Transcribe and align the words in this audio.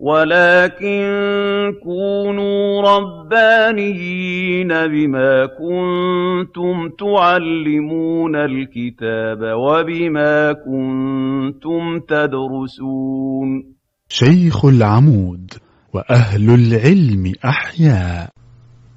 وَلَٰكِن 0.00 1.02
كُونُوا 1.82 2.82
رَبَّانِيِّينَ 2.82 4.68
بِمَا 4.68 5.46
كُنتُمْ 5.46 6.88
تُعَلِّمُونَ 6.98 8.36
الْكِتَابَ 8.36 9.38
وَبِمَا 9.42 10.52
كُنتُمْ 10.52 11.98
تَدْرُسُونَ. 12.08 13.74
شيخ 14.08 14.64
العمود 14.64 15.50
وأهل 15.94 16.50
العلم 16.50 17.32
أحياء 17.44 18.28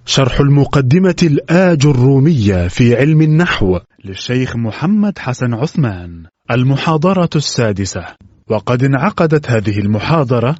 شرح 0.06 0.40
المقدمة 0.40 1.16
الآج 1.24 1.86
الرومية 1.86 2.68
في 2.68 2.96
علم 2.96 3.22
النحو 3.22 3.80
للشيخ 4.06 4.56
محمد 4.56 5.20
حسن 5.20 5.54
عثمان 5.54 6.24
المحاضرة 6.52 7.30
السادسة. 7.36 8.06
وقد 8.50 8.84
انعقدت 8.84 9.52
هذه 9.52 9.80
المحاضرة 9.80 10.56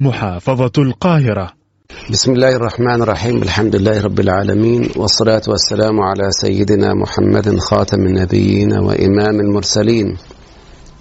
محافظة 0.00 0.72
القاهرة. 0.78 1.59
بسم 1.90 2.32
الله 2.32 2.56
الرحمن 2.56 3.02
الرحيم. 3.02 3.42
الحمد 3.42 3.76
لله 3.76 4.02
رب 4.02 4.20
العالمين 4.20 4.90
والصلاة 4.96 5.42
والسلام 5.48 6.00
على 6.00 6.30
سيدنا 6.30 6.94
محمد 6.94 7.58
خاتم 7.58 8.00
النبيين 8.00 8.72
وإمام 8.72 9.40
المرسلين 9.40 10.16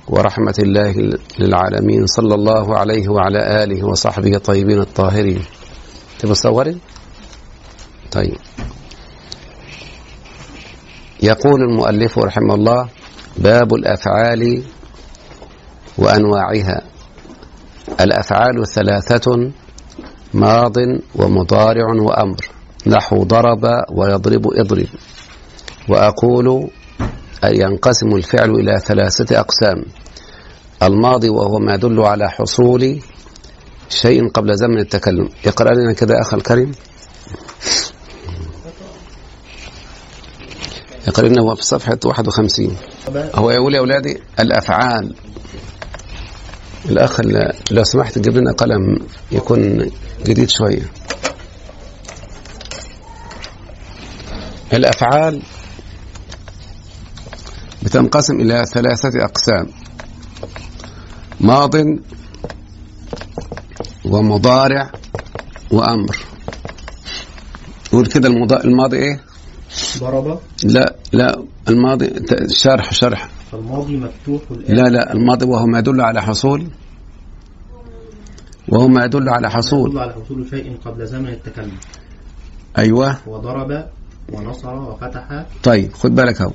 ورحمة 0.07 0.53
الله 0.59 0.93
للعالمين 1.39 2.05
صلى 2.05 2.35
الله 2.35 2.77
عليه 2.77 3.09
وعلى 3.09 3.63
آله 3.63 3.85
وصحبه 3.85 4.35
الطيبين 4.35 4.79
الطاهرين. 4.79 5.41
صوري؟ 6.33 6.77
طيب. 8.11 8.37
يقول 11.23 11.61
المؤلف 11.61 12.19
رحمه 12.19 12.55
الله 12.55 12.89
باب 13.37 13.73
الأفعال 13.73 14.63
وأنواعها. 15.97 16.81
الأفعال 17.99 18.67
ثلاثة 18.67 19.51
ماض 20.33 20.75
ومضارع 21.15 21.85
وأمر. 21.85 22.49
نحو 22.87 23.23
ضرب 23.23 23.63
ويضرب 23.91 24.47
إضرب. 24.53 24.87
وأقول 25.89 26.69
ينقسم 27.43 28.15
الفعل 28.15 28.49
إلى 28.49 28.79
ثلاثة 28.79 29.39
أقسام. 29.39 29.85
الماضي 30.83 31.29
وهو 31.29 31.59
ما 31.59 31.73
يدل 31.73 31.99
على 31.99 32.29
حصول 32.29 32.99
شيء 33.89 34.29
قبل 34.29 34.57
زمن 34.57 34.79
التكلم. 34.79 35.29
اقرأ 35.45 35.73
لنا 35.73 35.93
كده 35.93 36.21
أخ 36.21 36.33
الكريم. 36.33 36.71
اقرأ 41.07 41.27
لنا 41.27 41.41
هو 41.41 41.55
في 41.55 41.63
صفحة 41.63 41.99
51 42.05 42.77
هو 43.35 43.51
يقول 43.51 43.73
يا 43.75 43.79
أولادي 43.79 44.19
الأفعال. 44.39 45.15
الأخ 46.85 47.19
لو 47.71 47.83
سمحت 47.83 48.15
تجيب 48.15 48.37
لنا 48.37 48.51
قلم 48.51 49.07
يكون 49.31 49.91
جديد 50.25 50.49
شوية. 50.49 50.91
الأفعال 54.73 55.41
بتنقسم 57.83 58.35
إلى 58.41 58.65
ثلاثة 58.65 59.25
أقسام 59.25 59.67
ماض 61.39 61.75
ومضارع 64.05 64.91
وأمر. 65.71 66.17
قول 67.91 68.05
كده 68.05 68.29
الماضي 68.63 68.97
إيه؟ 68.97 69.23
ضرب 69.97 70.39
لا 70.63 70.95
لا 71.11 71.43
الماضي 71.69 72.09
شرح 72.49 72.93
شرح. 72.93 73.29
فالماضي 73.51 73.97
مفتوح 73.97 74.41
الآن. 74.51 74.75
لا 74.75 74.89
لا 74.89 75.13
الماضي 75.13 75.45
وهو 75.45 75.65
ما 75.65 75.79
يدل 75.79 76.01
على 76.01 76.21
حصول. 76.21 76.67
وهو 78.67 78.87
ما 78.87 79.05
يدل 79.05 79.29
على 79.29 79.49
حصول. 79.49 79.89
يدل 79.89 79.99
على 79.99 80.13
حصول 80.13 80.47
شيء 80.49 80.77
قبل 80.85 81.07
زمن 81.07 81.27
التكلم. 81.27 81.77
أيوة. 82.77 83.17
وضرب 83.27 83.85
ونصر 84.33 84.75
وفتح. 84.75 85.45
طيب 85.63 85.93
خد 85.93 86.15
بالك 86.15 86.41
أهو. 86.41 86.51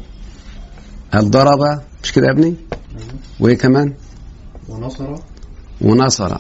هل 1.11 1.31
ضرب؟ 1.31 1.81
مش 2.03 2.13
كده 2.13 2.27
يا 2.27 2.33
ابني؟ 2.33 2.47
أيوة. 2.47 3.15
وإيه 3.41 3.59
كمان؟ 3.59 3.95
ونصر. 4.69 5.15
ونصر. 5.81 6.37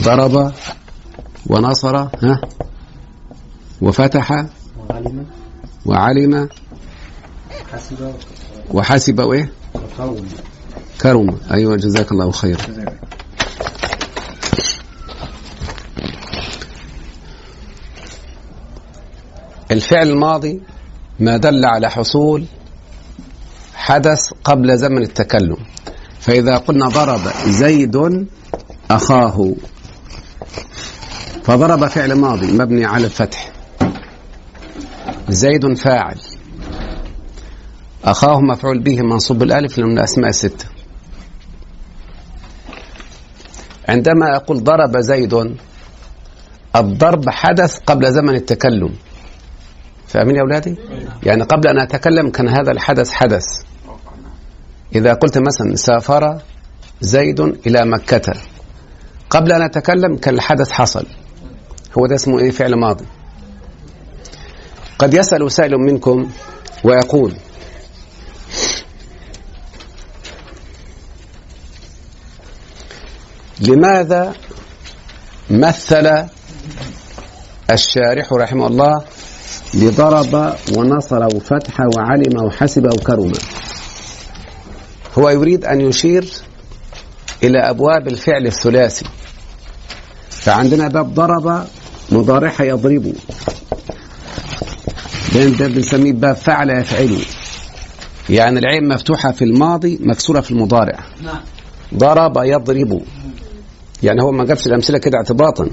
ضرب 0.00 0.52
ونصر 1.46 1.96
ها؟ 1.96 2.40
وفتح. 3.80 4.46
وعلم. 4.90 5.26
وعلم. 5.86 6.48
حسب. 7.72 8.14
وحسب 8.70 9.20
وايه 9.20 9.52
وقوم 9.74 10.28
كرم. 11.00 11.38
أيوه 11.50 11.76
جزاك 11.76 12.12
الله 12.12 12.30
خير. 12.30 12.60
الفعل 19.70 20.08
الماضي 20.08 20.62
ما 21.20 21.36
دل 21.36 21.64
على 21.64 21.90
حصول 21.90 22.44
حدث 23.74 24.32
قبل 24.44 24.78
زمن 24.78 25.02
التكلم. 25.02 25.56
فإذا 26.20 26.56
قلنا 26.58 26.88
ضرب 26.88 27.20
زيد 27.46 28.26
أخاه 28.90 29.54
فضرب 31.44 31.86
فعل 31.86 32.12
ماضي 32.12 32.52
مبني 32.52 32.84
على 32.84 33.04
الفتح. 33.04 33.55
زيد 35.28 35.74
فاعل. 35.74 36.20
أخاه 38.04 38.40
مفعول 38.40 38.82
به 38.82 39.02
منصوب 39.02 39.38
بالألف 39.38 39.78
لأن 39.78 39.98
الأسماء 39.98 40.30
ستة. 40.30 40.66
عندما 43.88 44.36
أقول 44.36 44.64
ضرب 44.64 44.98
زيد 45.00 45.56
الضرب 46.76 47.30
حدث 47.30 47.78
قبل 47.78 48.12
زمن 48.12 48.34
التكلم. 48.34 48.94
فاهمين 50.06 50.36
يا 50.36 50.40
أولادي؟ 50.40 50.76
يعني 51.22 51.42
قبل 51.42 51.68
أن 51.68 51.78
أتكلم 51.78 52.30
كان 52.30 52.48
هذا 52.48 52.72
الحدث 52.72 53.10
حدث. 53.10 53.44
إذا 54.94 55.12
قلت 55.12 55.38
مثلا 55.38 55.76
سافر 55.76 56.40
زيد 57.00 57.40
إلى 57.40 57.84
مكة. 57.84 58.34
قبل 59.30 59.52
أن 59.52 59.62
أتكلم 59.62 60.16
كان 60.16 60.34
الحدث 60.34 60.70
حصل. 60.70 61.06
هو 61.98 62.06
ده 62.06 62.14
اسمه 62.14 62.38
إيه؟ 62.38 62.50
فعل 62.50 62.74
ماضي. 62.74 63.04
قد 64.98 65.14
يسأل 65.14 65.52
سائل 65.52 65.76
منكم 65.78 66.30
ويقول 66.84 67.36
لماذا 73.60 74.34
مثل 75.50 76.26
الشارح 77.70 78.32
رحمه 78.32 78.66
الله 78.66 79.04
لضرب 79.74 80.54
ونصر 80.76 81.26
وفتح 81.36 81.80
وعلم 81.96 82.44
وحسب 82.44 82.86
وكرم؟ 82.86 83.32
هو 85.18 85.28
يريد 85.30 85.64
أن 85.64 85.80
يشير 85.80 86.28
إلى 87.42 87.58
أبواب 87.58 88.08
الفعل 88.08 88.46
الثلاثي 88.46 89.04
فعندنا 90.30 90.88
باب 90.88 91.14
ضرب 91.14 91.66
مضارعها 92.12 92.64
يضرب. 92.64 93.12
ده 95.44 95.68
بنسميه 95.68 96.12
باب 96.12 96.36
فعل 96.36 96.70
يفعل 96.70 97.18
يعني 98.30 98.58
العين 98.58 98.88
مفتوحة 98.88 99.32
في 99.32 99.44
الماضي 99.44 99.98
مكسورة 100.02 100.40
في 100.40 100.50
المضارع. 100.50 100.98
ضرب 101.94 102.36
يضرب. 102.36 103.02
يعني 104.02 104.22
هو 104.22 104.32
ما 104.32 104.44
جابش 104.44 104.66
الأمثلة 104.66 104.98
كده 104.98 105.18
اعتباطا. 105.18 105.70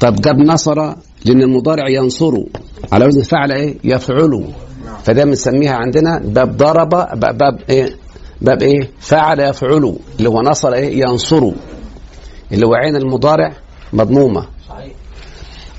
طب 0.00 0.20
جاب 0.20 0.38
نصر 0.38 0.74
لأن 1.24 1.42
المضارع 1.42 1.88
ينصر. 1.88 2.32
على 2.92 3.06
وزن 3.06 3.22
فعل 3.22 3.52
إيه؟ 3.52 3.74
يفعل 3.84 4.44
فده 5.04 5.24
بنسميها 5.24 5.74
عندنا 5.74 6.18
باب 6.18 6.56
ضرب 6.56 6.88
باب, 6.88 7.38
باب 7.38 7.60
إيه؟ 7.70 7.96
باب 8.40 8.62
إيه؟ 8.62 8.90
فعل 9.00 9.40
يفعل 9.40 9.96
اللي 10.18 10.28
هو 10.28 10.42
نصر 10.42 10.72
إيه؟ 10.72 11.00
ينصر. 11.00 11.50
اللي 12.52 12.66
هو 12.66 12.74
عين 12.74 12.96
المضارع 12.96 13.52
مضمومة. 13.92 14.46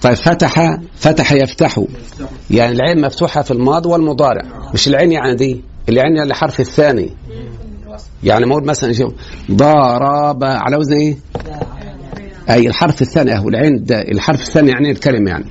طيب 0.01 0.13
فتح 0.13 0.77
فتح 0.95 1.31
يفتح. 1.31 1.81
يعني 2.51 2.71
العين 2.71 3.01
مفتوحة 3.01 3.41
في 3.41 3.51
الماضي 3.51 3.89
والمضارع. 3.89 4.43
مش 4.73 4.87
العين 4.87 5.11
يعني 5.11 5.35
دي 5.35 5.61
العين 5.89 6.15
يعني 6.15 6.29
الحرف 6.29 6.59
الثاني. 6.59 7.09
يعني 8.23 8.45
ما 8.45 8.59
مثلا 8.61 8.93
شوف 8.93 9.13
ضرب 9.51 10.43
على 10.43 10.77
وزن 10.77 10.93
إيه؟ 10.93 11.17
أي 12.49 12.67
الحرف 12.67 13.01
الثاني 13.01 13.35
أهو. 13.35 13.49
العين 13.49 13.83
ده 13.83 14.01
الحرف 14.01 14.41
الثاني 14.41 14.71
يعني 14.71 14.91
الكلمة 14.91 15.29
يعني. 15.29 15.45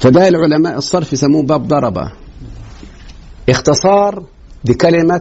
فده 0.00 0.28
العلماء 0.28 0.78
الصرف 0.78 1.12
يسموه 1.12 1.42
باب 1.42 1.68
ضرب 1.68 2.08
اختصار 3.48 4.22
لكلمة 4.64 5.20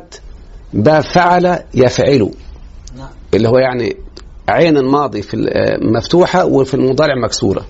باب 0.74 1.04
فعل 1.04 1.60
يفعل. 1.74 2.32
اللي 3.34 3.50
هو 3.50 3.58
يعني 3.58 3.96
عين 4.50 4.78
الماضي 4.78 5.22
في 5.22 5.50
مفتوحة 5.82 6.46
وفي 6.46 6.74
المضارع 6.74 7.16
مكسورة. 7.24 7.66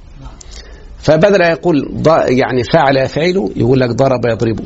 فبدل 1.01 1.42
يقول 1.42 2.03
يعني 2.27 2.63
فعل 2.63 2.98
يفعل 2.98 3.51
يقول 3.56 3.80
لك 3.80 3.89
ضرب 3.89 4.25
يضربه 4.25 4.65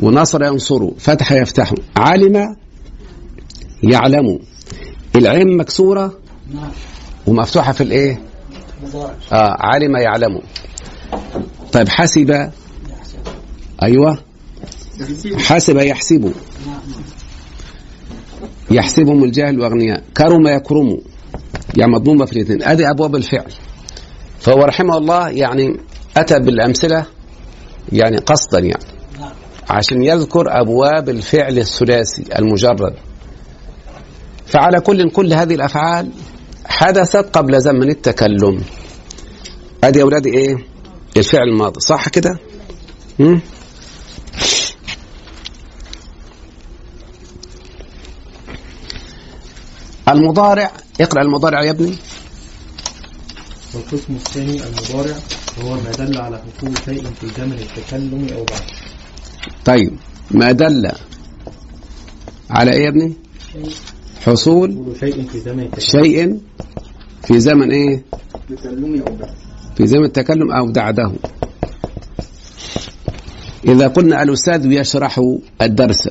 ونصر 0.00 0.44
ينصره 0.44 0.92
فتح 0.98 1.32
يفتح. 1.32 1.74
علم 1.96 2.56
يعلم. 3.82 4.38
العين 5.16 5.56
مكسورة 5.56 6.18
ومفتوحة 7.26 7.72
في 7.72 7.80
الإيه؟ 7.80 8.20
آه 9.32 9.56
علم 9.60 9.96
يعلم. 9.96 10.40
طيب 11.72 11.88
حسب. 11.88 12.50
أيوه. 13.82 14.18
حسب 15.38 15.76
يحسب. 15.76 16.32
يحسبهم 18.70 19.24
الجاهل 19.24 19.60
واغنياء 19.60 20.02
كرم 20.16 20.46
يكرم. 20.46 20.98
يعني 21.76 21.92
مضمومه 21.92 22.24
في 22.24 22.32
الاثنين. 22.32 22.62
ادي 22.62 22.90
أبواب 22.90 23.16
الفعل. 23.16 23.52
فهو 24.46 24.64
رحمه 24.64 24.98
الله 24.98 25.28
يعني 25.28 25.80
أتى 26.16 26.38
بالأمثلة 26.38 27.06
يعني 27.92 28.16
قصدا 28.16 28.58
يعني. 28.58 28.84
عشان 29.70 30.02
يذكر 30.02 30.60
أبواب 30.60 31.08
الفعل 31.08 31.58
الثلاثي 31.58 32.24
المجرد. 32.38 32.94
فعلى 34.46 34.80
كل 34.80 35.10
كل 35.10 35.32
هذه 35.32 35.54
الأفعال 35.54 36.10
حدثت 36.66 37.36
قبل 37.36 37.60
زمن 37.60 37.90
التكلم. 37.90 38.62
أدي 39.84 39.98
يا 39.98 40.04
أولادي 40.04 40.28
إيه؟ 40.30 40.56
الفعل 41.16 41.48
الماضي 41.48 41.80
صح 41.80 42.08
كده؟ 42.08 42.38
المضارع 50.08 50.72
اقرأ 51.00 51.22
المضارع 51.22 51.62
يا 51.62 51.70
ابني. 51.70 51.96
والقسم 53.76 54.14
الثاني 54.14 54.60
المضارع 54.66 55.16
وهو 55.58 55.74
ما 55.74 55.90
دل 55.98 56.18
على 56.18 56.38
حصول 56.38 56.72
شيء 56.84 57.04
في 57.20 57.26
زمن 57.26 57.52
التكلم 57.52 58.26
أو 58.32 58.44
بعد. 58.44 58.62
طيب 59.64 59.92
ما 60.30 60.52
دل 60.52 60.90
على 62.50 62.72
إيه 62.72 62.84
يا 62.84 62.88
ابني؟ 62.88 63.12
حصول 64.24 64.96
شيء 65.00 65.26
في 65.28 65.40
زمن 65.40 65.62
التكلم. 65.62 65.80
شيء 65.80 66.40
في 67.22 67.40
زمن 67.40 67.72
إيه؟ 67.72 68.02
التكلم 68.50 69.02
أو 69.08 69.16
بعد. 69.16 69.34
في 69.76 69.86
زمن 69.86 70.04
التكلم 70.04 70.52
أو 70.52 70.72
بعده. 70.72 71.12
إذا 73.64 73.88
قلنا 73.88 74.22
الأستاذ 74.22 74.72
يشرح 74.72 75.20
الدرس. 75.62 76.08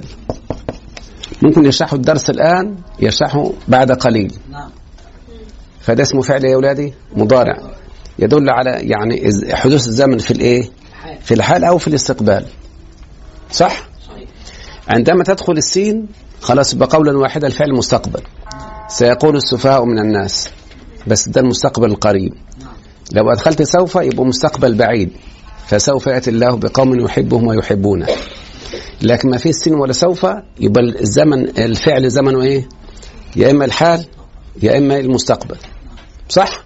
ممكن 1.41 1.65
يشرح 1.65 1.93
الدرس 1.93 2.29
الآن 2.29 2.75
يشرحه 2.99 3.51
بعد 3.67 3.91
قليل. 3.91 4.33
فده 5.85 6.03
اسمه 6.03 6.21
فعل 6.21 6.45
يا 6.45 6.55
أولادي؟ 6.55 6.93
مضارع. 7.15 7.57
يدل 8.19 8.49
على 8.49 8.69
يعني 8.69 9.29
حدوث 9.53 9.87
الزمن 9.87 10.17
في 10.17 10.31
الإيه؟ 10.31 10.69
في 11.21 11.33
الحال 11.33 11.63
أو 11.63 11.77
في 11.77 11.87
الاستقبال. 11.87 12.45
صح؟ 13.51 13.87
عندما 14.87 15.23
تدخل 15.23 15.53
السين 15.53 16.07
خلاص 16.41 16.73
يبقى 16.73 16.87
قولا 16.91 17.17
واحدا 17.17 17.47
الفعل 17.47 17.73
مستقبل 17.73 18.21
سيقول 18.87 19.35
السفهاء 19.35 19.85
من 19.85 19.99
الناس 19.99 20.49
بس 21.07 21.29
ده 21.29 21.41
المستقبل 21.41 21.87
القريب. 21.91 22.33
لو 23.13 23.31
أدخلت 23.31 23.61
سوف 23.61 23.95
يبقى 23.95 24.25
مستقبل 24.25 24.75
بعيد. 24.75 25.09
فسوف 25.67 26.07
يأتي 26.07 26.29
الله 26.29 26.55
بقوم 26.57 26.99
يحبهم 26.99 27.47
ويحبونه. 27.47 28.07
لكن 29.01 29.29
ما 29.29 29.37
في 29.37 29.49
السين 29.49 29.73
ولا 29.75 29.93
سوف 29.93 30.27
يبقى 30.59 30.83
الزمن 31.01 31.49
الفعل 31.59 32.09
زمنه 32.09 32.41
إيه؟ 32.41 32.69
يا 33.35 33.51
إما 33.51 33.65
الحال 33.65 34.05
يا 34.63 34.77
إما 34.77 34.99
المستقبل. 34.99 35.57
صح؟ 36.29 36.63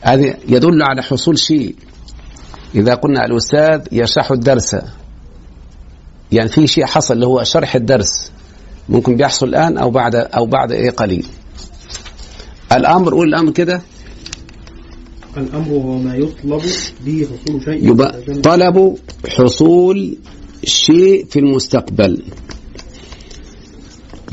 هذه 0.00 0.34
يدل 0.48 0.82
على 0.82 1.02
حصول 1.02 1.38
شيء. 1.38 1.74
إذا 2.74 2.94
قلنا 2.94 3.24
الأستاذ 3.24 3.80
يشرح 3.92 4.30
الدرس. 4.30 4.76
يعني 6.32 6.48
في 6.48 6.66
شيء 6.66 6.86
حصل 6.86 7.14
اللي 7.14 7.26
هو 7.26 7.42
شرح 7.42 7.74
الدرس. 7.74 8.32
ممكن 8.88 9.16
بيحصل 9.16 9.48
الآن 9.48 9.78
أو 9.78 9.90
بعد 9.90 10.14
أو 10.14 10.46
بعد 10.46 10.72
إيه 10.72 10.90
قليل. 10.90 11.26
الأمر 12.72 13.14
قول 13.14 13.28
الأمر 13.28 13.52
كده. 13.52 13.82
الأمر 15.36 15.68
هو 15.68 15.98
ما 15.98 16.16
يطلب 16.16 16.62
به 17.00 17.28
حصول 17.28 17.64
شيء. 17.64 17.90
يبقى 17.90 18.22
طلب 18.42 18.98
حصول 19.28 20.16
شيء 20.64 21.26
في 21.30 21.38
المستقبل. 21.38 22.22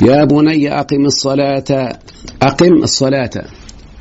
يا 0.04 0.24
بني 0.26 0.80
أقم 0.80 1.06
الصلاة. 1.06 2.00
أقم 2.42 2.84
الصلاة. 2.84 3.32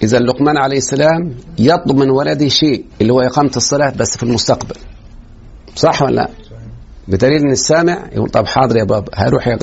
إذا 0.03 0.19
لقمان 0.19 0.57
عليه 0.57 0.77
السلام 0.77 1.35
يطلب 1.59 1.97
من 1.97 2.11
ولده 2.11 2.49
شيء 2.49 2.85
اللي 3.01 3.13
هو 3.13 3.21
إقامة 3.21 3.51
الصلاة 3.57 3.91
بس 3.91 4.17
في 4.17 4.23
المستقبل. 4.23 4.75
صح 5.77 6.03
ولا 6.03 6.15
لا؟ 6.15 6.29
بدليل 7.09 7.41
أن 7.41 7.51
السامع 7.51 8.07
يقول 8.13 8.31
طب 8.31 8.47
حاضر 8.47 8.77
يا 8.77 8.85
بابا 8.85 9.11
هيروح 9.15 9.59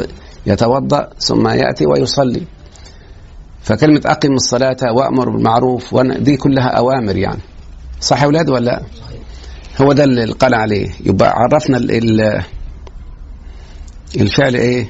يتوضأ 0.45 1.09
ثم 1.19 1.47
يأتي 1.47 1.85
ويصلي. 1.85 2.44
فكلمة 3.63 4.01
أقم 4.06 4.33
الصلاة 4.33 4.77
وأمر 4.95 5.30
بالمعروف 5.30 5.95
دي 6.01 6.38
كلها 6.38 6.68
أوامر 6.68 7.15
يعني. 7.18 7.41
صح 8.01 8.21
يا 8.21 8.25
أولاد 8.25 8.50
ولا 8.50 8.65
لا؟ 8.65 8.81
هو 9.81 9.94
ده 9.94 10.03
اللي 10.03 10.31
قال 10.31 10.53
عليه. 10.53 10.89
يبقى 11.06 11.30
عرفنا 11.35 11.77
ال 11.77 11.91
ال 12.21 12.44
الفعل 14.15 14.56
إيه؟ 14.56 14.89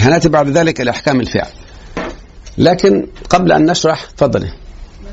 هنأتي 0.00 0.28
بعد 0.28 0.48
ذلك 0.48 0.80
إلى 0.80 0.90
أحكام 0.90 1.20
الفعل. 1.20 1.50
لكن 2.58 3.06
قبل 3.30 3.52
أن 3.52 3.70
نشرح 3.70 4.04
تفضلي. 4.10 4.52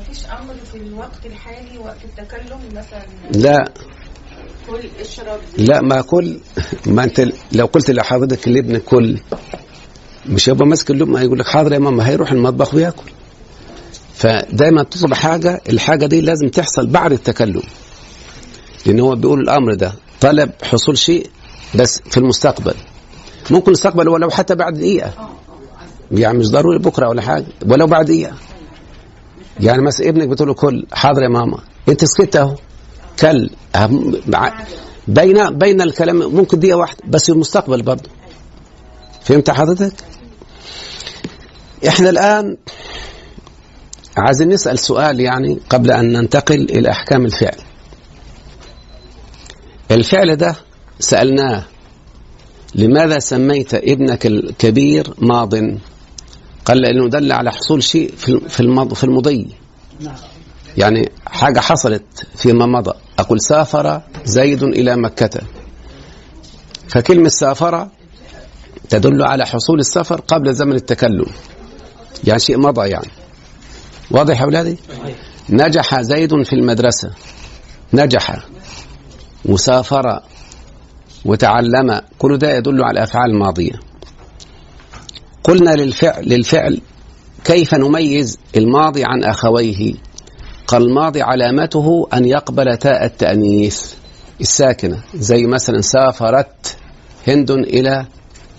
مفيش 0.00 0.24
أمر 0.26 0.54
في 0.72 0.78
الوقت 0.78 1.26
الحالي 1.26 1.78
وقت 1.78 1.96
التكلم 2.04 2.58
مثلا؟ 2.72 3.02
لا. 3.48 3.64
كل 4.68 4.80
اشرب 5.00 5.40
لا 5.58 5.80
ما 5.80 6.00
كل 6.00 6.38
ما 6.86 7.04
أنت 7.04 7.26
لو 7.52 7.66
قلت 7.66 7.90
لحضرتك 7.90 8.46
الابن 8.48 8.76
كل 8.78 9.18
مش 10.26 10.48
هيبقى 10.48 10.66
ماسك 10.66 10.90
اللقمه 10.90 11.20
هيقول 11.20 11.38
لك 11.38 11.46
حاضر 11.46 11.72
يا 11.72 11.78
ماما 11.78 12.08
هيروح 12.08 12.32
المطبخ 12.32 12.74
وياكل. 12.74 13.10
فدايما 14.14 14.82
تطلب 14.82 15.14
حاجة 15.14 15.60
الحاجة 15.68 16.06
دي 16.06 16.20
لازم 16.20 16.48
تحصل 16.48 16.86
بعد 16.86 17.12
التكلم. 17.12 17.62
لأن 18.86 19.00
هو 19.00 19.14
بيقول 19.14 19.40
الأمر 19.40 19.74
ده 19.74 19.92
طلب 20.20 20.50
حصول 20.62 20.98
شيء 20.98 21.30
بس 21.74 22.00
في 22.10 22.16
المستقبل. 22.16 22.74
ممكن 23.50 23.66
المستقبل 23.66 24.08
ولو 24.08 24.30
حتى 24.30 24.54
بعد 24.54 24.74
دقيقة. 24.74 25.30
يعني 26.10 26.38
مش 26.38 26.50
ضروري 26.50 26.78
بكره 26.78 27.08
ولا 27.08 27.22
حاجة 27.22 27.46
ولو 27.66 27.86
بعد 27.86 28.08
يعني 29.60 29.82
مثلا 29.82 30.08
ابنك 30.08 30.28
بتقول 30.28 30.48
له 30.48 30.54
كل 30.54 30.86
حاضر 30.92 31.22
يا 31.22 31.28
ماما. 31.28 31.58
انت 31.88 32.04
سكت 32.04 32.36
اهو. 32.36 32.54
كل 33.20 33.50
بين 35.08 35.58
بين 35.58 35.80
الكلام 35.80 36.16
ممكن 36.16 36.58
دقيقة 36.58 36.76
واحدة 36.78 37.02
بس 37.08 37.30
المستقبل 37.30 37.82
برضه. 37.82 38.10
فهمت 39.22 39.50
حضرتك؟ 39.50 39.92
إحنا 41.88 42.10
الآن 42.10 42.56
عايزين 44.16 44.48
نسأل 44.48 44.78
سؤال 44.78 45.20
يعني 45.20 45.58
قبل 45.70 45.90
أن 45.90 46.12
ننتقل 46.12 46.70
إلى 46.70 46.90
أحكام 46.90 47.24
الفعل. 47.24 47.58
الفعل 49.90 50.36
ده 50.36 50.56
سألناه 51.00 51.64
لماذا 52.74 53.18
سميت 53.18 53.74
ابنك 53.74 54.26
الكبير 54.26 55.14
ماض؟ 55.18 55.54
قال 56.64 56.80
لأنه 56.80 57.08
دل 57.08 57.32
على 57.32 57.52
حصول 57.52 57.82
شيء 57.82 58.14
في 58.16 58.40
في 58.94 59.04
المضي. 59.04 59.46
يعني 60.76 61.12
حاجة 61.26 61.60
حصلت 61.60 62.26
فيما 62.36 62.66
مضى. 62.66 62.92
أقول 63.18 63.40
سافر 63.40 64.02
زيد 64.24 64.62
إلى 64.62 64.96
مكة. 64.96 65.40
فكلمة 66.88 67.28
سافر 67.28 67.88
تدل 68.88 69.22
على 69.22 69.46
حصول 69.46 69.80
السفر 69.80 70.20
قبل 70.20 70.54
زمن 70.54 70.74
التكلم. 70.74 71.26
يعني 72.24 72.40
شيء 72.40 72.58
مضى 72.58 72.88
يعني. 72.88 73.08
واضح 74.10 74.40
يا 74.40 74.44
أولادي؟ 74.44 74.78
نجح 75.50 76.00
زيد 76.00 76.42
في 76.42 76.52
المدرسة. 76.52 77.10
نجح. 77.92 78.38
وسافر 79.44 80.20
وتعلم. 81.24 82.00
كل 82.18 82.38
ده 82.38 82.56
يدل 82.56 82.84
على 82.84 82.92
الأفعال 82.98 83.30
الماضية 83.30 83.89
قلنا 85.44 85.70
للفعل, 85.70 86.28
للفعل 86.28 86.80
كيف 87.44 87.74
نميز 87.74 88.38
الماضي 88.56 89.04
عن 89.04 89.24
أخويه؟ 89.24 89.94
قال 90.66 90.82
الماضي 90.82 91.22
علامته 91.22 92.08
أن 92.14 92.24
يقبل 92.24 92.76
تاء 92.76 93.04
التأنيث 93.04 93.92
الساكنة 94.40 95.02
زي 95.14 95.46
مثلا 95.46 95.80
سافرت 95.80 96.76
هند 97.26 97.50
إلى 97.50 98.06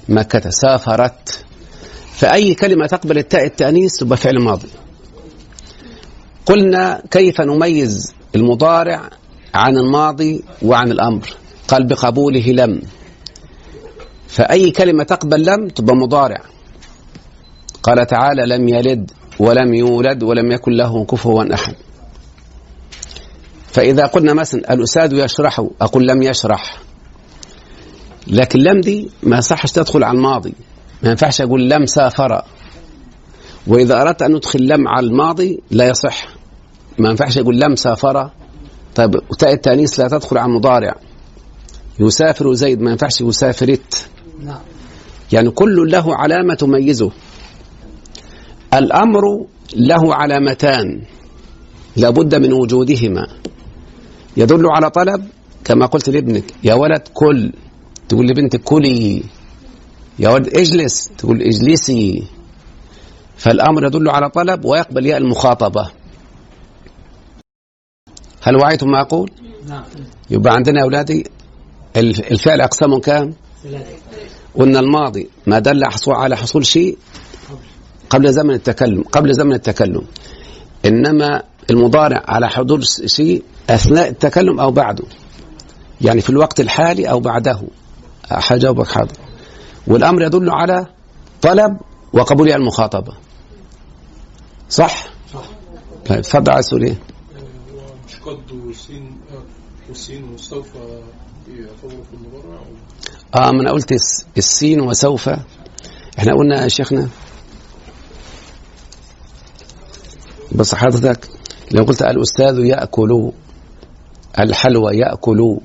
مكة 0.09 0.49
سافرت. 0.49 1.43
فأي 2.13 2.53
كلمة 2.53 2.87
تقبل 2.87 3.17
التاء 3.17 3.45
التأنيث 3.45 3.95
تبقى 3.95 4.17
فعل 4.17 4.39
ماضي. 4.39 4.67
قلنا 6.45 7.03
كيف 7.11 7.41
نميز 7.41 8.13
المضارع 8.35 9.09
عن 9.53 9.77
الماضي 9.77 10.43
وعن 10.61 10.91
الأمر؟ 10.91 11.29
قال 11.67 11.87
بقبوله 11.87 12.51
لم. 12.51 12.81
فأي 14.27 14.71
كلمة 14.71 15.03
تقبل 15.03 15.45
لم 15.45 15.67
تبقى 15.67 15.95
مضارع. 15.95 16.41
قال 17.83 18.07
تعالى 18.07 18.45
لم 18.45 18.69
يلد 18.69 19.11
ولم 19.39 19.73
يولد 19.73 20.23
ولم 20.23 20.51
يكن 20.51 20.71
له 20.71 21.05
كفوا 21.05 21.53
أحد. 21.53 21.75
فإذا 23.71 24.05
قلنا 24.05 24.33
مثلا 24.33 24.73
الأستاذ 24.73 25.13
يشرح 25.13 25.65
أقول 25.81 26.07
لم 26.07 26.21
يشرح. 26.21 26.77
لكن 28.27 28.59
لم 28.59 28.81
دي 28.81 29.09
ما 29.23 29.37
يصحش 29.37 29.71
تدخل 29.71 30.03
على 30.03 30.17
الماضي. 30.17 30.53
ما 31.03 31.09
ينفعش 31.09 31.41
أقول 31.41 31.69
لم 31.69 31.85
سافر. 31.85 32.41
وإذا 33.67 34.01
أردت 34.01 34.21
أن 34.21 34.35
ندخل 34.35 34.67
لم 34.67 34.87
على 34.87 35.05
الماضي 35.07 35.61
لا 35.71 35.87
يصح. 35.87 36.27
ما 36.99 37.09
ينفعش 37.09 37.37
أقول 37.37 37.59
لم 37.59 37.75
سافر. 37.75 38.29
طيب 38.95 39.15
وتاء 39.15 39.53
التأنيث 39.53 39.99
لا 39.99 40.07
تدخل 40.07 40.37
على 40.37 40.49
المضارع. 40.49 40.95
يسافر 41.99 42.53
زيد 42.53 42.81
ما 42.81 42.91
ينفعش 42.91 43.21
يسافرت. 43.21 44.09
يعني 45.31 45.49
كل 45.49 45.91
له 45.91 46.15
علامة 46.15 46.53
تميزه. 46.53 47.11
الأمر 48.73 49.45
له 49.75 50.15
علامتان 50.15 51.01
لابد 51.97 52.35
من 52.35 52.53
وجودهما. 52.53 53.27
يدل 54.37 54.65
على 54.75 54.89
طلب 54.89 55.27
كما 55.63 55.85
قلت 55.85 56.09
لابنك 56.09 56.43
يا 56.63 56.73
ولد 56.73 57.01
كل. 57.13 57.51
تقول 58.09 58.27
لبنتك 58.27 58.61
كلي. 58.63 59.23
يا 60.19 60.29
ولد 60.29 60.47
اجلس 60.57 61.09
تقول 61.17 61.41
اجلسي. 61.41 62.23
فالأمر 63.37 63.85
يدل 63.85 64.09
على 64.09 64.29
طلب 64.29 64.65
ويقبل 64.65 65.05
ياء 65.05 65.17
المخاطبة. 65.17 65.91
هل 68.41 68.55
وعيتم 68.55 68.87
ما 68.91 69.01
أقول؟ 69.01 69.31
نعم. 69.67 69.83
يبقى 70.29 70.53
عندنا 70.53 70.81
أولادي 70.83 71.23
الف- 71.97 72.31
الفعل 72.31 72.61
أقسام 72.61 72.99
كام؟ 72.99 73.33
قلنا 74.55 74.79
الماضي 74.79 75.29
ما 75.47 75.59
دل 75.59 75.83
على 76.07 76.37
حصول 76.37 76.65
شيء 76.65 76.97
قبل 78.11 78.33
زمن 78.33 78.53
التكلم 78.53 79.01
قبل 79.11 79.33
زمن 79.33 79.53
التكلم. 79.53 80.01
إنما 80.85 81.43
المضارع 81.69 82.23
على 82.27 82.49
حدوث 82.49 83.05
شيء 83.05 83.43
أثناء 83.69 84.09
التكلم 84.09 84.59
أو 84.59 84.71
بعده. 84.71 85.03
يعني 86.01 86.21
في 86.21 86.29
الوقت 86.29 86.59
الحالي 86.59 87.09
أو 87.09 87.19
بعده. 87.19 87.61
حجاوبك 88.31 88.87
حاضر. 88.87 89.15
والأمر 89.87 90.21
يدل 90.21 90.49
على 90.49 90.85
طلب 91.41 91.77
وقبول 92.13 92.51
المخاطبة. 92.51 93.13
صح؟ 94.69 95.05
صح. 95.33 95.43
طيب 96.05 96.17
اتفضل 96.19 96.51
على 96.51 96.61
سؤال 96.63 96.83
إيه؟ 96.83 96.95
مش 98.07 98.15
قد 98.15 98.51
والسين 98.67 99.17
آه، 99.31 99.43
والسين 99.89 100.23
وسوف 100.33 100.67
يعتبروا 101.47 102.03
في 102.03 102.13
المضارع 102.13 102.61
آه 103.35 103.51
ما 103.51 103.61
أنا 103.61 103.71
قلت 103.71 103.91
الس- 103.91 104.25
السين 104.37 104.81
وسوف. 104.81 105.29
إحنا 106.19 106.33
قلنا 106.33 106.63
يا 106.63 106.67
شيخنا 106.67 107.07
بس 110.51 110.75
حضرتك 110.75 111.27
لو 111.71 111.83
قلت 111.83 112.01
الأستاذ 112.01 112.59
يأكل 112.59 113.31
الحلوى 114.39 114.97
يأكل. 114.97 115.57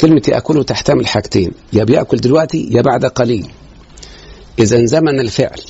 كلمة 0.00 0.22
يأكل 0.28 0.64
تحتمل 0.64 1.06
حاجتين 1.06 1.52
يا 1.72 1.84
بيأكل 1.84 2.16
دلوقتي 2.16 2.68
يا 2.70 2.82
بعد 2.82 3.04
قليل. 3.04 3.52
إذا 4.58 4.84
زمن 4.84 5.20
الفعل 5.20 5.60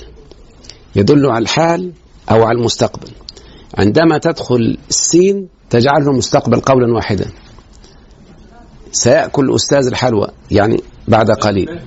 يدل 0.97 1.26
على 1.26 1.43
الحال 1.43 1.93
أو 2.31 2.45
على 2.45 2.59
المستقبل. 2.59 3.09
عندما 3.79 4.19
تدخل 4.19 4.79
السين 4.88 5.49
تجعله 5.71 6.12
مستقبل 6.12 6.61
قولا 6.61 6.95
واحدا. 6.95 7.26
سيأكل 8.93 9.55
أستاذ 9.55 9.87
الحلوى 9.87 10.29
يعني 10.50 10.83
بعد 11.09 11.31
قليل. 11.31 11.69
يعني. 11.69 11.81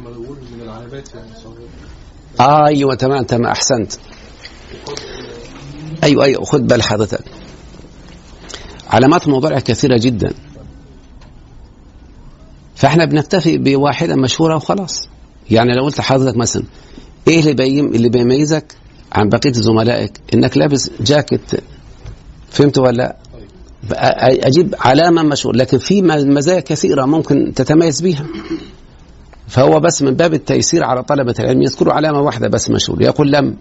آه 2.40 2.68
أيوة 2.68 2.96
تمام 2.96 3.24
تمام 3.24 3.46
أحسنت. 3.46 3.92
أيوة 6.04 6.24
أيوة. 6.24 6.46
خد 6.46 6.68
بال 6.68 6.84
حضرتك. 6.84 7.24
علامات 8.90 9.28
المضارع 9.28 9.60
كثيرة 9.60 9.98
جدا. 9.98 10.34
فإحنا 12.76 13.06
بنكتفي 13.06 13.58
بواحدة 13.58 14.16
مشهورة 14.16 14.56
وخلاص. 14.56 15.08
يعني 15.52 15.76
لو 15.76 15.84
قلت 15.84 16.00
لحضرتك 16.00 16.38
مثلا 16.38 16.64
إيه 17.28 17.40
اللي 17.40 17.54
بيم 17.54 17.86
اللي 17.86 18.10
بيميزك 18.10 18.76
عن 19.12 19.30
بقية 19.30 19.52
زملائك؟ 19.52 20.20
إنك 20.34 20.58
لابس 20.58 20.92
جاكيت. 21.02 21.52
فهمت 22.50 22.78
ولا؟ 22.78 23.16
أجيب 23.92 24.76
علامة 24.80 25.24
مشهورة. 25.24 25.56
لكن 25.58 25.78
في 25.78 26.02
مزايا 26.02 26.60
كثيرة 26.60 27.06
ممكن 27.06 27.54
تتميز 27.56 28.02
بها 28.02 28.26
فهو 29.48 29.80
بس 29.80 30.02
من 30.02 30.14
باب 30.14 30.34
التيسير 30.34 30.84
على 30.84 31.04
طلبة 31.04 31.36
العلم 31.40 31.62
يذكروا 31.62 31.94
علامة 31.94 32.20
واحدة 32.20 32.48
بس 32.48 32.70
مشهورة. 32.70 33.04
يقول 33.04 33.32
لم 33.32 33.56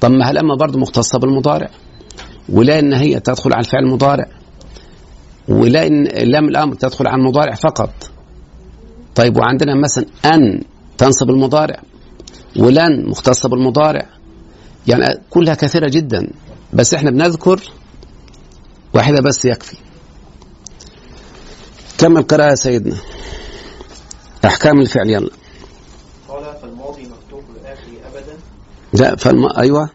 طب 0.00 0.10
ما 0.10 0.30
هل 0.30 0.38
أما 0.38 0.54
برضه 0.54 0.78
مختصة 0.78 1.18
بالمضارع؟ 1.18 1.70
ولا 2.48 2.78
إن 2.78 2.92
هي 2.92 3.20
تدخل 3.20 3.52
على 3.52 3.64
الفعل 3.64 3.82
المضارع. 3.82 4.26
ولا 5.48 5.86
إن 5.86 6.04
لم 6.06 6.48
الأمر 6.48 6.74
تدخل 6.74 7.06
على 7.06 7.20
المضارع 7.20 7.54
فقط. 7.54 8.10
طيب 9.14 9.36
وعندنا 9.36 9.74
مثلا 9.74 10.06
أن 10.24 10.62
تنصب 10.98 11.30
المضارع 11.30 11.82
ولن 12.56 13.08
مختصة 13.08 13.48
بالمضارع. 13.48 14.06
يعني 14.86 15.20
كلها 15.30 15.54
كثيرة 15.54 15.88
جدا. 15.88 16.30
بس 16.72 16.94
إحنا 16.94 17.10
بنذكر 17.10 17.60
واحدة 18.94 19.20
بس 19.20 19.44
يكفي. 19.44 19.76
كمل 21.98 22.22
قراءة 22.22 22.50
يا 22.50 22.54
سيدنا؟ 22.54 22.96
أحكام 24.44 24.80
الفعل 24.80 25.10
يلا 25.10 25.30
قال 26.28 26.44
فالماضي 26.62 27.02
مفتوح 27.02 27.44
الآخر 27.60 27.90
أبدا 28.06 28.36
لا 28.92 29.16
فالم... 29.16 29.48
أيوة. 29.58 29.90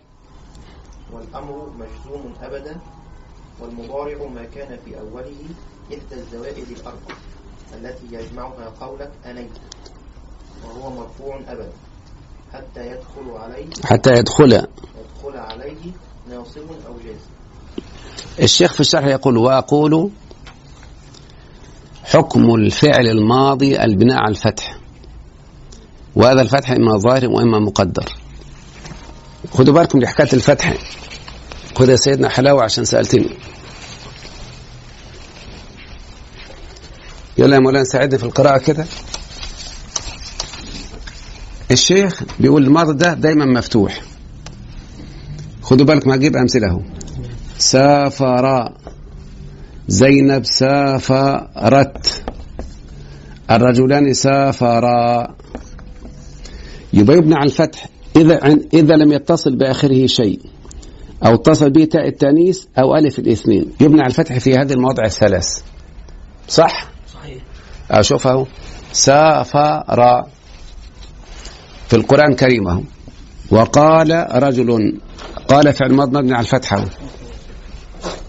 والأمر 1.13 1.69
مجزوم 1.79 2.33
أبدا 2.41 2.77
والمضارع 3.61 4.17
ما 4.27 4.43
كان 4.55 4.77
في 4.85 4.99
أوله 4.99 5.35
إحدى 5.93 6.15
الزوائد 6.21 6.67
الأربع 6.71 7.15
التي 7.73 8.05
يجمعها 8.11 8.73
قولك 8.81 9.11
أنيت 9.25 9.51
وهو 10.65 10.89
مرفوع 10.89 11.39
أبدا 11.47 11.71
حتى 12.53 12.87
يدخل 12.87 13.31
عليه 13.35 13.65
حتى 13.83 14.09
يدخل. 14.13 14.51
يدخل 14.53 15.37
عليه 15.37 15.91
ناصب 16.29 16.67
أو 16.87 16.93
جازم 17.05 17.35
الشيخ 18.41 18.73
في 18.73 18.79
الشرح 18.79 19.05
يقول 19.05 19.37
وأقول 19.37 20.09
حكم 22.03 22.55
الفعل 22.55 23.07
الماضي 23.07 23.81
البناء 23.83 24.17
على 24.17 24.31
الفتح 24.31 24.77
وهذا 26.15 26.41
الفتح 26.41 26.71
إما 26.71 26.97
ظاهر 26.97 27.29
وإما 27.29 27.59
مقدر. 27.59 28.24
خدوا 29.51 29.73
بالكم 29.73 29.99
لحكاية 29.99 30.33
الفتح. 30.33 30.73
خد 31.75 31.89
يا 31.89 31.95
سيدنا 31.95 32.29
حلاوة 32.29 32.63
عشان 32.63 32.85
سألتني. 32.85 33.29
يلا 37.37 37.55
يا 37.55 37.59
مولانا 37.61 37.83
ساعدني 37.83 38.17
في 38.17 38.23
القراءة 38.23 38.57
كده. 38.57 38.85
الشيخ 41.71 42.23
بيقول 42.39 42.63
الماضي 42.63 42.93
ده 42.93 43.13
دايما 43.13 43.45
مفتوح. 43.45 44.01
خدوا 45.61 45.85
بالكم 45.85 46.11
هجيب 46.11 46.35
أمثلة 46.35 46.67
أهو. 46.67 46.81
سافر 47.57 48.73
زينب 49.87 50.45
سافرت. 50.45 52.23
الرجلان 53.51 54.13
سافرا. 54.13 55.35
يبقى 56.93 57.17
يبنى 57.17 57.35
على 57.35 57.45
الفتح. 57.45 57.85
إذا 58.15 58.39
عن- 58.43 58.65
إذا 58.73 58.95
لم 58.95 59.11
يتصل 59.11 59.55
بآخره 59.55 60.05
شيء 60.07 60.39
أو 61.25 61.33
اتصل 61.35 61.69
به 61.69 61.85
تاء 61.85 62.07
التانيث 62.07 62.63
أو 62.79 62.95
ألف 62.95 63.19
الاثنين 63.19 63.65
يبنى 63.81 64.01
على 64.01 64.09
الفتح 64.09 64.37
في 64.37 64.53
هذه 64.53 64.73
المواضع 64.73 65.05
الثلاث 65.05 65.47
صح؟ 66.47 66.87
صحيح 67.13 67.41
أشوف 67.91 68.27
أهو 68.27 68.45
سافر 68.93 70.23
في 71.87 71.93
القرآن 71.95 72.31
الكريم 72.31 72.67
أهو 72.67 72.81
وقال 73.51 74.27
رجل 74.43 74.99
قال 75.47 75.73
فعل 75.73 75.93
ماض 75.93 76.17
مبني 76.17 76.33
على 76.33 76.41
الفتحة. 76.41 76.85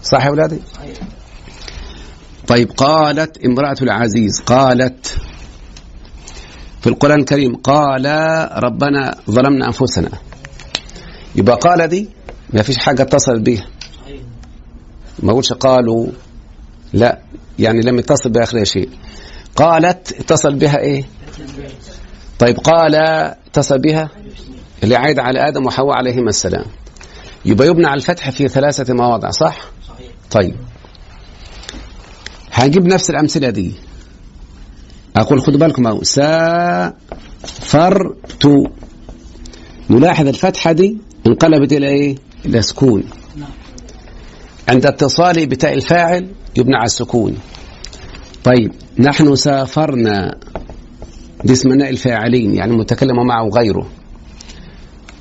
صح 0.03 0.23
يا 0.25 0.29
أولادي؟ 0.29 0.59
طيب 2.47 2.71
قالت 2.71 3.45
امرأة 3.45 3.75
العزيز 3.81 4.41
قالت 4.41 5.17
في 6.87 6.93
القرآن 6.93 7.19
الكريم 7.19 7.55
قال 7.55 8.05
ربنا 8.63 9.15
ظلمنا 9.31 9.65
أنفسنا. 9.67 10.09
يبقى 11.35 11.55
قال 11.55 11.87
دي 11.87 12.09
ما 12.53 12.61
فيش 12.61 12.77
حاجة 12.77 13.01
اتصلت 13.01 13.41
بيها. 13.41 13.65
ما 15.23 15.31
اقولش 15.31 15.53
قالوا. 15.53 16.07
لا 16.93 17.19
يعني 17.59 17.81
لم 17.81 17.99
يتصل 17.99 18.29
بآخرها 18.29 18.63
شيء. 18.63 18.89
قالت 19.55 20.11
اتصل 20.19 20.55
بها 20.55 20.79
إيه؟ 20.79 21.03
طيب 22.39 22.57
قال 22.57 22.95
اتصل 22.95 23.79
بها 23.79 24.09
اللي 24.83 24.95
عايد 24.95 25.19
على 25.19 25.47
آدم 25.47 25.65
وحواء 25.65 25.95
عليهما 25.97 26.29
السلام. 26.29 26.65
يبقى 27.45 27.67
يبنى 27.67 27.87
على 27.87 27.97
الفتح 27.97 28.29
في 28.29 28.47
ثلاثة 28.47 28.93
مواضع 28.93 29.29
صح؟ 29.29 29.59
صحيح. 29.87 30.07
طيب. 30.31 30.55
هنجيب 32.51 32.85
نفس 32.85 33.09
الأمثلة 33.09 33.49
دي. 33.49 33.73
أقول 35.17 35.41
خدوا 35.41 35.59
بالكم 35.59 35.87
اهو 35.87 36.03
سافرت 36.03 36.97
نلاحظ 39.89 40.27
الفتحة 40.27 40.71
دي 40.71 40.97
انقلبت 41.27 41.73
إلى 41.73 41.87
إيه؟ 41.87 42.15
إلى 42.45 42.61
سكون. 42.61 43.03
عند 44.69 44.85
اتصاله 44.85 45.45
بتاء 45.45 45.73
الفاعل 45.73 46.27
يبنى 46.57 46.75
على 46.75 46.85
السكون. 46.85 47.37
طيب 48.43 48.71
نحن 48.99 49.35
سافرنا 49.35 50.37
دي 51.43 51.53
اسم 51.53 51.71
الفاعلين 51.71 52.55
يعني 52.55 52.71
المتكلم 52.71 53.27
معه 53.27 53.49
غيره 53.49 53.87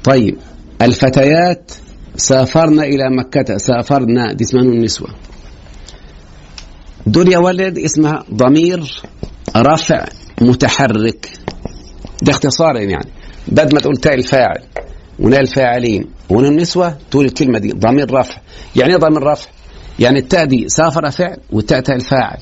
طيب 0.04 0.36
الفتيات 0.82 1.72
سافرنا 2.16 2.84
إلى 2.84 3.10
مكة 3.10 3.56
سافرنا 3.56 4.32
دي 4.32 4.44
اسمها 4.44 4.62
النسوة 4.62 5.08
دول 7.06 7.32
يا 7.32 7.38
ولد 7.38 7.78
اسمها 7.78 8.24
ضمير 8.34 9.02
رفع 9.62 10.04
متحرك. 10.40 11.30
ده 12.22 12.32
اختصارا 12.32 12.78
يعني. 12.78 13.08
بدل 13.48 13.74
ما 13.74 13.80
تقول 13.80 13.96
تاء 13.96 14.14
الفاعل 14.14 14.62
وناء 15.18 15.40
الفاعلين 15.40 16.04
ونون 16.30 16.46
النسوة 16.46 16.96
تقول 17.10 17.24
الكلمة 17.24 17.58
دي 17.58 17.72
ضمير 17.72 18.14
رفع 18.14 18.36
يعني 18.76 18.92
إيه 18.92 18.98
ضمير 18.98 19.22
رفع 19.22 19.48
يعني 19.98 20.18
التاء 20.18 20.44
دي 20.44 20.68
سافر 20.68 21.10
فعل 21.10 21.36
والتاء 21.50 21.80
تاء 21.80 21.96
الفاعل 21.96 22.38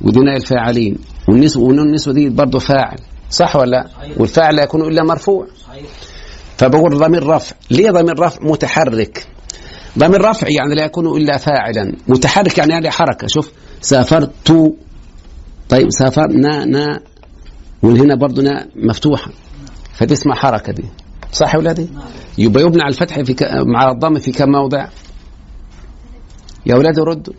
ودي 0.00 0.20
ناء 0.20 0.36
الفاعلين. 0.36 0.98
والنسوة 1.28 1.62
ونون 1.64 1.88
النسوة 1.88 2.14
دي 2.14 2.28
برضه 2.28 2.58
فاعل. 2.58 2.98
صح 3.30 3.56
ولا 3.56 3.70
لا؟ 3.70 3.86
والفاعل 4.16 4.56
لا 4.56 4.62
يكون 4.62 4.82
إلا 4.82 5.02
مرفوع. 5.04 5.46
فبقول 6.58 6.98
ضمير 6.98 7.26
رفع 7.26 7.56
ليه 7.70 7.90
ضمير 7.90 8.20
رفع 8.20 8.38
متحرك. 8.42 9.26
ضمير 9.98 10.20
رفع 10.20 10.48
يعني 10.48 10.74
لا 10.74 10.84
يكون 10.84 11.22
إلا 11.22 11.36
فاعلا. 11.36 11.92
متحرك 12.08 12.58
يعني 12.58 12.74
عليه 12.74 12.90
حركة. 12.90 13.26
شوف 13.26 13.52
سافرت 13.80 14.30
طيب 15.68 15.90
سافرنا 15.90 16.64
نا 16.64 17.00
وهنا 17.82 18.14
برضه 18.14 18.42
نا 18.42 18.66
مفتوحة. 18.76 19.30
فدي 19.94 20.14
اسمها 20.14 20.36
حركة 20.36 20.72
دي. 20.72 20.84
صح 21.32 21.54
يا 21.54 21.58
ولادي 21.58 21.88
يبقى 22.38 22.62
يبنى 22.62 22.82
على 22.82 22.92
الفتح 22.92 23.20
في. 23.20 23.36
مع 23.66 23.90
الضم 23.90 24.18
في 24.18 24.32
كم 24.32 24.50
موضع؟ 24.50 24.88
يا 26.66 26.76
ولادي 26.76 27.00
ردوا. 27.00 27.34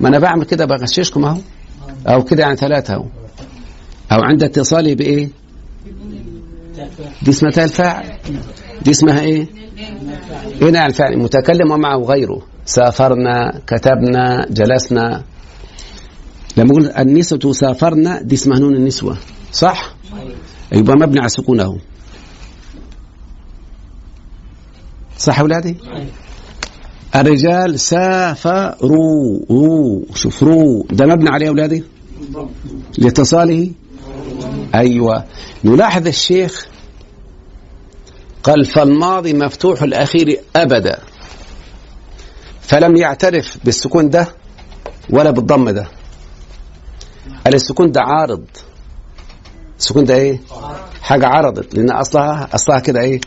ما 0.00 0.08
أنا 0.08 0.18
بعمل 0.18 0.44
كده 0.44 0.64
بغششكم 0.64 1.24
أهو. 1.24 1.38
أو 2.08 2.24
كده 2.24 2.42
يعني 2.42 2.56
ثلاثة 2.56 2.94
أهو. 2.94 3.04
أو 4.12 4.20
عند 4.22 4.42
اتصالي 4.42 4.94
بايه 4.94 5.28
دي 7.22 7.30
اسمها 7.30 7.50
تاء 7.50 7.64
الفاعل. 7.64 8.04
دي 8.82 8.90
اسمها 8.90 9.20
إيه؟ 9.20 9.46
نوع 10.62 10.86
الفعل 10.86 11.18
متكلم 11.18 11.70
ومعه 11.70 11.98
غيره. 11.98 12.42
سافرنا 12.64 13.60
كتبنا 13.66 14.46
جلسنا. 14.50 15.22
لما 16.60 16.70
أقول 16.70 16.86
النسوة 16.86 17.52
سافرنا 17.52 18.22
دي 18.22 18.34
اسمها 18.34 18.58
نون 18.58 18.74
النسوة. 18.74 19.18
صح؟ 19.52 19.94
يبقى 20.72 20.96
مبني 20.96 21.18
على 21.18 21.26
السكون 21.26 21.60
أهو. 21.60 21.76
صح 25.18 25.36
يا 25.36 25.42
اولادي 25.42 25.76
الرجال 27.16 27.80
سافروا. 27.80 29.40
رو 29.50 30.02
شوف 30.14 30.42
رو. 30.42 30.86
ده 30.90 31.06
مبني 31.06 31.30
عليه 31.30 31.46
يا 31.46 31.50
اولادي 31.50 31.84
لاتصاله؟ 32.98 33.70
أيوه. 34.74 35.24
نلاحظ 35.64 36.06
الشيخ 36.06 36.66
قال 38.42 38.64
فالماضي 38.64 39.32
مفتوح 39.34 39.82
الأخير 39.82 40.40
أبدا 40.56 40.98
فلم 42.60 42.96
يعترف 42.96 43.58
بالسكون 43.64 44.10
ده 44.10 44.28
ولا 45.10 45.30
بالضم 45.30 45.70
ده. 45.70 45.99
السكون 47.46 47.92
ده 47.92 48.00
عارض؟ 48.00 48.44
السكون 49.78 50.04
ده 50.04 50.14
إيه؟ 50.14 50.40
حاجة 51.02 51.26
عرضت 51.26 51.74
لأن 51.74 51.90
اصلها 51.90 52.48
أصلها 52.54 52.78
كده 52.78 53.00
إيه؟ 53.00 53.20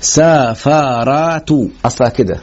سافرات 0.00 1.50
أصلها 1.84 2.08
كده. 2.08 2.40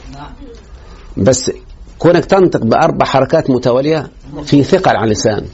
بس 1.18 1.52
كونك 2.00 2.26
تنطق 2.26 2.60
بأربع 2.64 3.06
حركات 3.06 3.50
متوالية 3.50 4.12
في 4.46 4.64
ثقل 4.64 4.96
على 4.96 5.06
اللسان. 5.06 5.46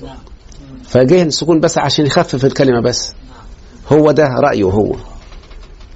فجه 0.84 1.24
السكون 1.24 1.60
بس 1.60 1.78
عشان 1.78 2.06
يخفف 2.06 2.46
الكلمة 2.46 2.82
بس. 2.82 3.14
هو 3.92 4.12
ده 4.12 4.28
رأيه 4.28 4.64
هو. 4.64 4.96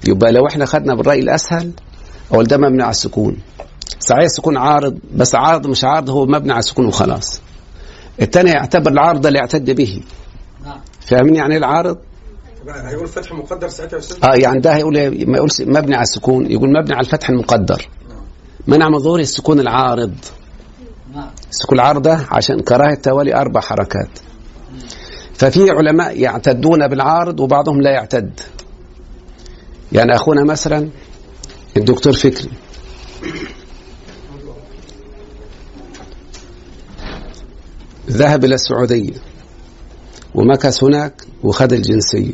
يبقى 0.08 0.32
لو 0.32 0.46
إحنا 0.46 0.66
خدنا 0.66 0.94
بالرأي 0.94 1.18
الأسهل 1.20 1.70
هو 2.34 2.42
ده 2.42 2.56
مبني 2.56 2.82
على 2.82 2.90
السكون. 2.90 3.36
صحيح 4.00 4.22
السكون 4.22 4.56
عارض 4.56 4.98
بس 5.14 5.34
عارض 5.34 5.66
مش 5.66 5.84
عارض 5.84 6.10
هو 6.10 6.26
مبني 6.26 6.52
على 6.52 6.58
السكون 6.58 6.86
وخلاص. 6.86 7.40
الثاني 8.22 8.50
يعتبر 8.50 8.90
العارض 8.90 9.26
اللي 9.26 9.38
يعتد 9.38 9.70
به. 9.70 10.02
نعم. 10.64 10.80
فاهمين 11.00 11.34
يعني 11.34 11.52
إيه 11.52 11.58
العارض؟ 11.58 11.98
هيقول 12.68 13.08
فتح 13.08 13.32
مقدر 13.32 13.68
ساعتها 13.68 13.96
يا 13.96 14.02
أستاذ؟ 14.02 14.24
آه 14.24 14.34
يعني 14.34 14.60
ده 14.60 14.74
هيقول 14.76 14.96
إيه؟ 14.96 15.26
ما 15.26 15.36
يقولش 15.36 15.60
مبني 15.60 15.94
على 15.94 16.02
السكون 16.02 16.50
يقول 16.50 16.68
مبني 16.68 16.94
على 16.94 17.04
الفتح 17.04 17.30
المقدر. 17.30 17.88
منع 18.66 18.88
من 18.88 18.98
ظهور 18.98 19.20
السكون 19.20 19.60
العارض. 19.60 20.14
نعم. 21.14 21.30
السكون 21.50 21.80
العارض 21.80 22.02
ده 22.02 22.26
عشان 22.30 22.60
كراهه 22.60 22.94
توالي 22.94 23.34
أربع 23.34 23.60
حركات. 23.60 24.08
ففي 25.34 25.70
علماء 25.70 26.20
يعتدون 26.20 26.88
بالعارض 26.88 27.40
وبعضهم 27.40 27.80
لا 27.80 27.90
يعتد. 27.90 28.40
يعني 29.92 30.14
أخونا 30.14 30.44
مثلا 30.44 30.88
الدكتور 31.76 32.12
فكري. 32.12 32.50
ذهب 38.10 38.44
إلى 38.44 38.54
السعودية 38.54 39.14
ومكث 40.34 40.84
هناك 40.84 41.24
وخد 41.42 41.72
الجنسية. 41.72 42.32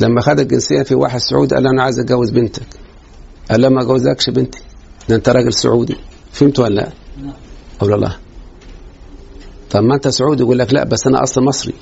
لما 0.00 0.20
خد 0.20 0.40
الجنسية 0.40 0.82
في 0.82 0.94
واحد 0.94 1.18
سعودي 1.20 1.54
قال 1.54 1.66
أنا 1.66 1.82
عايز 1.82 1.98
أتجوز 1.98 2.30
بنتك. 2.30 2.66
قال 3.50 3.60
له 3.60 3.68
ما 3.68 3.82
اجوزكش 3.82 4.30
بنتي. 4.30 4.58
ده 5.08 5.16
أنت 5.16 5.28
راجل 5.28 5.52
سعودي. 5.54 5.96
فهمت 6.32 6.58
ولا 6.58 6.74
لا؟ 6.74 6.92
نعم. 7.22 7.32
أو 7.82 7.88
لا 7.88 7.96
لا 7.96 8.12
طب 9.70 9.82
ما 9.82 9.94
أنت 9.94 10.08
سعودي 10.08 10.42
يقول 10.42 10.58
لك 10.58 10.72
لا 10.74 10.84
بس 10.84 11.06
أنا 11.06 11.22
أصلا 11.22 11.44
مصري. 11.44 11.74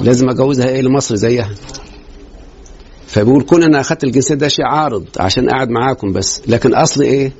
لازم 0.00 0.28
أجوزها 0.28 0.68
إيه 0.68 0.80
لمصر 0.82 1.14
زيها؟ 1.14 1.50
فبيقول 3.06 3.42
كون 3.42 3.62
أنا 3.62 3.80
أخذت 3.80 4.04
الجنسية 4.04 4.34
ده 4.34 4.48
شيء 4.48 4.64
عارض 4.64 5.04
عشان 5.20 5.50
قاعد 5.50 5.68
معاكم 5.70 6.12
بس. 6.12 6.42
لكن 6.48 6.74
اصلي 6.74 7.06
إيه؟ 7.06 7.32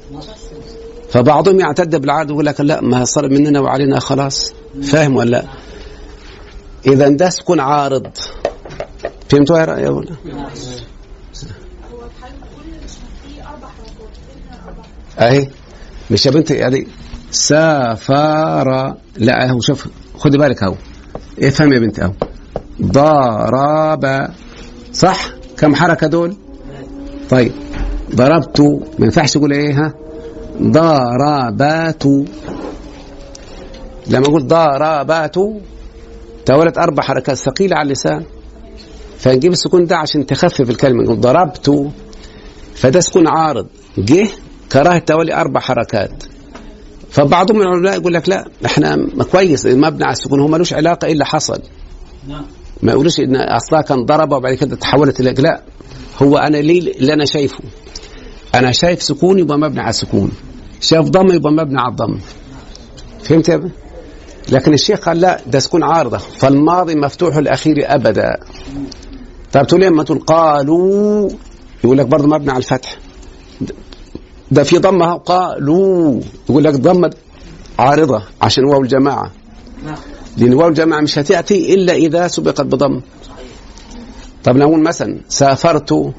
فبعضهم 1.11 1.61
يعتد 1.61 1.97
بالعارض 1.97 2.31
ويقول 2.31 2.47
لك 2.47 2.61
لا 2.61 2.81
ما 2.81 3.05
صار 3.05 3.29
مننا 3.29 3.61
وعلينا 3.61 4.01
خلاص. 4.01 4.53
فاهم 4.83 5.17
ولا 5.17 5.31
لا؟ 5.31 5.45
إذا 6.87 7.09
ده 7.09 7.31
سكون 7.31 7.61
عارض. 7.61 8.07
فهمتوا 9.29 9.59
يا 9.59 9.91
ولا 9.91 10.17
أهي 15.19 15.49
مش 16.11 16.27
يا 16.27 16.31
بنتي 16.31 16.55
يعني 16.55 16.87
سافر 17.31 18.95
لا 19.17 19.49
أهو 19.49 19.61
شوف 19.61 19.89
خدي 20.19 20.39
بالك 20.39 20.63
أهو. 20.63 20.75
افهم 21.43 21.73
يا 21.73 21.79
بنتي 21.79 22.03
أهو. 22.05 22.13
ضرب 22.83 24.29
صح؟ 24.93 25.29
كم 25.59 25.75
حركة 25.75 26.07
دول؟ 26.07 26.37
طيب 27.31 27.53
ضربت 28.15 28.61
ما 28.99 29.05
ينفعش 29.05 29.33
تقول 29.33 29.53
إيه 29.53 29.73
ها؟ 29.75 29.95
ضربات. 30.63 32.05
لما 34.07 34.27
أقول 34.27 34.47
ضربات 34.47 35.37
تولت 36.47 36.79
أربع 36.79 37.03
حركات 37.03 37.37
ثقيلة 37.37 37.77
على 37.77 37.87
اللسان. 37.87 38.25
فنجيب 39.19 39.53
السكون 39.53 39.87
ده 39.87 39.97
عشان 39.97 40.27
تخفف 40.27 40.71
الكلمة. 40.71 41.03
نقول 41.03 41.21
ضربت. 41.21 41.91
فده 42.75 43.01
سكون 43.01 43.29
عارض. 43.29 43.67
جه 43.99 44.29
كراهة 44.73 44.99
توالي 44.99 45.35
أربع 45.35 45.61
حركات. 45.61 46.25
فبعضهم 47.11 47.57
من 47.57 47.63
العلماء 47.63 48.01
يقول 48.01 48.15
لك 48.15 48.29
لا 48.29 48.49
إحنا 48.67 48.97
ما 48.97 49.25
كويس. 49.25 49.67
مبني 49.67 50.05
على 50.05 50.13
السكون. 50.13 50.41
هو 50.41 50.49
ملوش 50.49 50.73
علاقة 50.73 51.13
إلا 51.13 51.25
حصل. 51.25 51.63
نعم. 52.29 52.45
ما 52.83 52.93
يقولوش 52.93 53.21
إن 53.21 53.37
اصلها 53.37 53.81
كان 53.81 54.05
ضربه 54.05 54.37
وبعد 54.37 54.55
كده 54.55 54.77
تحولت 54.77 55.21
إلى 55.21 55.35
لا. 55.43 55.63
هو 56.23 56.37
أنا 56.39 56.57
ليه 56.57 56.81
اللي 56.99 57.13
أنا 57.13 57.25
شايفه. 57.25 57.59
أنا 58.55 58.73
شايف 58.73 59.03
سكون 59.03 59.39
يبقى 59.39 59.59
مبني 59.59 59.81
على 59.81 59.91
السكون. 59.91 60.33
شايف 60.81 61.09
ضم 61.09 61.33
يبقى 61.33 61.53
مبني 61.53 61.81
على 61.81 61.91
الضم. 61.91 62.19
فهمت 63.23 63.49
يا؟ 63.49 63.71
لكن 64.49 64.75
الشيخ 64.75 65.01
قال 65.01 65.21
لا 65.21 65.41
ده 65.47 65.59
سكون 65.59 65.83
عارضة. 65.83 66.19
فالماضي 66.19 66.95
مفتوح 66.95 67.37
الاخير 67.37 67.75
أبدا. 67.95 68.37
طب 69.53 69.67
تقول 69.67 69.81
لما 69.81 70.03
تقول 70.03 70.19
قالوا 70.19 71.29
يقول 71.85 71.99
لك 71.99 72.07
برضه 72.07 72.27
مبني 72.27 72.51
على 72.51 72.59
الفتح. 72.59 72.99
ده 74.51 74.63
في 74.63 74.79
ضمه 74.79 75.15
قالوا. 75.15 76.21
يقول 76.51 76.65
لك 76.65 76.75
ضمه 76.75 77.11
عارضة 77.79 78.23
عشان 78.43 78.65
واو 78.65 78.83
الجماعة. 78.83 79.31
لأن 80.37 80.55
واو 80.55 80.69
الجماعة 80.69 81.01
مش 81.01 81.19
هتأتي 81.19 81.75
إلا 81.75 81.93
إذا 81.93 82.29
سبقت 82.29 82.61
بضم. 82.61 83.01
طب 84.45 84.57
نقول 84.57 84.83
مثلا 84.83 85.21
سافرت 85.29 86.13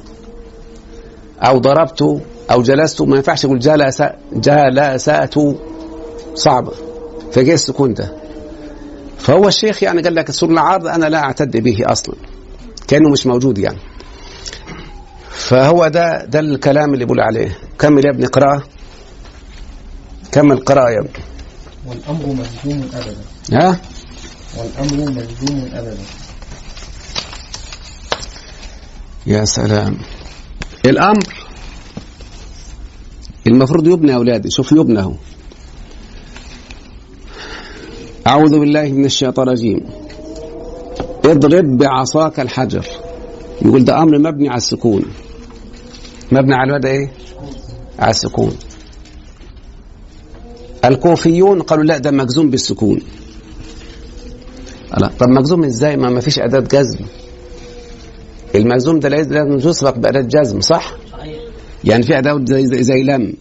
أو 1.41 1.57
ضربت 1.57 2.21
أو 2.51 2.61
جلست 2.61 3.01
ما 3.01 3.15
ينفعش 3.15 3.45
أقول 3.45 3.59
جلس 3.59 4.03
جلسات 4.33 5.33
صعبه 6.35 6.71
فجاء 7.31 7.53
السكون 7.55 7.93
ده 7.93 8.13
فهو 9.19 9.47
الشيخ 9.47 9.83
يعني 9.83 10.01
قال 10.01 10.15
لك 10.15 10.29
السور 10.29 10.49
العارض 10.49 10.87
أنا 10.87 11.05
لا 11.05 11.17
أعتد 11.17 11.57
به 11.57 11.77
أصلا 11.85 12.15
كأنه 12.87 13.09
مش 13.09 13.27
موجود 13.27 13.57
يعني. 13.57 13.79
فهو 15.31 15.87
ده 15.87 16.25
ده 16.25 16.39
الكلام 16.39 16.93
اللي 16.93 17.05
بقول 17.05 17.19
عليه. 17.19 17.57
كمل 17.79 18.05
يا 18.05 18.11
ابني 18.11 18.25
قراءة. 18.25 18.63
كمل 20.31 20.57
قراءة 20.59 20.89
يا 20.91 20.99
ابني 20.99 21.23
والأمر 21.85 22.25
مجزوم 22.27 22.89
أبدا. 22.93 23.15
ها؟ 23.53 23.79
والأمر 24.57 25.11
مجزوم 25.11 25.69
أبدا. 25.73 25.97
يا 29.27 29.45
سلام. 29.45 29.97
الأمر 30.85 31.33
المفروض 33.47 33.87
يبنى 33.87 34.11
يا 34.11 34.15
أولادي 34.15 34.49
شوف 34.49 34.71
يبنى 34.71 34.99
أهو. 34.99 35.13
أعوذ 38.27 38.59
بالله 38.59 38.91
من 38.91 39.05
الشيطان 39.05 39.47
الرجيم. 39.47 39.79
اضرب 41.25 41.77
بعصاك 41.77 42.39
الحجر. 42.39 42.85
يقول 43.61 43.85
ده 43.85 44.01
أمر 44.01 44.19
مبني 44.19 44.49
على 44.49 44.57
السكون. 44.57 45.03
مبني 46.31 46.55
على 46.55 46.71
ماذا 46.71 46.89
إيه؟ 46.89 47.11
على 47.99 48.11
السكون. 48.11 48.57
الكوفيون 50.85 51.61
قالوا 51.61 51.83
لا 51.83 51.97
ده 51.97 52.11
مجزوم 52.11 52.49
بالسكون. 52.49 53.01
طب 55.19 55.29
مجزوم 55.29 55.63
إزاي؟ 55.63 55.97
ما 55.97 56.09
ما 56.09 56.19
فيش 56.19 56.39
أداة 56.39 56.59
جزم 56.59 56.99
المجزوم 58.57 58.99
ده 58.99 59.09
لازم 59.09 59.69
يسبق 59.69 59.97
بأداة 59.97 60.21
جزم 60.21 60.61
صح؟ 60.61 60.93
يعني 61.83 62.03
في 62.03 62.17
أداة 62.17 62.41
زي, 62.45 62.65
زي, 62.67 62.83
زي 62.83 63.03
لم. 63.03 63.33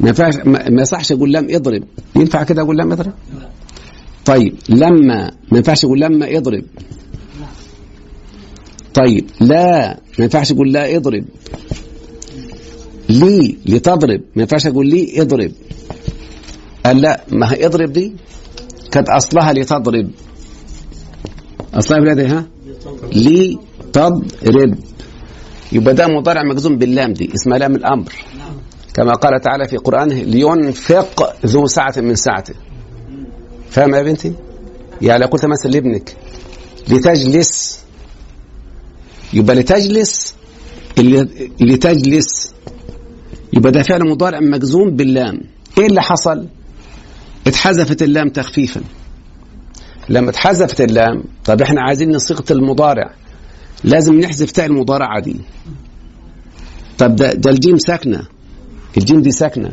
ما 0.00 0.08
ينفعش 0.08 0.34
ما 0.36 0.68
ما 0.70 0.82
يصحش 0.82 1.12
أقول 1.12 1.32
لم 1.32 1.46
اضرب 1.50 1.82
ينفع 2.16 2.42
كده 2.42 2.62
أقول 2.62 2.76
لم 2.78 2.92
اضرب؟ 2.92 3.12
طيب 4.24 4.54
لما 4.68 5.30
ما 5.52 5.56
ينفعش 5.58 5.84
أقول 5.84 6.00
لما 6.00 6.36
اضرب 6.36 6.64
طيب 8.94 9.26
لا 9.40 9.88
ما 10.18 10.24
ينفعش 10.24 10.52
أقول 10.52 10.72
لا 10.72 10.96
اضرب 10.96 11.24
لي 13.08 13.56
لتضرب 13.66 14.20
ما 14.36 14.42
ينفعش 14.42 14.66
أقول 14.66 14.86
لي 14.88 15.22
اضرب 15.22 15.52
قال 16.86 17.00
لا 17.00 17.20
ما 17.32 17.52
هي 17.52 17.66
اضرب 17.66 17.92
دي؟ 17.92 18.12
كانت 18.92 19.08
أصلها 19.08 19.52
لتضرب. 19.52 20.10
أصلها 21.74 22.00
بلادي 22.00 22.26
ها؟ 22.26 22.46
لي 23.12 23.58
تضرب 23.92 24.78
يبقى 25.72 25.94
ده 25.94 26.06
مضارع 26.06 26.42
مجزوم 26.42 26.78
باللام 26.78 27.12
دي 27.12 27.34
اسمها 27.34 27.58
لام 27.58 27.74
الأمر. 27.74 28.12
كما 28.94 29.12
قال 29.12 29.40
تعالى 29.40 29.68
في 29.68 29.76
قرآنه 29.76 30.14
لينفق 30.14 31.36
ذو 31.46 31.66
سعة 31.66 31.94
من 31.96 32.14
سعته. 32.14 32.54
فاهم 33.70 33.94
يا 33.94 34.02
بنتي؟ 34.02 34.32
يعني 35.02 35.20
لو 35.20 35.26
قلت 35.26 35.44
مثلا 35.44 35.70
لابنك 35.70 36.16
لتجلس. 36.88 37.78
يبقى 39.32 39.56
لتجلس 39.56 40.34
اللي 40.98 41.28
لتجلس. 41.60 42.54
يبقى 43.52 43.72
ده 43.72 43.82
فعل 43.82 44.10
مضارع 44.10 44.40
مجزوم 44.40 44.90
باللام. 44.90 45.40
إيه 45.78 45.86
اللي 45.86 46.02
حصل؟ 46.02 46.46
اتحذفت 47.46 48.02
اللام 48.02 48.28
تخفيفا. 48.28 48.80
لما 50.08 50.30
اتحذفت 50.30 50.80
اللام 50.80 51.24
طب 51.44 51.62
إحنا 51.62 51.82
عايزين 51.82 52.10
نصيغه 52.10 52.44
المضارع. 52.50 53.10
لازم 53.84 54.20
نحذف 54.20 54.50
تاء 54.50 54.66
المضارعة 54.66 55.20
دي. 55.20 55.36
طب 56.98 57.16
ده, 57.16 57.32
ده 57.32 57.50
الجيم 57.50 57.78
ساكنة. 57.78 58.22
الجيم 58.98 59.22
دي 59.22 59.30
ساكنة. 59.30 59.72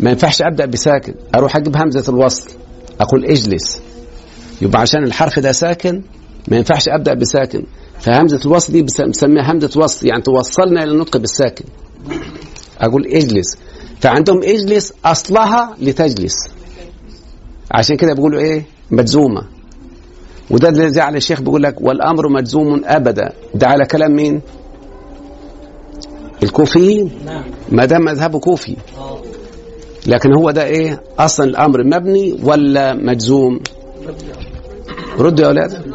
ما 0.00 0.10
ينفعش 0.10 0.42
أبدأ 0.42 0.66
بساكن. 0.66 1.14
أروح 1.34 1.56
أجيب 1.56 1.76
همزة 1.76 2.04
الوصل. 2.12 2.50
أقول 3.00 3.24
اجلس. 3.24 3.80
يبقى 4.62 4.80
عشان 4.80 5.04
الحرف 5.04 5.38
ده 5.38 5.52
ساكن 5.52 6.02
ما 6.48 6.56
ينفعش 6.56 6.88
أبدأ 6.88 7.14
بساكن. 7.14 7.64
فهمزة 8.00 8.40
الوصل 8.46 8.72
دي 8.72 8.82
بسميها 8.82 9.52
همزة 9.52 9.80
وصل 9.80 10.06
يعني 10.06 10.22
توصلنا 10.22 10.82
إلى 10.84 10.92
النطق 10.92 11.16
بالساكن. 11.16 11.64
أقول 12.80 13.06
اجلس. 13.06 13.56
فعندهم 14.00 14.42
اجلس 14.42 14.92
أصلها 15.04 15.76
لتجلس. 15.80 16.34
عشان 17.70 17.96
كده 17.96 18.14
بيقولوا 18.14 18.40
إيه؟ 18.40 18.64
مجزومة. 18.92 19.42
وده 20.50 20.68
اللي 20.68 20.90
جعل 20.90 21.16
الشيخ 21.16 21.40
بيقول 21.40 21.62
لك 21.62 21.80
والأمر 21.80 22.28
مجزوم 22.28 22.82
أبدا. 22.84 23.32
ده 23.54 23.66
على 23.66 23.86
كلام 23.86 24.12
مين؟ 24.16 24.40
الكوفيين 26.42 27.10
نعم. 27.26 27.44
ما 27.68 27.84
دام 27.84 28.04
مذهبه 28.04 28.38
كوفي. 28.38 28.76
لكن 30.06 30.34
هو 30.34 30.50
ده 30.50 30.64
إيه؟ 30.64 31.02
أصلا 31.18 31.46
الأمر 31.46 31.84
مبني 31.84 32.38
ولا 32.42 32.94
مجزوم؟ 32.94 33.60
ردوا 35.18 35.44
يا 35.44 35.48
أولاد. 35.48 35.94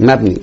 مبني. 0.00 0.38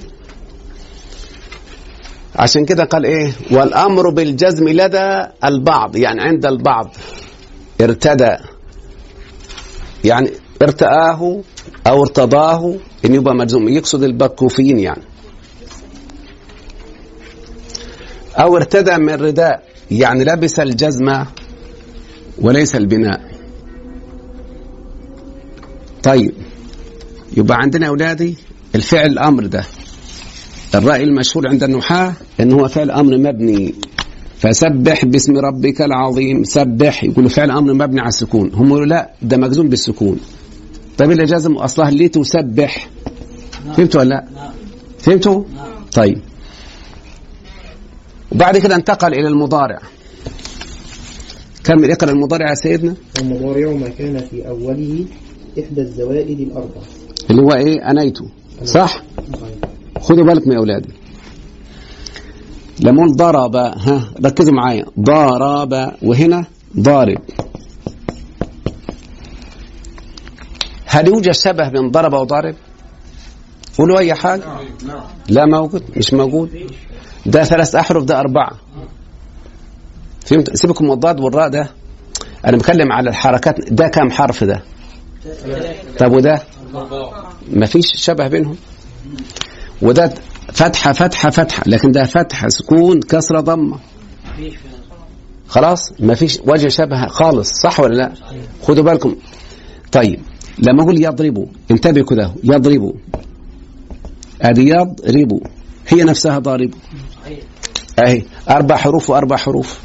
عشان 2.36 2.66
كده 2.66 2.84
قال 2.84 3.06
إيه؟ 3.06 3.32
والأمر 3.52 4.10
بالجزم 4.10 4.70
لدى 4.70 5.26
البعض. 5.44 5.96
يعني 5.96 6.22
عند 6.22 6.46
البعض 6.46 6.96
ارتدى. 7.82 8.36
يعني 10.04 10.32
ارتآه 10.62 11.42
أو 11.88 12.02
ارتضاه 12.02 12.76
إن 13.06 13.14
يبقى 13.16 13.36
مجزوم. 13.36 13.70
يقصد 13.70 14.04
الكوفيين 14.04 14.80
يعني. 14.80 15.04
أو 18.36 18.58
ارتدى 18.58 18.98
من 18.98 19.14
رداء. 19.14 19.64
يعني 19.92 20.24
لبس 20.24 20.60
الجزمه 20.60 21.28
وليس 22.42 22.76
البناء. 22.76 23.22
طيب. 26.04 26.34
يبقى 27.38 27.58
عندنا 27.58 27.86
يا 27.86 27.90
أولادي 27.90 28.36
الفعل 28.76 29.06
الأمر 29.06 29.46
ده. 29.46 29.64
الرأي 30.76 31.04
المشهور 31.04 31.48
عند 31.48 31.64
النحاة 31.64 32.14
إن 32.40 32.52
هو 32.54 32.68
فعل 32.68 32.92
أمر 32.92 33.18
مبني. 33.18 33.74
فسبح 34.38 35.06
باسم 35.06 35.38
ربك 35.38 35.82
العظيم. 35.82 36.44
سبح. 36.44 37.04
يقولوا 37.04 37.30
فعل 37.30 37.52
أمر 37.52 37.74
مبني 37.74 38.00
على 38.00 38.10
السكون. 38.10 38.52
هم 38.54 38.68
يقولوا 38.68 38.86
لا 38.86 39.10
ده 39.22 39.38
مجزوم 39.38 39.70
بالسكون. 39.70 40.20
طيب 41.00 41.12
اللي 41.12 41.26
جازم 41.26 41.54
اصلها 41.54 41.92
ليه 41.92 42.08
تسبح. 42.08 42.90
فهمتوا 43.78 44.02
ولا 44.02 44.10
لا؟ 44.10 44.26
نعم. 44.36 44.52
فهمتوا؟ 45.00 45.44
نعم. 45.56 45.86
طيب. 45.94 46.22
وبعد 48.32 48.58
كده 48.58 48.76
انتقل 48.76 49.14
إلى 49.14 49.28
المضارع. 49.28 49.80
كمل 51.64 51.92
اقرا 51.92 52.12
المضارع 52.12 52.50
يا 52.50 52.56
سيدنا؟ 52.56 52.96
والمضارع 53.18 53.72
ما 53.72 53.90
كان 53.90 54.20
في 54.20 54.48
أوله 54.48 55.06
إحدى 55.60 55.82
الزوائد 55.82 56.40
الأربع 56.40 56.82
اللي 57.30 57.42
هو 57.42 57.54
إيه؟ 57.54 57.92
انيته 57.92 58.26
صح؟ 58.64 59.04
خدوا 60.02 60.26
بالكم 60.26 60.52
يا 60.52 60.58
أولادي. 60.58 60.90
لما 62.80 62.98
أقول 63.04 63.16
ضرب 63.16 63.56
ها 63.56 64.14
ركزوا 64.26 64.54
معايا. 64.54 64.86
ضرب 65.00 65.94
وهنا 66.02 66.46
ضارب. 66.80 67.20
هل 70.92 71.08
يوجد 71.08 71.32
شبه 71.32 71.70
بين 71.70 71.92
ضرب 71.92 72.14
وضارب 72.14 72.56
قولوا 73.78 74.00
أي 74.00 74.14
حاجة 74.14 74.44
لا 75.30 75.46
موجود 75.46 75.84
مش 75.98 76.14
موجود. 76.14 76.72
ده 77.26 77.44
ثلاث 77.44 77.76
أحرف 77.76 78.04
ده 78.04 78.20
أربعة. 78.20 78.52
فهمت؟ 80.26 80.56
سيبكم 80.56 80.92
الضاد 80.92 81.20
والراء 81.20 81.50
ده. 81.50 81.70
أنا 82.46 82.58
بتكلم 82.58 82.92
على 82.92 83.10
الحركات. 83.10 83.72
ده 83.72 83.88
كام 83.88 84.12
حرف 84.12 84.44
ده؟ 84.44 84.64
طب 86.00 86.12
وده؟ 86.12 86.42
ما 87.52 87.66
فيش 87.66 87.96
شبه 87.96 88.28
بينهم. 88.28 88.56
وده 89.82 90.14
فتحة 90.54 90.94
فتحة 90.94 91.30
فتحة. 91.30 91.64
لكن 91.66 91.92
ده 91.92 92.04
فتحة 92.04 92.48
سكون 92.50 93.00
كسرة 93.02 93.40
ضمة. 93.40 93.80
مفيش 94.34 94.54
خلاص؟ 95.48 95.92
ما 96.00 96.16
فيش 96.16 96.40
وجه 96.48 96.68
شبه 96.68 97.08
خالص. 97.08 97.50
صح 97.64 97.80
ولا 97.80 97.96
لا؟ 97.96 98.14
خدوا 98.64 98.84
بالكم. 98.84 99.16
طيب. 99.92 100.20
لما 100.68 100.84
أقول 100.84 101.04
يضربوا 101.04 101.46
انتبهوا 101.72 102.06
كده 102.06 102.32
يضربوا 102.44 102.94
ادي 104.42 104.70
يضربوا 104.70 105.40
هي 105.88 106.04
نفسها 106.04 106.40
ضارب 106.40 106.74
أهي 108.08 108.24
أربع 108.50 108.76
حروف 108.78 109.10
وأربع 109.10 109.38
حروف. 109.38 109.80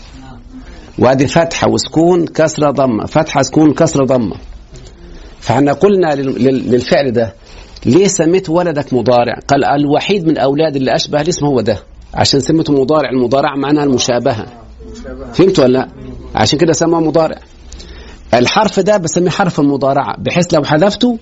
وادي 0.99 1.27
فتحة 1.27 1.69
وسكون 1.69 2.27
كسره 2.27 2.71
ضمة. 2.71 3.07
فتحة 3.07 3.43
سكون 3.43 3.75
كسره 3.75 4.05
ضمة. 4.05 4.37
فإحنا 5.41 5.73
قلنا 5.73 6.15
لل- 6.15 6.45
لل- 6.45 6.71
للفعل 6.71 7.11
ده 7.13 7.35
ليه 7.87 8.07
سميت 8.07 8.49
ولدك 8.51 8.93
مضارع. 8.93 9.35
قال 9.49 9.65
الوحيد 9.65 10.27
من 10.27 10.39
أولاد 10.39 10.77
اللي 10.77 10.95
أشبه 10.95 11.21
الاسم 11.21 11.47
هو 11.47 11.61
ده. 11.61 11.79
عشان 12.15 12.41
سميته 12.41 12.73
مضارع 12.73 13.11
المضارع 13.11 13.57
معناها 13.57 13.85
المشابهة. 13.85 14.47
فهمت 15.33 15.59
ولا 15.59 15.73
لا؟ 15.79 15.89
عشان 16.35 16.59
كده 16.59 16.73
سموه 16.73 17.01
مضارع. 17.01 17.39
الحرف 18.35 18.81
ده 18.81 18.97
بسميه 18.97 19.31
حرف 19.31 19.61
المضارعة 19.61 20.17
بحيث 20.19 20.55
لو 20.55 20.65
حذفته 20.65 21.19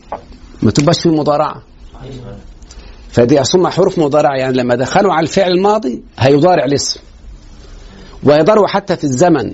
ما 0.62 0.70
تبقاش 0.70 1.01
فيه 1.01 1.11
مضارعة. 1.11 1.62
فدي 3.11 3.44
ثم 3.44 3.66
حروف 3.68 3.98
مضارعة 3.98 4.37
يعني 4.37 4.57
لما 4.57 4.75
دخلوا 4.75 5.12
على 5.12 5.22
الفعل 5.22 5.51
الماضي 5.51 6.03
هيضارع 6.18 6.64
الاسم. 6.64 7.01
ويضروا 8.25 8.66
حتى 8.68 8.96
في 8.96 9.05
الزمن. 9.05 9.53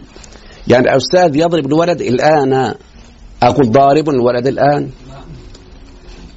يعني 0.68 0.90
الأستاذ 0.90 1.37
يضرب 1.37 1.66
الولد 1.66 2.01
الآن 2.01 2.75
أقول 3.42 3.71
ضارب 3.71 4.09
الولد 4.09 4.47
الآن. 4.47 4.90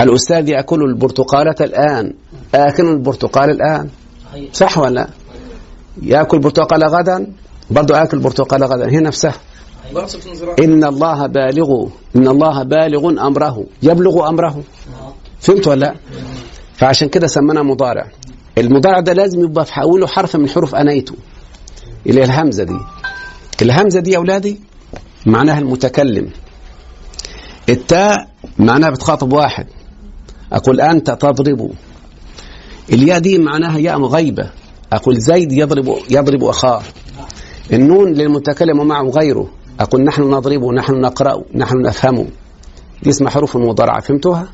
الأستاذ 0.02 0.50
يأكل 0.50 0.84
البرتقالة 0.84 1.56
الآن 1.62 2.14
آكل 2.56 2.86
البرتقال 2.86 3.50
الآن. 3.50 3.90
صح 4.54 4.78
ولا 4.78 4.94
لا؟ 4.94 5.08
يأكل 6.02 6.40
برتقالة 6.40 6.88
غدا 6.88 7.28
برضو 7.72 7.94
آكل 7.94 8.20
برتقالة 8.20 8.66
غدا. 8.66 8.92
هي 8.92 8.98
نفسها. 9.00 9.34
إن 10.60 10.84
الله 10.84 11.28
بالغ 11.28 11.88
إن 12.16 12.28
الله 12.28 12.64
بالغ 12.64 13.28
أمره. 13.28 13.66
يبلغ 13.84 14.30
أمره. 14.30 14.64
فهمت 15.40 15.68
ولا 15.68 15.80
لا؟ 15.86 15.96
فعشان 16.76 17.10
كده 17.10 17.28
سمينا 17.28 17.64
مضارع. 17.64 18.08
المضارع 18.58 19.00
ده 19.00 19.14
لازم 19.14 19.44
يبقى 19.44 19.66
في 19.66 19.82
أوله 19.82 20.08
حرف 20.08 20.36
من 20.36 20.50
حروف 20.50 20.76
أنيته. 20.76 21.16
اللي 22.08 22.22
هي 22.22 22.26
الهمزة 22.26 22.64
دي. 22.64 22.78
الهمزة 23.62 24.00
دي 24.00 24.12
يا 24.12 24.18
أولادي 24.18 24.62
معناها 25.26 25.60
المتكلم. 25.60 26.30
التاء 27.70 28.28
معناها 28.60 28.90
بتخاطب 28.90 29.34
واحد. 29.34 29.68
أقول 30.54 30.82
أنت 30.82 31.12
تضرب. 31.12 31.72
الياء 32.94 33.20
دي 33.20 33.38
معناها 33.38 33.80
ياء 33.80 34.02
غيبة. 34.02 34.50
أقول 34.94 35.20
زيد 35.20 35.52
يضرب 35.52 35.98
يضرب 36.10 36.44
أخاه. 36.44 36.82
النون 37.74 38.14
للمتكلم 38.14 38.80
ومعه 38.80 39.04
غيره. 39.04 39.50
أقول 39.82 40.04
نحن 40.04 40.22
نضربه 40.22 40.74
نحن 40.74 40.94
نقرأ 40.94 41.44
نحن 41.56 41.82
نفهمه 41.82 42.28
دي 43.04 43.10
اسمها 43.10 43.32
حروف 43.32 43.56
المضارعة 43.56 44.02
فهمتوها؟ 44.02 44.48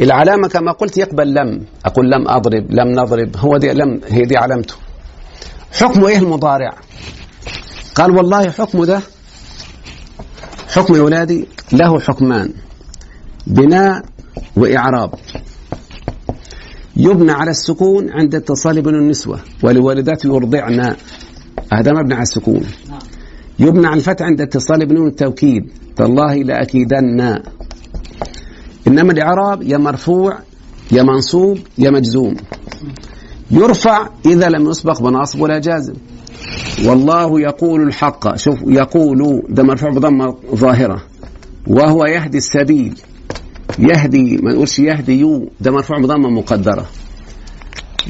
العلامة 0.00 0.48
كما 0.48 0.72
قلت 0.72 0.98
يقبل 0.98 1.34
لم. 1.34 1.64
أقول 1.84 2.10
لم 2.10 2.28
أضرب 2.28 2.66
لم 2.70 2.88
نضرب. 3.00 3.36
هو 3.36 3.56
دي 3.56 3.72
لم 3.72 4.00
هي 4.06 4.22
دي 4.22 4.36
علامته. 4.36 4.74
حكمه 5.72 6.08
إيه 6.08 6.18
المضارع؟ 6.18 6.70
قال 7.94 8.16
والله 8.16 8.50
حكمه 8.50 8.86
ده 8.86 9.00
حكم 10.68 10.94
يا 10.94 11.00
أولادي 11.00 11.48
له 11.72 12.00
حكمان 12.00 12.52
بناء 13.46 14.02
وإعراب. 14.56 15.14
يبنى 16.96 17.32
على 17.32 17.50
السكون 17.50 18.10
عند 18.12 18.34
اتصال 18.34 18.82
بين 18.82 18.94
النسوة 18.94 19.40
والوالدات 19.62 20.24
يرضعن 20.24 20.96
هذا 21.72 21.92
مبني 21.92 22.14
على 22.14 22.22
السكون. 22.22 22.66
يبنى 23.62 23.86
على 23.86 23.96
الفتح 23.96 24.24
عند 24.24 24.40
اتصال 24.40 24.86
بنون 24.86 25.06
التوكيد. 25.06 25.72
تالله 25.96 26.34
لأكيدن. 26.34 27.40
إنما 28.86 29.12
الإعراب 29.12 29.62
يا 29.62 29.78
مرفوع 29.78 30.38
يا 30.92 31.02
منصوب 31.02 31.58
يا 31.78 31.90
مجزوم. 31.90 32.36
يرفع 33.50 34.08
إذا 34.26 34.48
لم 34.48 34.70
يسبق 34.70 35.02
بناصب 35.02 35.40
ولا 35.40 35.58
جازم. 35.58 35.94
والله 36.84 37.40
يقول 37.40 37.82
الحق. 37.82 38.36
شوف 38.36 38.58
يقول 38.66 39.42
ده 39.48 39.62
مرفوع 39.62 39.90
بضمة 39.90 40.36
ظاهرة. 40.54 41.02
وهو 41.66 42.04
يهدي 42.04 42.38
السبيل. 42.38 43.00
يهدي 43.78 44.36
ما 44.36 44.52
نقولش 44.52 44.78
يهدي 44.78 45.20
يو. 45.20 45.48
ده 45.60 45.70
مرفوع 45.70 45.98
بضمة 45.98 46.30
مقدرة. 46.30 46.86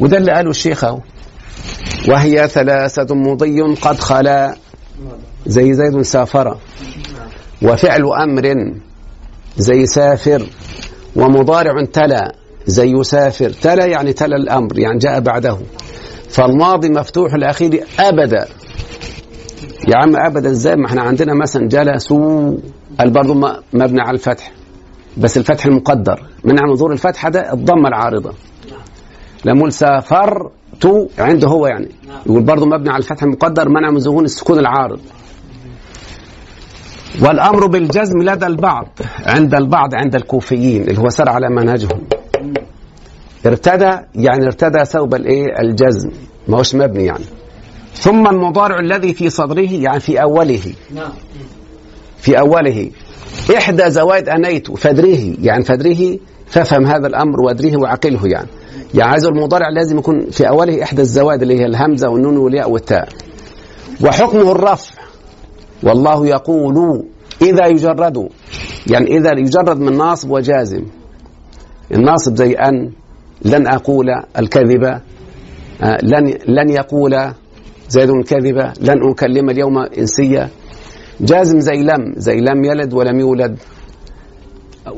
وده 0.01 0.19
اللي 0.19 0.33
قاله 0.33 0.51
الشيخ 0.51 0.85
أهو. 0.85 1.01
وهي 2.09 2.49
ثلاثة 2.49 3.15
مضي 3.15 3.61
قد 3.61 3.99
خلا. 3.99 4.57
زي 5.46 5.74
زيد 5.74 6.02
سافر. 6.02 6.57
وفعل 7.62 8.02
أمر 8.22 8.74
زي 9.57 9.87
سافر. 9.87 10.46
ومضارع 11.16 11.85
تلا 11.85 12.35
زي 12.66 12.90
يسافر. 12.90 13.50
تلا 13.50 13.85
يعني 13.87 14.12
تلا 14.12 14.37
الأمر 14.37 14.78
يعني 14.78 14.98
جاء 14.98 15.20
بعده. 15.20 15.59
فالماضي 16.28 16.88
مفتوح 16.88 17.35
الأخير 17.35 17.85
أبدا. 18.00 18.46
يا 19.88 19.96
عم 19.96 20.16
أبدا 20.16 20.50
إزاي؟ 20.50 20.76
ما 20.76 20.87
إحنا 20.87 21.02
عندنا 21.02 21.35
مثلا 21.35 21.68
جلسوا 21.68 22.57
برضه 23.05 23.35
مبني 23.72 24.00
على 24.00 24.14
الفتح. 24.14 24.52
بس 25.16 25.38
الفتح 25.38 25.66
المقدر. 25.66 26.26
منع 26.44 26.66
من 26.66 26.74
ظهور 26.74 26.92
الفتحة 26.92 27.28
ده 27.28 27.52
الضمة 27.52 27.88
العارضة. 27.88 28.33
لما 29.44 29.70
سافرت 29.70 30.50
عنده 31.18 31.48
هو 31.48 31.66
يعني. 31.66 31.88
يقول 32.26 32.42
برضه 32.42 32.66
مبني 32.66 32.90
على 32.90 32.98
الفتح 32.98 33.22
المقدر 33.22 33.68
منع 33.68 33.90
من 33.90 33.98
ظهور 33.98 34.24
السكون 34.24 34.59
العارض. 34.59 35.00
والأمر 37.20 37.66
بالجزم 37.66 38.22
لدى 38.22 38.46
البعض 38.46 38.88
عند 39.27 39.55
البعض 39.55 39.94
عند 39.94 40.14
الكوفيين 40.14 40.83
اللي 40.83 41.01
هو 41.01 41.09
سار 41.09 41.29
على 41.29 41.48
منهجهم. 41.48 42.01
ارتدى 43.46 43.96
يعني 44.14 44.46
ارتدى 44.46 44.85
ثوب 44.85 45.14
الإيه؟ 45.14 45.61
الجزم 45.61 46.11
ما 46.48 46.59
هوش 46.59 46.75
مبني 46.75 47.05
يعني. 47.05 47.25
ثم 47.94 48.27
المضارع 48.27 48.81
الذي 48.81 49.14
في 49.14 49.31
صدره 49.31 49.70
يعني 49.70 50.01
في 50.01 50.22
أوله. 50.22 50.61
نعم. 50.94 51.12
في 52.18 52.38
أوله. 52.38 52.90
إحدى 53.57 53.90
زوائد 53.90 54.29
أنيت 54.29 54.70
فدره 54.79 55.35
يعني 55.42 55.64
فدره 55.64 56.18
فافهم 56.46 56.87
هذا 56.87 57.07
الأمر 57.07 57.40
وأدريه 57.40 57.77
وعقله 57.77 58.27
يعني. 58.27 58.48
يعني 58.94 59.11
عايز 59.11 59.25
المضارع 59.25 59.68
لازم 59.68 59.98
يكون 59.98 60.31
في 60.31 60.48
أوله 60.48 60.83
إحدى 60.83 61.03
الزوائد 61.03 61.42
اللي 61.42 61.61
هي 61.61 61.66
الهمزة 61.66 62.09
والنون 62.09 62.37
والياء 62.37 62.70
والتاء. 62.70 63.09
وحكمه 64.01 64.53
الرفع. 64.53 64.94
والله 65.83 66.27
يقول 66.27 67.05
إذا 67.42 67.66
يجرد 67.66 68.29
يعني 68.87 69.07
إذا 69.18 69.31
يجرد 69.38 69.79
من 69.81 69.97
ناصب 69.97 70.31
وجازم. 70.31 70.85
الناصب 71.95 72.37
زي 72.37 72.53
أن 72.53 72.92
لن 73.45 73.66
أقول 73.66 74.07
الكذبة 74.38 75.01
آه، 75.83 75.99
لن 76.03 76.38
لن 76.49 76.71
يقول 76.71 77.33
زيد 77.88 78.11
الكذبة 78.11 78.73
لن 78.81 79.11
أكلم 79.11 79.51
اليوم 79.51 79.79
إنسية 79.99 80.49
جازم 81.21 81.61
زي 81.61 81.83
لم 81.83 82.12
زي 82.16 82.37
لم 82.40 82.64
يلد 82.64 82.95
ولم 82.95 83.21
يولد. 83.21 83.59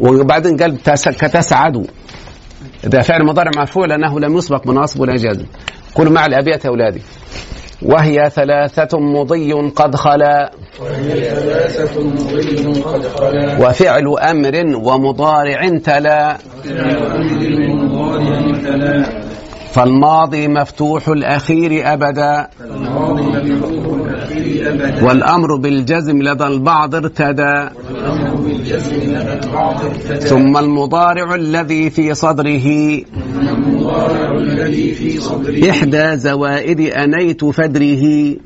وبعدين 0.01 0.57
قال 0.57 0.77
تس- 0.83 1.09
كتسعد. 1.09 1.87
ده 2.85 3.01
فعل 3.03 3.25
مضارع 3.27 3.51
مرفوع 3.57 3.87
لأنه 3.87 4.21
لم 4.21 4.37
يسبق 4.37 4.67
بنصب 4.67 5.01
ولا 5.01 5.17
جازم. 5.17 5.45
قولوا 5.95 6.13
مع 6.13 6.27
الأبيات 6.27 6.65
يا 6.65 6.71
أولادي. 6.71 7.01
وهي 7.83 8.31
ثلاثة 8.35 8.99
مضي 8.99 9.53
قد 9.53 9.97
خلا. 9.97 10.51
وفعل 13.61 14.19
أمر 14.19 14.77
ومضارع 14.77 15.79
تلا. 15.79 16.37
فالماضي 19.73 20.49
مفتوح 20.49 21.09
الأخير 21.09 21.93
أبدا. 21.93 22.49
والأمر 25.03 25.57
بالجزم 25.57 26.23
لدى 26.23 26.45
البعض 26.45 26.95
ارتدى. 26.95 27.69
ثم 30.19 30.57
المضارع 30.57 31.35
الذي 31.35 31.91
في 31.91 32.15
صدره. 32.15 33.01
إحدى 35.71 36.17
زوائد 36.17 36.81
أنيت 36.81 37.45
فدره. 37.45 38.37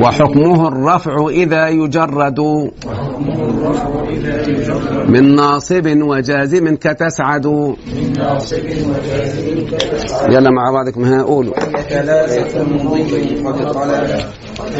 وحكمه 0.00 0.68
الرفع 0.68 1.28
إذا 1.28 1.68
يجرد. 1.68 2.40
من 5.08 5.34
ناصب 5.34 5.86
وجازم 5.86 6.76
كتسعد. 6.76 7.46
يلا 10.28 10.50
مع 10.50 10.70
بعضكم 10.70 11.04
ها 11.04 11.22
قولوا. 11.22 11.54
ثلاثة 11.88 12.60
قد 14.58 14.72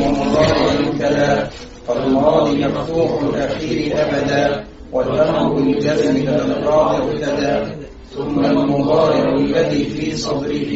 ومضارع 0.00 0.74
كلا 0.98 1.48
فالماضي 1.88 2.66
مفتوح 2.66 3.22
الأخير 3.22 3.92
أبدا. 3.94 4.64
والأمر 4.92 5.52
بالجزم 5.52 6.16
للقاء 6.16 7.02
ابتدى 7.02 7.72
ثم 8.16 8.44
المضارع 8.44 9.34
الذي 9.34 9.84
في 9.84 10.16
صدره 10.16 10.72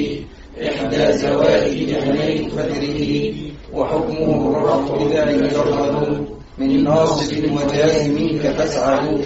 إحدى 0.69 1.13
زوائد 1.19 1.91
أهلين 1.97 2.49
فدره 2.51 3.33
وحكمه 3.73 4.51
الرفع 4.51 5.07
إذا 5.07 5.31
يجرد 5.31 6.27
من 6.59 6.85
ناصب 6.85 7.53
وجازم 7.53 8.39
كتسعد 8.43 9.21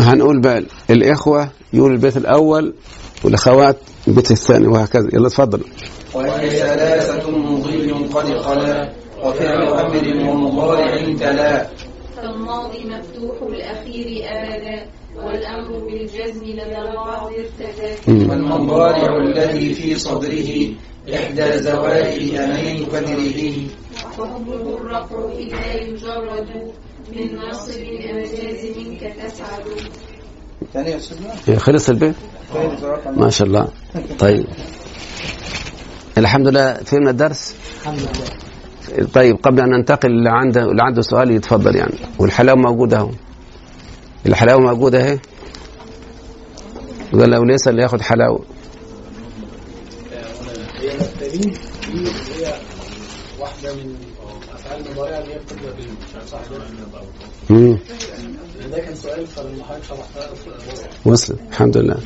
هنقول 0.00 0.40
بقى 0.40 0.62
الإخوة 0.90 1.48
يقول 1.72 1.92
البيت 1.92 2.16
الأول 2.16 2.74
والأخوات 3.24 3.76
البيت 4.08 4.30
الثاني 4.30 4.66
وهكذا. 4.66 5.08
يلا 5.12 5.26
اتفضل. 5.26 5.60
وهي 6.14 6.50
ثلاثة 6.50 7.30
مضي 7.30 7.90
قد 7.92 8.38
خلا 8.38 8.92
وفعل 9.24 9.62
أمر 9.68 10.30
ومضارع 10.30 10.96
تلا. 11.20 11.66
فالماضي 12.24 12.84
مفتوح 12.84 13.42
الأخير 13.42 14.22
أبدا 14.24 14.86
والأمر 15.16 15.78
بالجزم 15.78 16.44
لدى 16.44 16.78
البعض 16.78 17.32
ارتدى 17.32 17.92
مم. 18.08 18.30
والمضارع 18.30 19.16
الذي 19.16 19.74
في 19.74 19.98
صدره 19.98 20.72
إحدى 21.14 21.58
زوائد 21.58 22.34
أمين 22.34 22.86
فدره 22.86 23.52
وحكمه 24.18 24.76
الرفع 24.76 25.28
إذا 25.38 25.74
يجرد 25.82 26.72
من 27.12 27.34
ناصب 27.36 27.80
يا 27.80 28.24
أستاذنا 28.24 28.98
إيه، 31.48 31.56
خلص 31.58 31.88
البيت؟ 31.88 32.14
ما 33.16 33.30
شاء 33.30 33.46
الله. 33.46 33.68
طيب. 34.18 34.46
الحمد 36.18 36.48
لله 36.48 36.74
فهمنا 36.74 37.10
الدرس؟ 37.10 37.54
الحمد 37.80 37.98
لله. 37.98 38.53
طيب 39.14 39.36
قبل 39.42 39.60
أن 39.60 39.68
ننتقل 39.70 40.10
اللي 40.10 40.30
عنده 40.30 40.62
اللي 40.70 40.82
عنده 40.82 41.02
سؤال 41.02 41.30
يتفضل 41.30 41.76
يعني. 41.76 41.94
والحلاوة 42.18 42.58
موجودة 42.58 42.96
أهو. 42.98 43.10
الحلاوة 44.26 44.60
موجودة 44.60 44.98
أهي؟ 45.08 45.18
قال 47.12 47.30
لو 47.30 47.44
ليس 47.44 47.68
اللي 47.68 47.82
ياخد 47.82 48.00
حلاوه 48.00 48.44
واحدة 53.40 53.74
من 53.74 53.94
أفعال 54.54 54.86
المضارع 54.86 55.18
اللي 55.18 55.34
هي؟ 55.34 55.40
امم 57.50 57.78
ده 58.70 58.78
كان 58.78 58.94
سؤال 58.94 59.26
فلما 59.26 59.64
حضرتك 59.64 59.84
شرحتها 59.84 60.30
وصلت 61.06 61.38
الحمد 61.50 61.76
لله. 61.76 61.96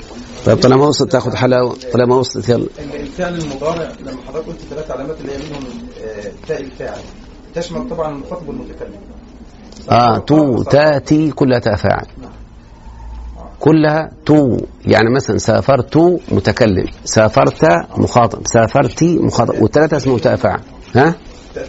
طيب 0.46 0.60
طالما 0.60 0.86
وصلت 0.86 1.12
تاخد 1.12 1.34
حلاوة. 1.34 1.76
طالما 1.92 2.16
وصلت 2.16 2.48
يلا. 2.48 2.66
الفعل 2.94 3.34
المضارع 3.34 3.92
لما 4.00 4.22
حضرتك 4.28 4.46
قلت 4.46 4.58
ثلاث 4.70 4.90
علامات 4.90 5.20
اللي 5.20 5.32
هي 5.32 5.36
منهم 5.38 5.62
آه، 6.04 6.32
تاء 6.48 6.60
الفاعل. 6.60 7.00
تشمل 7.54 7.88
طبعا 7.88 8.12
المخاطب 8.14 8.48
والمتكلم. 8.48 9.00
آه 9.90 10.18
تو 10.18 10.62
تا 10.62 10.85
تي 10.85 11.30
كلها 11.30 11.58
تاء 11.58 11.76
فاعل. 11.76 12.06
كلها 13.60 14.10
تو. 14.26 14.56
يعني 14.86 15.10
مثلا 15.14 15.38
سافرت 15.38 15.96
متكلم 16.32 16.86
سافرت 17.04 17.64
مخاطب 17.96 18.46
سافرتي 18.46 19.18
مخاطب 19.18 19.62
والثلاثه 19.62 19.96
اسمهم 19.96 20.18
تاء 20.18 20.36
فاعل. 20.36 20.60
ها؟ 20.94 21.14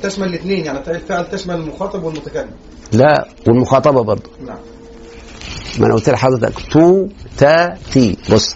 تشمل 0.03 0.27
الاثنين 0.27 0.65
يعني 0.65 0.79
تاء 0.79 0.95
الفاعل 0.95 1.29
تشمل 1.29 1.55
المخاطب 1.55 2.03
والمتكلم. 2.03 2.49
لا 2.93 3.27
والمخاطبة 3.47 4.01
برضه 4.01 4.29
نعم. 4.47 4.57
ما 5.79 5.85
أنا 5.85 5.93
قلت 5.95 6.09
لحضرتك 6.09 6.53
تو 6.71 7.07
تا 7.37 7.75
تي. 7.91 8.17
بص 8.31 8.55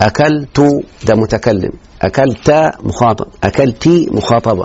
اكلت 0.00 0.60
ده 1.06 1.14
متكلم. 1.14 1.72
اكلت 2.02 2.70
مخاطب. 2.80 3.26
اكلتي 3.44 4.08
مخاطبة. 4.10 4.64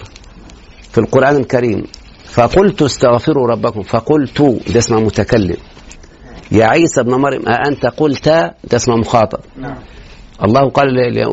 في 0.92 0.98
القرآن 0.98 1.36
الكريم 1.36 1.84
فقلت 2.26 2.82
استغفروا 2.82 3.48
ربكم. 3.48 3.82
فقلت 3.82 4.42
ده 4.74 4.80
اسمه 4.80 5.00
متكلم. 5.00 5.58
يا 6.52 6.66
عيسى 6.66 7.02
ابن 7.02 7.14
مريم 7.16 7.48
أأنت 7.48 7.86
قلت 7.86 8.30
ده 8.64 8.76
اسمه 8.76 8.96
مخاطب. 8.96 9.40
نعم. 9.58 9.78
الله 10.44 10.70
قال 10.70 10.88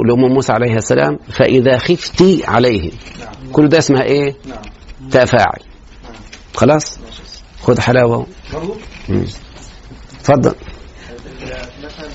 لأم 0.07 0.33
موسى 0.33 0.53
عليه 0.53 0.75
السلام 0.77 1.19
فإذا 1.33 1.79
خفتي 1.79 2.43
عليه. 2.47 2.91
نعم. 3.21 3.53
كل 3.53 3.69
ده 3.69 3.79
اسمها 3.79 4.03
إيه؟ 4.03 4.35
نعم. 4.47 4.59
تفاعل. 5.11 5.61
خلاص؟ 6.55 6.99
خد 7.63 7.79
حلاوة. 7.79 8.27
برضه 8.53 8.75
مم. 9.09 9.25
اتفضل 10.29 10.55
مثلا 11.85 12.09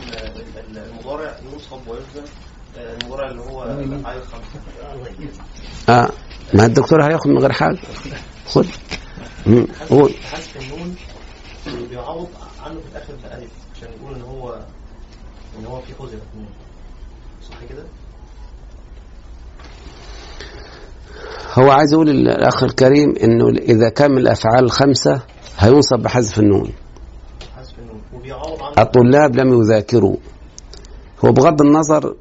المضارع 0.85 1.35
ينصب 1.53 1.87
ويجزم 1.87 2.31
المضارع 2.77 3.29
اللي 3.31 3.41
هو 3.41 3.63
الافعال 3.63 4.17
الخمسه 4.17 4.59
آه 5.89 6.09
ما 6.53 6.65
الدكتور 6.65 7.03
هياخد 7.03 7.27
من 7.27 7.37
غير 7.37 7.51
حاجة 7.51 7.77
خد. 8.45 8.65
قول 9.89 10.13
حذف 10.31 10.57
النون 10.61 10.95
بيعوض 11.89 12.27
عنه 12.65 12.79
في 12.79 12.87
الآخر 12.91 13.13
بألف 13.23 13.51
عشان 13.75 13.89
يقول 14.01 14.15
ان 14.15 14.21
هو 14.21 14.59
ان 15.59 15.65
هو 15.65 15.81
في 15.81 15.93
نون 16.35 16.47
صح 17.49 17.55
كده؟ 17.69 17.83
هو 21.53 21.71
عايز 21.71 21.93
يقول 21.93 22.09
الأخ 22.09 22.63
الكريم 22.63 23.15
إنه 23.23 23.49
إذا 23.49 23.89
كان 23.89 24.11
من 24.11 24.17
الأفعال 24.17 24.63
الخمسة 24.63 25.21
هينصب 25.57 25.99
بحذف 25.99 26.39
النون 26.39 26.73
حذف 27.57 27.79
النون 27.79 28.01
وبيعوض 28.12 28.12
عنه 28.12 28.12
الطلاب 28.79 29.35
لم 29.35 29.61
يذاكروا. 29.61 30.15
هو 31.25 31.31
بغض 31.31 31.61
النظر 31.61 32.15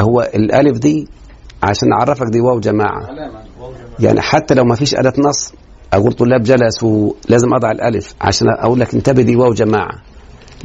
هو 0.00 0.30
الألف 0.34 0.78
دي 0.78 1.08
عشان 1.62 1.92
أعرفك 1.92 2.26
دي 2.26 2.40
واو 2.40 2.60
جماعة. 2.60 3.08
يعني 4.00 4.20
حتى 4.20 4.54
لو 4.54 4.64
ما 4.64 4.74
فيش 4.74 4.94
أداة 4.94 5.12
نصب 5.18 5.52
أقول 5.92 6.12
طلاب 6.12 6.42
جلسوا 6.42 7.12
لازم 7.28 7.54
أضع 7.54 7.70
الألف 7.70 8.14
عشان 8.20 8.48
أقول 8.48 8.80
لك 8.80 8.94
انتبه 8.94 9.22
دي 9.22 9.36
واو 9.36 9.52
جماعة. 9.52 10.02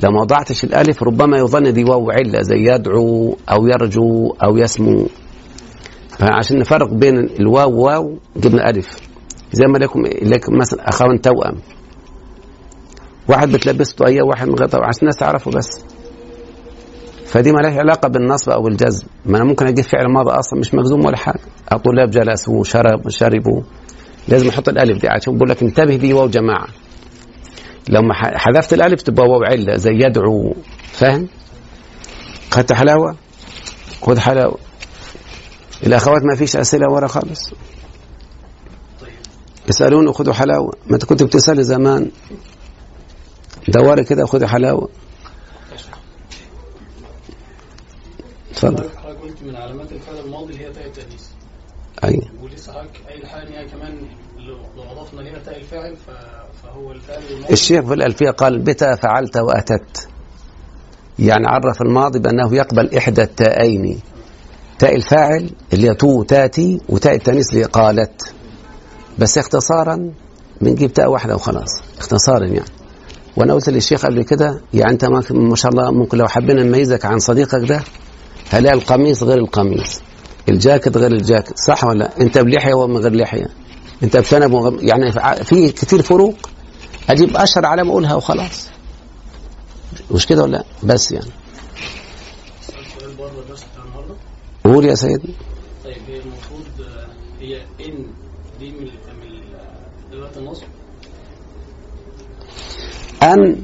لو 0.03 0.11
ما 0.11 0.21
وضعتش 0.21 0.63
الألف 0.63 1.03
ربما 1.03 1.37
يظن 1.37 1.73
دي 1.73 1.83
واو 1.83 2.11
علة 2.11 2.41
زي 2.41 2.55
يدعو 2.55 3.37
أو 3.51 3.67
يرجو 3.67 4.35
أو 4.43 4.57
يسمو. 4.57 5.07
فعشان 6.09 6.59
نفرق 6.59 6.93
بين 6.93 7.17
الواو 7.39 7.85
واو 7.85 8.17
جبنا 8.37 8.69
ألف. 8.69 8.97
زي 9.53 9.65
ما 9.67 9.77
لكم 9.77 10.05
لكم 10.21 10.57
مثلا 10.57 10.89
أخوان 10.89 11.21
توأم. 11.21 11.57
واحد 13.29 13.51
بتلبس 13.51 13.91
طاقية 13.93 14.21
واحد 14.21 14.47
من 14.47 14.55
غير 14.55 14.67
طاقية 14.67 14.85
عشان 14.87 14.99
الناس 15.01 15.15
تعرفه 15.15 15.51
بس. 15.51 15.79
فدي 17.25 17.51
ما 17.51 17.59
لها 17.59 17.79
علاقة 17.79 18.07
بالنصب 18.09 18.49
أو 18.51 18.67
الجزم 18.67 19.07
ما 19.25 19.37
أنا 19.37 19.45
ممكن 19.45 19.67
أجيب 19.67 19.85
فعل 19.85 20.07
ماضي 20.13 20.31
أصلا 20.31 20.59
مش 20.59 20.73
مجزوم 20.73 21.05
ولا 21.05 21.17
حاجة. 21.17 21.39
الطلاب 21.73 22.09
جلسوا 22.09 22.63
شرب 22.63 23.09
شربوا 23.09 23.61
لازم 24.27 24.49
أحط 24.49 24.69
الألف 24.69 25.01
دي 25.01 25.07
عشان 25.09 25.37
بقول 25.37 25.49
لك 25.49 25.63
انتبه 25.63 25.95
دي 25.95 26.13
واو 26.13 26.27
جماعة. 26.27 26.67
لو 27.89 28.01
ما 28.01 28.13
ح- 28.13 28.37
حذفت 28.37 28.73
الألف 28.73 29.01
تبقى 29.01 29.25
واو 29.25 29.43
علة 29.43 29.75
زي 29.75 29.91
يدعو. 29.93 30.53
فاهم؟ 30.91 31.27
خدت 32.51 32.73
حلاوة؟ 32.73 33.15
خد 34.01 34.17
حلاوة. 34.17 34.57
الأخوات 35.87 36.21
ما 36.25 36.35
فيش 36.35 36.55
أسئلة 36.55 36.91
ورا 36.91 37.07
خالص. 37.07 37.53
يسالوني 39.69 40.13
خدوا 40.13 40.33
حلاوة. 40.33 40.73
ما 40.87 40.93
أنت 40.95 41.05
كنت 41.05 41.23
بتسالي 41.23 41.63
زمان. 41.63 42.11
دوري 43.67 44.03
كده 44.03 44.25
خدي 44.25 44.47
حلاوه 44.47 44.89
اتفضل. 48.51 48.89
حضرتك 48.89 49.21
قلت 49.21 49.43
من 49.43 49.55
علامات 49.55 49.91
الفعل 49.91 50.17
الماضي 50.25 50.59
هي 50.59 50.71
تاء 50.73 50.85
التأنيث. 50.85 51.23
أيوه. 52.03 52.23
ولسه 52.43 52.73
حضرتك 52.73 53.01
أي 53.09 53.27
حاجة 53.27 53.49
يعني 53.49 53.69
كمان 53.69 53.97
لو 54.77 54.83
أضفنا 54.91 55.21
ليها 55.21 55.39
تاء 55.39 55.57
الفاعل 55.57 55.95
فهو 56.63 56.91
الفعل 56.91 57.23
الماضي. 57.31 57.53
الشيخ 57.53 57.85
في 57.85 57.93
الألفية 57.93 58.29
قال 58.29 58.59
بتا 58.59 58.95
فعلت 58.95 59.37
وأتت. 59.37 60.07
يعني 61.19 61.47
عرف 61.47 61.81
الماضي 61.81 62.19
بأنه 62.19 62.55
يقبل 62.55 62.95
إحدى 62.97 63.21
التائين 63.21 63.99
تاء 64.79 64.95
الفاعل 64.95 65.49
اللي 65.73 65.89
هي 65.89 65.93
تو 65.93 66.23
تاتي 66.23 66.81
وتاء 66.89 67.15
التأنيث 67.15 67.49
اللي 67.49 67.61
هي 67.61 67.65
قالت. 67.65 68.33
بس 69.19 69.37
اختصارا 69.37 70.11
بنجيب 70.61 70.93
تاء 70.93 71.09
واحدة 71.09 71.35
وخلاص. 71.35 71.81
اختصارا 71.97 72.45
يعني. 72.45 72.76
وأنا 73.37 73.53
قلت 73.53 73.69
للشيخ 73.69 74.05
قبل 74.05 74.23
كده 74.23 74.61
يعني 74.73 74.91
انت 74.91 75.05
ما 75.31 75.55
شاء 75.55 75.71
الله 75.71 75.91
ممكن 75.91 76.17
لو 76.17 76.27
حبينا 76.27 76.63
نميزك 76.63 77.05
عن 77.05 77.19
صديقك 77.19 77.69
ده 77.69 77.81
هلاقي 78.49 78.75
القميص 78.75 79.23
غير 79.23 79.37
القميص 79.37 80.01
الجاكيت 80.49 80.97
غير 80.97 81.11
الجاكيت 81.11 81.59
صح 81.59 81.83
ولا 81.83 81.99
لا؟ 81.99 82.21
انت 82.21 82.37
بلحية 82.37 82.73
وهو 82.73 82.87
من 82.87 82.97
غير 82.97 83.15
لحية 83.15 83.47
انت 84.03 84.17
بشنب 84.17 84.53
وغ- 84.53 84.83
يعني 84.83 85.11
في 85.43 85.71
كتير 85.71 86.01
فروق 86.01 86.35
أجيب 87.09 87.37
اشهر 87.37 87.65
علامة 87.65 87.91
اقولها 87.91 88.15
وخلاص 88.15 88.67
مش 90.11 90.25
كده 90.27 90.43
ولا 90.43 90.51
لا؟ 90.57 90.63
بس 90.83 91.11
يعني 91.11 91.29
قول 94.63 94.85
يا 94.85 94.95
سيدي 94.95 95.33
طيب 95.83 95.97
هي 96.07 96.19
المفروض 96.19 96.65
آه، 96.81 97.07
هي 97.41 97.61
إن 97.61 98.05
دي 98.59 98.71
من 98.71 98.85
من 98.85 99.41
أدوات 100.11 100.37
النصب 100.37 100.63
أن 103.23 103.55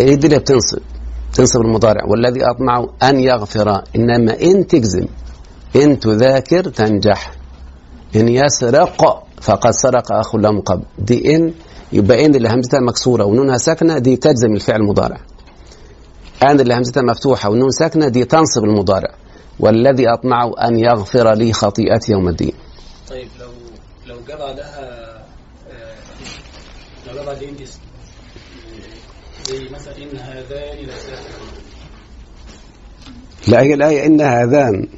هي 0.00 0.14
اللي 0.14 0.38
بتنصب 0.38 0.78
تنصب 1.32 1.60
المضارع 1.60 2.04
والذي 2.04 2.40
أطمع 2.44 2.86
أن 3.02 3.20
يغفر 3.20 3.82
إنما 3.96 4.40
إن 4.42 4.66
تجزم 4.66 5.06
إن 5.76 5.98
تذاكر 6.00 6.64
تنجح 6.64 7.32
إن 8.16 8.28
يسرق 8.28 9.26
فقد 9.40 9.70
سرق 9.70 10.12
اخ 10.12 10.34
له 10.36 10.60
قبل 10.60 10.82
دي 10.98 11.36
إن 11.36 11.52
يبقى 11.92 12.26
إن 12.26 12.34
اللي 12.34 12.48
همزتها 12.48 12.80
مكسورة 12.80 13.24
ونونها 13.24 13.56
ساكنة 13.58 13.98
دي 13.98 14.16
تجزم 14.16 14.52
الفعل 14.52 14.80
المضارع. 14.80 15.20
أن 16.42 16.60
اللي 16.60 16.74
همزتها 16.74 17.02
مفتوحة 17.02 17.50
والنون 17.50 17.70
ساكنة 17.70 18.08
دي 18.08 18.24
تنصب 18.24 18.64
المضارع. 18.64 19.14
والذي 19.60 20.08
أطمع 20.08 20.52
أن 20.62 20.78
يغفر 20.78 21.32
لي 21.34 21.52
خطيئتي 21.52 22.12
يوم 22.12 22.28
الدين. 22.28 22.52
طيب 23.10 23.28
لو 23.40 23.48
لو 24.06 24.20
جه 24.28 24.34
بعدها 24.36 24.80
آه، 25.70 25.94
لو 27.08 27.14
جه 27.22 27.26
بعد 27.26 27.42
إن 27.42 27.56
دي 27.56 27.64
اسم 27.64 27.78
زي 29.48 29.68
مثلا 29.74 29.96
إن 29.96 30.16
هذان 30.16 30.86
لساحران 30.86 31.60
لا 33.48 33.60
هي 33.60 33.74
الايه 33.74 34.06
إن 34.06 34.20
هذان. 34.20 34.88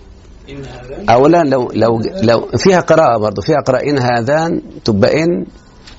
إن 0.51 0.64
هذان 0.64 1.11
اولا 1.11 1.43
لو 1.45 1.70
لو 1.74 2.01
لو 2.22 2.49
فيها 2.59 2.80
قراءة 2.80 3.18
برضه 3.18 3.43
فيها 3.43 3.61
قراءة. 3.61 3.90
إن 3.90 3.99
هذان 3.99 4.62
تبقى 4.84 5.22
ان 5.22 5.47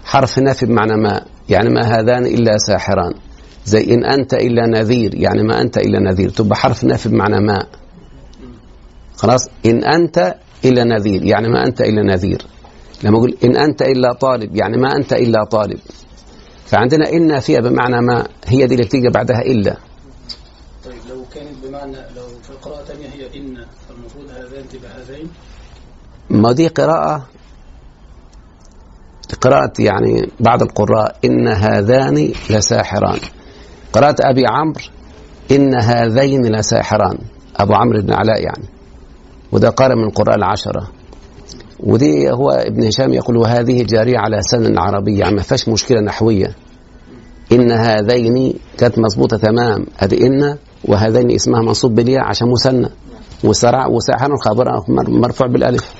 حرف 0.04 0.40
نفي 0.40 0.66
بمعنى 0.66 0.98
ما. 0.98 1.26
يعني 1.50 1.70
ما 1.70 1.82
هذان 1.82 2.26
إلا 2.26 2.58
ساحران. 2.58 3.14
زي 3.66 3.94
إن 3.94 4.06
أنت 4.06 4.34
إلا 4.34 4.66
نذير 4.68 5.16
يعني 5.16 5.44
ما 5.44 5.62
أنت 5.62 5.78
إلا 5.78 6.00
نذير. 6.00 6.30
تبقى 6.30 6.56
حرف 6.56 6.84
نفي 6.84 7.10
بمعنى 7.10 7.40
ما. 7.40 7.66
خلاص؟ 9.16 9.50
إن 9.66 9.84
أنت 9.84 10.36
إلا 10.66 10.84
نذير 10.84 11.24
يعني 11.24 11.48
ما 11.50 11.66
أنت 11.66 11.82
إلا 11.82 12.02
نذير. 12.04 12.42
لما 13.04 13.18
أقول 13.18 13.38
إن 13.44 13.56
أنت 13.58 13.82
إلا 13.82 14.14
طالب 14.14 14.56
يعني 14.56 14.78
ما 14.78 14.96
أنت 14.96 15.14
إلا 15.14 15.44
طالب. 15.44 15.80
فعندنا 16.66 17.10
ان 17.10 17.40
فيها 17.40 17.60
بمعنى 17.60 18.02
ما 18.02 18.28
هي 18.46 18.68
دي 18.68 18.76
اللي 18.76 18.86
بتيجي 18.86 19.10
بعدها 19.10 19.42
إلا. 19.42 19.78
بمعنى 21.64 21.98
لو 22.16 22.28
في 22.44 22.54
قراءة 22.62 22.84
تانية 22.84 23.08
هي 23.08 23.40
إن 23.40 23.66
فالمفروض 23.90 24.30
هذان 24.30 24.70
تبقى 24.70 24.92
هذين. 24.92 25.30
ما 26.30 26.52
دي 26.52 26.68
قراءة 26.68 27.28
قراءة 29.42 29.74
يعني 29.80 30.30
بعض 30.40 30.62
القراء 30.62 31.18
إن 31.26 31.48
هذان 31.48 32.34
لساحران. 32.50 33.20
قراءة 33.94 34.16
أبي 34.20 34.44
عمرو 34.48 34.82
إن 35.52 35.76
هذين 35.76 36.56
لساحران. 36.56 37.18
أبو 37.56 37.74
عمرو 37.74 38.02
بن 38.02 38.14
علاء 38.14 38.42
يعني. 38.44 38.66
وده 39.52 39.70
قارئ 39.70 39.96
من 39.96 40.04
القراء 40.04 40.36
العشرة. 40.36 40.92
ودي 41.84 42.32
هو 42.32 42.50
ابن 42.52 42.84
هشام 42.88 43.14
يقول 43.14 43.38
وهذه 43.38 43.84
جارية 43.84 44.18
على 44.18 44.42
سن 44.42 44.78
عربية 44.78 45.20
يعني 45.20 45.36
ما 45.36 45.42
فيهاش 45.42 45.70
مشكلة 45.70 46.02
نحوية. 46.02 46.56
إن 47.52 47.72
هذين 47.72 48.54
كانت 48.78 49.00
مظبوطة 49.00 49.38
تمام. 49.38 49.86
أدي 50.00 50.28
إن 50.28 50.58
وهذين 50.86 51.32
اسمها 51.32 51.62
منصوب 51.62 51.96
بالياء 51.96 52.24
عشان 52.24 52.48
مثنى 52.52 52.90
وسرع 53.44 53.88
وساحر 53.88 54.38
خبر 54.38 54.66
مرفوع 55.08 55.48
بالألف. 55.48 55.94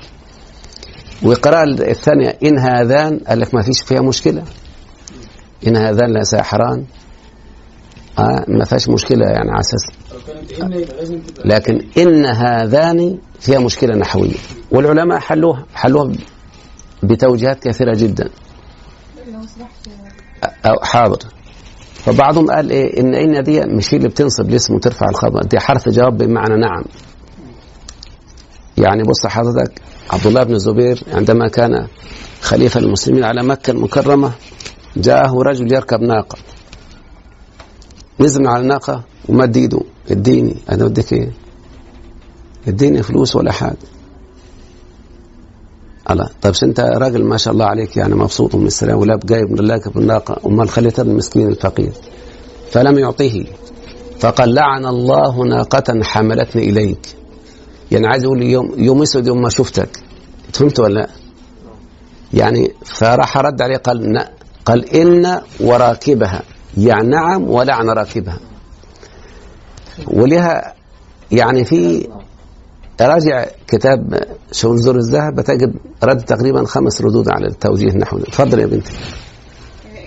والقراءة 1.22 1.64
الثانية 1.90 2.28
إن 2.44 2.58
هذان 2.58 3.18
قال 3.18 3.40
لك 3.40 3.54
ما 3.54 3.62
فيش 3.62 3.82
فيها 3.82 4.00
مشكلة. 4.00 4.42
إن 5.66 5.76
هذان 5.76 6.18
لساحران 6.18 6.84
آه 8.18 8.44
ما 8.48 8.64
فيهاش 8.64 8.88
مشكلة 8.88 9.26
يعني 9.26 9.50
على 9.50 9.60
أساس 9.60 9.86
لكن 11.44 11.80
إن 11.98 12.26
هذان 12.26 13.18
فيها 13.40 13.58
مشكلة 13.58 13.94
نحوية. 13.96 14.34
والعلماء 14.70 15.18
حلوها 15.18 15.66
حلوها 15.74 16.12
بتوجيهات 17.02 17.68
كثيرة 17.68 17.94
جدا. 17.94 18.28
حاضر. 20.82 21.18
فبعضهم 21.94 22.50
قال 22.50 22.70
إيه 22.70 23.00
إن 23.00 23.14
إن 23.14 23.42
دي 23.42 23.60
مش 23.60 23.94
هي 23.94 23.98
اللي 23.98 24.08
بتنصب 24.08 24.48
الاسم 24.48 24.74
وترفع 24.74 25.06
الخبر. 25.08 25.42
دي 25.42 25.58
حرف 25.60 25.88
جواب 25.88 26.18
بمعنى 26.18 26.56
نعم. 26.56 26.84
يعني 28.78 29.02
بص 29.02 29.26
حضرتك 29.26 29.80
عبد 30.10 30.26
الله 30.26 30.42
بن 30.42 30.54
الزبير 30.54 31.02
عندما 31.12 31.48
كان 31.48 31.86
خليفة 32.40 32.80
المسلمين 32.80 33.24
على 33.24 33.42
مكة 33.42 33.70
المكرمة 33.70 34.32
جاءه 34.96 35.32
رجل 35.42 35.72
يركب 35.72 36.00
ناقة. 36.00 36.38
نزل 38.20 38.46
على 38.46 38.62
الناقة 38.62 39.02
ومد 39.28 39.56
ايده 39.56 39.80
اديني. 40.10 40.56
أنا 40.70 40.86
اديك 40.86 41.12
إيه 41.12 41.30
اديني 42.68 43.02
فلوس 43.02 43.36
ولا 43.36 43.52
حاجة. 43.52 43.76
الله. 46.10 46.28
طيب 46.42 46.54
أنت 46.62 46.80
راجل 46.80 47.24
ما 47.24 47.36
شاء 47.36 47.54
الله 47.54 47.64
عليك 47.64 47.96
يعني 47.96 48.14
مبسوط 48.14 48.54
من 48.54 48.66
السلام 48.66 48.98
ولا 48.98 49.20
جايب 49.24 49.50
من 49.50 49.58
الله 49.58 49.80
بالناقة 49.94 50.36
امال 50.46 50.68
خليتها 50.68 51.02
المسكين 51.02 51.48
الفقير. 51.48 51.92
فلم 52.70 52.98
يعطيه. 52.98 53.44
فقال 54.20 54.54
لعن 54.54 54.86
الله 54.86 55.44
ناقة 55.44 56.02
حملتني 56.02 56.70
إليك. 56.70 57.16
يعني 57.90 58.06
عايز 58.06 58.24
يقول 58.24 58.42
يوم 58.42 58.74
يوم 58.76 59.02
أسود 59.02 59.26
يوم 59.26 59.42
ما 59.42 59.48
شفتك. 59.48 59.88
فهمت 60.52 60.80
ولا 60.80 60.94
لا؟ 60.94 61.08
يعني 62.34 62.70
فراح 62.84 63.38
رد 63.38 63.62
عليه 63.62 63.76
قال 63.76 64.12
ن- 64.12 64.24
قال 64.64 64.94
إن 64.94 65.40
وراكبها. 65.60 66.42
يعني 66.78 67.08
نعم 67.08 67.50
ولعن 67.50 67.88
راكبها. 67.90 68.38
ولها 70.06 70.74
يعني 71.32 71.64
في 71.64 72.08
راجع 73.00 73.46
كتاب 73.68 74.24
شؤون 74.52 74.76
زور 74.76 74.96
الذهب 74.96 75.34
بتجد 75.34 75.74
رد 76.02 76.24
تقريبا 76.24 76.64
خمس 76.64 77.00
ردود 77.02 77.28
على 77.28 77.46
التوجيه 77.46 77.88
النحوي 77.88 78.22
اتفضل 78.22 78.58
يا 78.58 78.66
بنتي. 78.66 78.92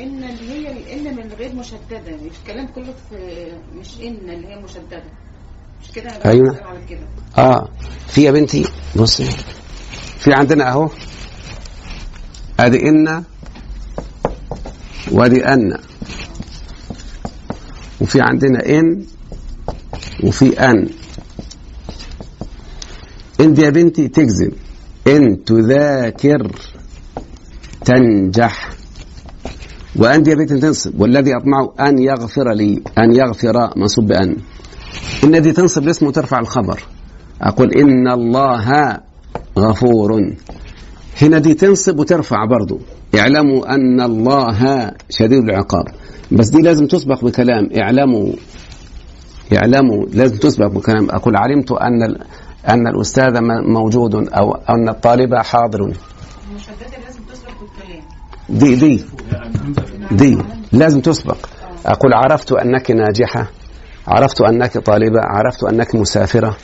إن 0.02 0.24
اللي 0.24 0.52
هي 0.68 0.72
الان 0.72 1.16
من 1.16 1.32
غير 1.40 1.54
مشددة 1.56 2.16
مش 2.26 2.32
الكلام 2.44 2.68
كله 2.68 2.94
في 3.10 3.48
مش 3.80 3.98
إن 4.02 4.30
اللي 4.30 4.48
هي 4.48 4.56
مشددة. 4.64 5.04
مش 5.84 5.92
كده؟ 5.92 6.10
أنا. 6.10 6.52
بسأل 6.52 6.64
على 6.64 6.80
كده. 6.90 7.00
آه. 7.38 7.68
في 8.08 8.24
يا 8.24 8.32
بنتي 8.32 8.66
بصي. 8.96 9.26
في 10.20 10.34
عندنا 10.34 10.70
أهو. 10.70 10.90
أدي 12.60 12.90
إن 12.90 13.24
وأدي 15.12 15.46
أن. 15.46 15.78
وفي 18.02 18.22
عندنا 18.22 18.66
إن 18.80 19.06
وفي 20.24 20.60
أن. 20.60 20.90
إن 23.42 23.54
دي 23.54 23.62
يا 23.62 23.70
بنتي 23.70 24.08
تجزم 24.08 24.52
إن 25.08 25.44
تذاكر 25.44 26.52
تنجح. 27.86 28.70
وأن 29.96 30.24
دي 30.24 30.30
يا 30.30 30.36
بنتي 30.36 30.60
تنصب. 30.60 31.02
والذي 31.02 31.36
أطمع 31.36 31.88
أن 31.88 32.00
يغفر 32.00 32.54
لي 32.54 32.82
أن 32.98 33.16
يغفر 33.16 33.54
منصوب 33.76 34.08
بأن. 34.08 34.36
إن 35.24 35.42
دي 35.42 35.52
تنصب 35.52 35.84
الاسم 35.84 36.08
وترفع 36.08 36.40
الخبر. 36.40 36.84
أقول 37.42 37.74
إن 37.74 38.08
الله 38.08 38.98
غفور. 39.58 40.36
هنا 41.22 41.40
دي 41.40 41.54
تنصب 41.54 42.00
وترفع 42.00 42.46
برضو. 42.46 42.80
اعلموا 43.20 43.76
أن 43.76 44.02
الله 44.02 44.92
شديد 45.10 45.44
العقاب. 45.44 45.86
بس 46.32 46.50
دي 46.50 46.62
لازم 46.62 46.88
تسبق 46.88 47.26
بكلام. 47.26 47.70
اعلموا 47.82 48.34
اعلموا 49.54 50.06
لازم 50.06 50.38
تسبق 50.38 50.68
بكلام. 50.68 51.10
أقول 51.10 51.36
علمت 51.38 51.72
أن 51.72 52.16
أن 52.70 52.88
الأستاذ 52.88 53.42
موجود 53.42 54.16
أو 54.16 54.56
أن 54.56 54.90
الطالب 54.90 55.36
حاضر. 55.36 55.94
دي 58.50 58.76
دي 58.76 59.06
دي 60.12 60.38
لازم 60.72 61.02
تسبق. 61.02 61.38
أقول 61.86 62.14
عرفت 62.14 62.52
أنك 62.52 62.92
ناجحة 62.92 63.52
عرفت 64.08 64.42
أنك 64.42 64.78
طالبة 64.78 65.20
عرفت 65.22 65.64
أنك 65.64 65.96
مسافرة. 65.96 66.58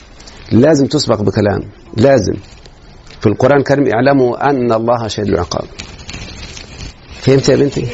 لازم 0.52 0.86
تسبق 0.86 1.22
بكلام. 1.22 1.60
لازم. 1.96 2.34
في 3.20 3.26
القرآن 3.26 3.58
الكريم 3.58 3.84
اعلموا 3.94 4.50
أن 4.50 4.72
الله 4.72 5.08
شديد 5.08 5.28
العقاب. 5.28 5.66
فهمت 7.20 7.48
يا 7.48 7.56
بنتي؟ 7.56 7.86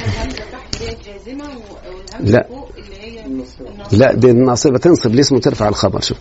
لا. 2.21 2.47
فوق 2.49 2.71
اللي 2.79 2.97
هي 3.01 3.27
الناصبه 3.27 3.50
لا 3.93 4.15
دي 4.15 4.31
الناصبة 4.31 4.79
تنصب 4.79 5.15
الاسم 5.15 5.37
وترفع 5.37 5.69
الخبر. 5.69 6.01
شوف 6.01 6.19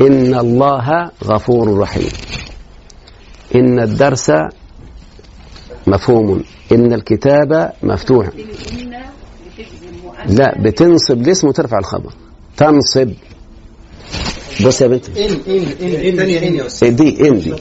إن 0.00 0.34
الله 0.34 1.10
غفور 1.24 1.78
رحيم. 1.78 2.10
إن 3.54 3.78
الدرس 3.80 4.32
مفهوم. 5.86 6.42
إن 6.72 6.92
الكتاب 6.92 7.72
مفتوح. 7.82 8.28
لا 10.26 10.62
بتنصب 10.62 11.20
الاسم 11.20 11.48
وترفع 11.48 11.78
الخبر. 11.78 12.12
تنصب. 12.56 13.12
بص 14.66 14.80
يا 14.80 14.86
بنتي 14.86 15.26
إن 15.26 15.30
إن 15.46 15.62
إن 15.80 16.08
الثانية 16.08 16.48
إن. 16.48 16.54
يا 16.54 16.66
أستاذ. 16.66 16.96
دي 16.96 17.28
إن 17.28 17.40
دي. 17.40 17.54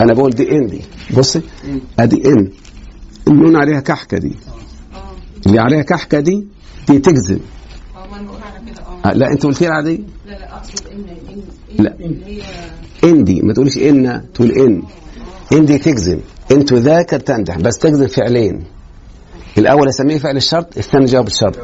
أنا 0.00 0.14
بقول 0.14 0.30
دي 0.30 0.50
إن 0.50 0.66
دي. 0.66 0.80
بصي 1.16 1.42
أدي 1.98 2.22
إن. 2.26 2.50
النون 3.28 3.56
عليها 3.56 3.80
كحكة 3.80 4.18
دي. 4.18 4.36
اللي 5.46 5.58
عليها 5.58 5.82
كحكة 5.82 6.20
دي 6.20 6.46
دي 6.88 6.98
تجزم 6.98 7.38
آه، 9.04 9.12
لا 9.12 9.32
انت 9.32 9.46
قلت 9.46 9.60
لي 9.60 9.82
دي 9.82 10.04
لا 10.26 10.32
لا 10.32 10.56
أقصد 10.56 10.86
ان 10.86 11.04
ان 11.28 11.84
لا. 11.84 11.94
اللي 12.00 12.42
هي 12.42 12.42
ان 13.04 13.24
دي 13.24 13.42
ما 13.42 13.52
تقولش 13.52 13.78
إن 13.78 14.32
تقول 14.34 14.50
إن. 14.50 14.82
ان 15.52 15.64
دي 15.64 15.78
تجزم 15.78 16.20
ان 16.52 16.64
تذاكر 16.64 17.20
تنجح 17.20 17.58
بس 17.58 17.78
تجزم 17.78 18.06
فعلين. 18.06 18.64
الأول 19.58 19.88
أسميه 19.88 20.18
فعل 20.18 20.36
الشرط 20.36 20.76
الثاني 20.78 21.04
جواب 21.04 21.26
الشرط. 21.26 21.56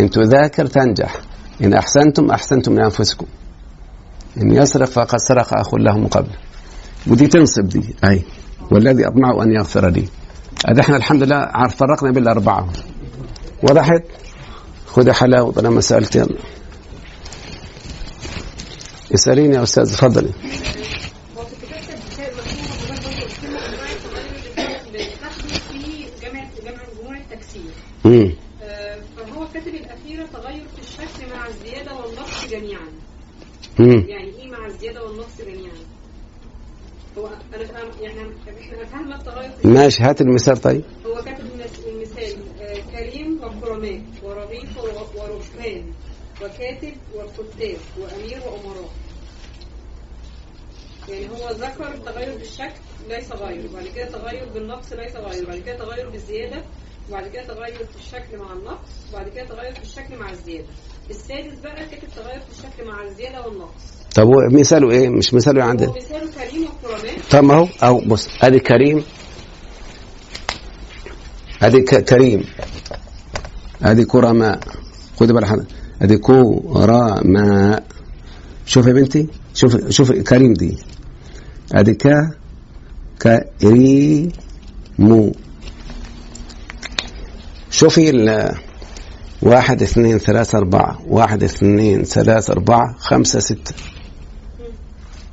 ان 0.00 0.10
تذاكر 0.10 0.66
تنجح 0.66 1.20
إن 1.62 1.74
أحسنتم 1.74 2.30
أحسنتم 2.30 2.74
لأنفسكم. 2.74 3.26
إن 4.42 4.52
يسرق 4.52 4.86
فقد 4.88 5.18
سرق 5.18 5.58
أخ 5.58 5.74
له 5.74 5.98
من 5.98 6.06
قبل. 6.06 6.30
ودي 7.06 7.26
تنصب 7.26 7.68
دي 7.68 7.94
أي. 8.04 8.22
والذي 8.70 9.06
أطمع 9.06 9.42
أن 9.42 9.52
يغفر 9.52 9.88
لي. 9.88 10.04
هذا 10.68 10.80
إحنا 10.80 10.96
الحمد 10.96 11.22
لله 11.22 11.36
عارف 11.36 11.76
فرقنا 11.76 12.10
بين 12.10 12.22
الاربعه 12.22 12.68
وضحت؟ 13.62 14.02
خذ 14.86 15.10
حلاوة 15.12 15.52
طالما 15.52 15.80
سالت 15.80 16.16
يلا 16.16 16.26
اساليني 16.26 16.38
يا 16.38 16.38
أستاذ 16.38 16.54
تفضلي 16.54 16.54
وفي 16.54 16.54
كتاب 16.54 18.04
البكاء 18.04 18.04
مكتوب 18.04 18.04
حضرتك 18.04 18.04
برضه 18.04 18.04
قلت 18.04 18.04
لنا 18.04 18.04
انواع 18.04 18.04
التغير 18.04 18.04
اللي 18.06 18.14
بتحدث 18.14 18.14
في 18.14 18.14
جمع 18.14 18.14
جمع 18.54 18.95
جموع 27.02 27.16
التكسير 27.16 27.62
امم 28.06 28.32
آه، 28.62 28.98
فهو 29.16 29.46
كاتب 29.54 29.74
الأخيرة 29.74 30.26
تغير 30.32 30.64
في 30.76 30.80
الشكل 30.82 31.30
مع 31.34 31.46
الزيادة 31.46 31.94
والنقص 31.94 32.46
جميعا. 32.50 32.88
يعني 34.08 34.32
إيه 34.38 34.50
مع 34.50 34.66
الزيادة 34.66 35.04
والنقص 35.04 35.40
جميعا؟ 35.40 35.72
هو 37.18 37.26
أنا 37.54 37.64
فاهم 37.64 37.88
يعني 38.00 38.20
إحنا 38.60 38.84
فاهمة 38.84 39.16
التغير 39.16 39.50
في 39.62 39.68
ماشي 39.68 40.02
هات 40.02 40.20
المثال 40.20 40.56
طيب. 40.60 40.82
هو 41.06 41.22
كاتب 41.22 41.44
المثال 41.86 42.36
آه، 42.60 42.76
كريم 42.92 43.38
وكرماء 43.44 44.00
ورغيف 44.22 44.76
ور- 44.78 45.06
وركبان. 45.16 45.84
وكاتب 46.42 46.94
وكتاب 47.14 47.76
وأمير 48.00 48.40
وأمراء. 48.46 48.90
يعني 51.08 51.28
هو 51.28 51.50
ذكر 51.50 51.96
تغير 51.96 52.38
بالشكل 52.38 52.80
ليس 53.08 53.32
غير 53.32 53.66
وبعد 53.70 53.86
كده 53.94 54.04
تغير 54.10 54.48
بالنقص 54.54 54.92
ليس 54.92 55.16
غير 55.16 55.44
وبعد 55.44 55.58
كده 55.58 55.76
تغير 55.78 56.10
بالزيادة 56.10 56.64
وبعد 57.08 57.28
كده 57.28 57.44
تغير 57.44 57.76
في 57.86 57.96
الشكل 57.96 58.38
مع 58.38 58.52
النقص 58.52 58.88
وبعد 59.12 59.28
كده 59.28 59.44
تغير 59.44 59.74
في 59.74 59.82
الشكل 59.82 60.16
مع 60.16 60.30
الزيادة. 60.30 60.66
السادس 61.10 61.58
بقى 61.62 61.74
كاتب 61.86 62.08
تغير 62.16 62.40
في 62.40 62.50
الشكل 62.50 62.84
مع 62.88 63.02
الزيادة 63.02 63.46
والنقص. 63.46 63.82
طب 64.14 64.26
مثاله 64.52 64.90
إيه؟ 64.90 65.08
مش 65.08 65.34
مثاله 65.34 65.64
عندنا؟ 65.64 65.88
ومثاله 65.90 66.30
كريم 66.32 66.68
وكرماء 66.84 67.18
طب 67.30 67.44
ما 67.44 67.54
هو 67.54 67.68
أو 67.82 67.98
بص 68.00 68.28
أدي 68.42 68.58
كريم. 68.58 69.04
أدي 71.62 71.80
كريم. 71.82 72.44
أدي 73.82 74.04
كرماء. 74.04 74.60
خدي 75.20 75.32
بالك 75.32 75.46
حضرتك. 75.48 75.85
ادي 76.02 76.18
كرماء 76.18 77.84
شوف 78.66 78.86
يا 78.86 78.92
بنتي 78.92 79.26
شوف 79.54 79.90
شوف 79.90 80.12
كريم 80.12 80.52
دي. 80.52 80.78
ادي 81.74 81.94
ك 81.94 82.08
كريم 83.22 84.32
شوفي 87.70 88.10
ال 88.10 88.54
واحد 89.42 89.82
اثنين 89.82 90.18
ثلاثة 90.18 90.58
أربعة. 90.58 90.98
واحد 91.08 91.42
اثنين 91.44 92.04
ثلاثة 92.04 92.52
أربعة 92.52 92.94
خمسة 92.98 93.38
ستة. 93.38 93.74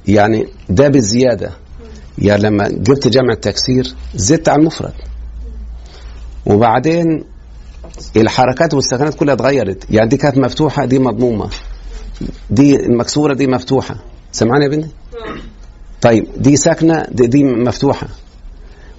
يعني 0.07 0.47
ده 0.69 0.87
بالزيادة. 0.87 1.51
يعني 2.17 2.43
لما 2.43 2.67
جبت 2.69 3.07
جمع 3.07 3.33
التكسير 3.33 3.93
زدت 4.15 4.49
على 4.49 4.59
المفرد. 4.59 4.93
وبعدين 6.45 7.23
الحركات 8.17 8.73
والسكنات 8.73 9.13
كلها 9.13 9.33
اتغيرت. 9.33 9.83
يعني 9.89 10.09
دي 10.09 10.17
كانت 10.17 10.37
مفتوحة 10.37 10.85
دي 10.85 10.99
مضمومة. 10.99 11.49
دي 12.49 12.75
المكسورة 12.75 13.33
دي 13.33 13.47
مفتوحة. 13.47 13.95
سمعاني 14.31 14.63
يا 14.65 14.69
بنتي 14.69 14.89
طيب 16.01 16.27
دي 16.37 16.55
ساكنة 16.57 17.05
دي, 17.11 17.27
دي 17.27 17.43
مفتوحة. 17.43 18.07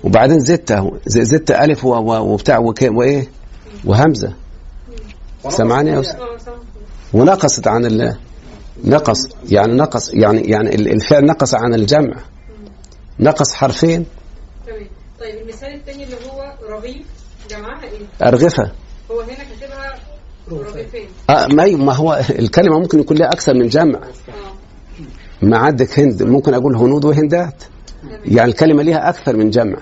وبعدين 0.05 0.41
زدت 0.41 0.71
اهو 0.73 0.91
زدت 1.07 1.51
و- 1.99 2.33
وبتاع 2.33 2.59
وإيه؟ 2.89 3.29
وهمزة. 3.85 4.33
سمعاني 5.49 5.91
يا 5.91 6.01
ونقصت 7.13 7.67
عن 7.69 7.87
ال 7.87 8.17
نقص 8.85 9.19
يعني 9.49 9.73
نقص 9.73 10.15
يعني 10.15 10.41
يعني 10.41 10.75
ال- 10.75 10.89
الفعل 10.93 11.25
نقص 11.27 11.55
عن 11.55 11.75
الجمع. 11.75 12.17
نقص 13.21 13.53
حرفين. 13.53 14.07
تمام. 14.67 14.87
طيب 15.21 15.43
المثال 15.43 15.75
الثاني 15.75 16.05
اللي 16.05 16.17
هو 16.17 16.55
رغيف. 16.77 17.07
جمعها 17.51 17.85
إيه؟ 17.85 18.29
أرغفة. 18.29 18.73
هو 19.11 19.21
هنا 19.21 19.35
كاتبها 19.35 19.95
رغيفين. 20.51 21.09
آه 21.31 21.47
ما 21.77 21.95
هو 21.95 22.21
الكلمة 22.31 22.79
ممكن 22.79 23.01
يكون 23.01 23.17
لها 23.17 23.29
أكثر 23.29 23.55
من 23.55 23.69
جمع. 23.69 24.01
ما 25.43 25.59
عندك 25.59 25.99
هند 25.99 26.23
ممكن 26.23 26.55
أقول 26.55 26.77
هنود 26.77 27.05
وهندات. 27.05 27.65
يعني 28.25 28.51
الكلمة 28.51 28.83
لها 28.83 29.09
أكثر 29.09 29.37
من 29.37 29.51
جمع. 29.51 29.77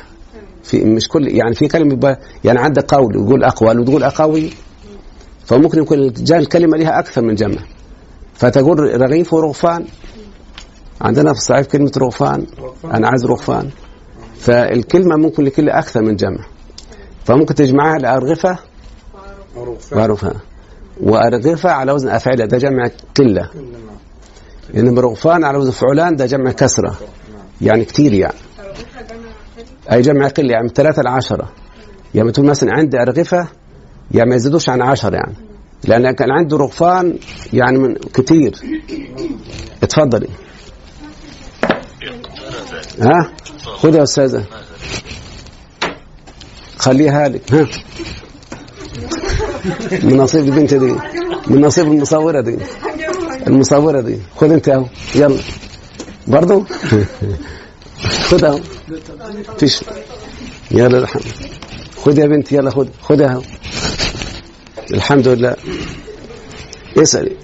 في 0.63 0.85
مش 0.85 1.09
كل 1.09 1.29
يعني 1.29 1.55
في 1.55 1.69
كلمة 1.69 1.93
يبقى 1.93 2.21
يعني 2.45 2.59
عندك 2.59 2.95
قول 2.95 3.17
يقول 3.17 3.45
أقوال 3.45 3.81
وتقول 3.81 4.03
أقاوي. 4.03 4.51
فممكن 5.45 5.79
يكون 5.79 6.13
الكلمة 6.33 6.77
لها 6.77 6.99
أكثر 6.99 7.23
من 7.23 7.35
جمع. 7.35 7.63
فتقول 8.35 9.01
رغيف 9.01 9.33
ورغفان. 9.33 9.85
عندنا 11.01 11.33
في 11.33 11.39
الصعيد 11.39 11.67
كلمة 11.67 11.93
رغفان. 11.99 12.47
أنا 12.85 13.09
عايز 13.09 13.27
رغفان. 13.27 13.71
فالكلمة 14.39 15.17
ممكن 15.17 15.45
لكل 15.45 15.69
أكثر 15.69 16.03
من 16.03 16.17
جمع. 16.17 16.45
فممكن 17.25 17.55
تجمعها 17.55 17.99
لأرغفة 17.99 18.59
وأرغفة 19.93 20.33
وأرغفة 21.01 21.71
على 21.71 21.93
وزن 21.93 22.09
أفعلة 22.09 22.45
ده 22.45 22.59
جمع 22.59 22.91
قلة 23.15 23.49
إنما 24.77 25.01
رغفان 25.01 25.45
على 25.45 25.59
وزن 25.59 25.71
فعلان 25.71 26.17
ده 26.17 26.27
جمع 26.27 26.53
كسرة. 26.53 26.99
يعني 27.61 27.85
كتير 27.85 28.13
يعني. 28.13 28.35
أي 29.93 30.01
جمع 30.03 30.29
قلة 30.29 30.53
يعني 30.53 30.63
من 30.63 30.73
ثلاثة 30.73 31.03
لعشرة 31.03 31.53
يعني 32.15 32.33
تقول 32.33 32.47
مثلا 32.47 32.71
عندي 32.73 33.03
أرغفة 33.03 33.49
يعني 34.11 34.31
ما 34.31 34.37
يزيدوش 34.37 34.69
عن 34.69 34.83
عشر 34.83 35.15
يعني. 35.15 35.35
لأن 35.85 36.11
كان 36.15 36.31
عنده 36.31 36.57
رغفان 36.57 37.19
يعني 37.53 37.79
من 37.79 37.95
كتير. 37.95 38.53
اتفضلي. 39.83 40.29
ها؟ 43.01 43.33
خذ 43.65 43.95
يا 43.95 44.03
أستاذة. 44.03 44.45
خليها 46.83 47.29
لك 47.29 47.53
ها 47.55 47.67
من 50.03 50.17
نصيب 50.17 50.45
البنت 50.45 50.75
دي 50.75 50.95
من 51.47 51.61
نصيب 51.61 51.87
المصورة 51.87 52.41
دي 52.41 52.57
المصورة 53.47 54.01
دي 54.01 54.17
خذ 54.37 54.51
انت 54.53 54.69
اهو 54.69 54.87
يلا 55.15 55.39
برضو 56.27 56.65
خذ 58.29 58.45
اهو 58.45 58.61
فيش 59.59 59.85
يلا 60.71 60.99
الحمد 60.99 61.23
خذ 61.97 62.19
يا 62.19 62.27
بنتي 62.27 62.55
يلا 62.57 62.71
خذ 62.71 62.89
خذ 63.03 63.21
اهو 63.23 63.43
الحمد 64.91 65.29
لله 65.29 65.57
اسألي 66.99 67.37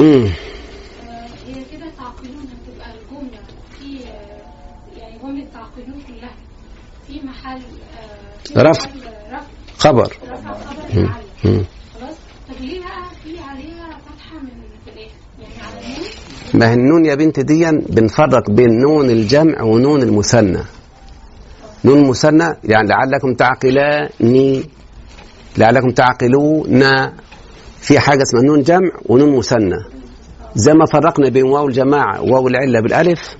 امم 0.00 0.30
على 8.56 8.72
النون 9.84 10.08
ما 16.54 16.70
هي 16.70 16.74
النون 16.74 17.04
يا 17.04 17.14
بنت 17.14 17.40
دي؟ 17.40 17.70
بنفرق 17.70 18.50
بين 18.50 18.80
نون 18.80 19.10
الجمع 19.10 19.62
ونون 19.62 20.02
المثنى. 20.02 20.58
نون 21.84 21.98
المثنى 21.98 22.44
يعني 22.64 22.88
لعلكم 22.88 23.34
تعقلان 23.34 24.08
لعلكم 25.58 25.90
تعقلون 25.90 26.82
في 27.80 27.98
حاجة 27.98 28.22
اسمها 28.22 28.42
نون 28.42 28.62
جمع 28.62 28.90
ونون 29.06 29.36
مثنى. 29.36 29.78
زي 30.54 30.74
ما 30.74 30.86
فرقنا 30.86 31.28
بين 31.28 31.44
واو 31.44 31.68
الجماعة 31.68 32.22
وواو 32.22 32.48
العلة 32.48 32.80
بالألف 32.80 33.36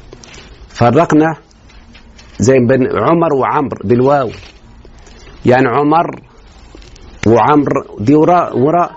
فرقنا 0.69 1.37
زي 2.39 2.55
بين 2.69 2.87
عمر 2.87 3.35
وعمرو 3.35 3.79
بالواو. 3.85 4.31
يعني 5.47 5.69
عمر 5.69 6.21
وعمرو 7.27 7.73
دي 8.01 8.15
وراء 8.15 8.59
وراء 8.59 8.91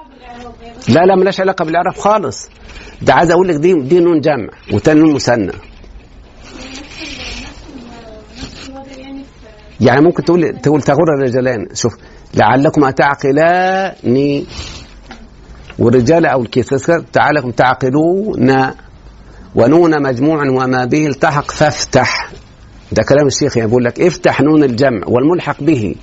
لا 0.89 1.05
لا 1.05 1.15
ملاش 1.15 1.39
علاقة 1.39 1.65
بالإعراب 1.65 1.93
خالص. 1.95 2.49
ده 3.01 3.13
عايز 3.13 3.31
أقول 3.31 3.47
لك 3.47 3.55
دي 3.55 3.73
دي 3.73 3.99
نون 3.99 4.21
جمع 4.21 4.49
وتاني 4.73 4.99
نون 4.99 5.13
مثنى 5.13 5.51
يعني 9.81 10.01
ممكن 10.01 10.23
تقول 10.23 10.57
تقول 10.61 10.81
تغر 10.81 11.13
الرجلان 11.17 11.67
شوف 11.73 11.93
لعلكم 12.33 12.89
تعقلان 12.89 13.93
والرجال 15.79 16.25
أو 16.25 16.41
الكسر 16.41 16.99
تعالكم 17.13 17.51
تعقلون 17.51 18.71
ونون 19.55 20.03
مجموع 20.03 20.49
وما 20.49 20.85
به 20.85 21.07
التحق 21.07 21.51
فافتح. 21.51 22.29
ده 22.91 23.03
كلام 23.03 23.27
الشيخ 23.27 23.57
يعني 23.57 23.69
بيقول 23.69 23.83
لك 23.85 24.01
افتح 24.01 24.41
نون 24.41 24.63
الجمع 24.63 25.01
والملحق 25.07 25.63
به. 25.63 25.95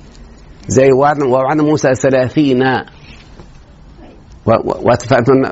زي 0.67 0.91
ووعد 0.91 1.61
موسى 1.61 1.95
ثلاثين 1.95 2.63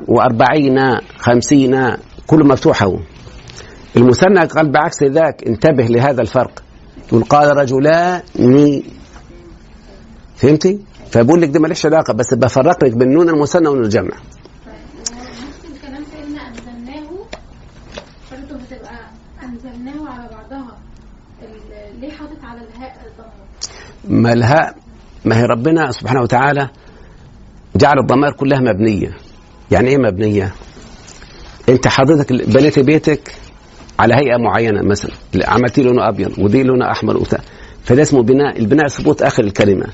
وأربعين 0.08 0.80
خمسين 1.18 1.96
كله 2.28 2.46
مفتوح 2.46 2.84
اهو 2.84 3.00
المثنى 3.98 4.40
قال 4.46 4.72
بعكس 4.72 5.04
ذاك 5.04 5.44
انتبه 5.48 5.84
لهذا 5.84 6.22
الفرق. 6.22 6.64
يقول 7.08 7.24
قال 7.24 7.58
رجلان 7.58 8.22
فهمتي؟ 10.36 10.80
فبقول 11.12 11.42
لك 11.42 11.50
دي 11.50 11.60
ماليش 11.60 11.86
علاقة 11.86 12.14
بس 12.14 12.34
بفرق 12.34 12.84
لك 12.84 12.94
بين 12.98 13.10
نون 13.10 13.30
المثنى 13.30 13.68
ونون 13.68 13.84
الجمع. 13.84 14.12
ما 24.10 24.34
الهاء 24.34 24.76
ما 25.30 25.38
هي 25.38 25.46
ربنا 25.46 25.92
سبحانه 25.92 26.22
وتعالى 26.22 26.70
جعل 27.76 28.00
الضمائر 28.00 28.34
كلها 28.34 28.60
مبنية. 28.60 29.18
يعني 29.72 29.90
إيه 29.90 29.98
مبنية؟ 29.98 30.54
أنت 31.70 31.88
حضرتك 31.88 32.34
بنيت 32.34 32.80
بيتك 32.80 33.32
على 34.00 34.16
هيئة 34.16 34.38
معينة 34.38 34.82
مثلا. 34.82 35.12
عملتي 35.46 35.84
لونه 35.84 36.10
أبيض 36.10 36.40
ودي 36.40 36.64
لونه 36.64 36.92
أحمر 36.92 37.18
وبتاع 37.18 37.40
فده 37.84 38.02
اسمه 38.02 38.24
بناء 38.24 38.60
البناء 38.60 38.88
ثبوت 38.88 39.22
آخر 39.22 39.44
الكلمة. 39.44 39.86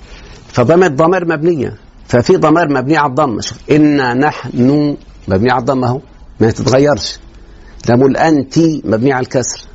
فضمائر 0.48 0.92
ضمائر 0.92 1.26
مبنية. 1.26 1.74
ففي 2.08 2.38
ضمائر 2.38 2.70
مبنيه 2.70 3.00
على 3.00 3.10
الضم. 3.10 3.42
شوف 3.42 3.58
إنا 3.72 4.14
نحن 4.14 4.98
مبنيه 5.28 5.52
على 5.52 5.60
الضم 5.60 5.84
أهو. 5.84 6.02
ما 6.40 6.52
تتغيرش. 6.52 7.20
نقول 7.90 8.18
انت 8.18 8.60
مبنيه 8.84 9.14
على 9.14 9.24
الكسر. 9.24 9.66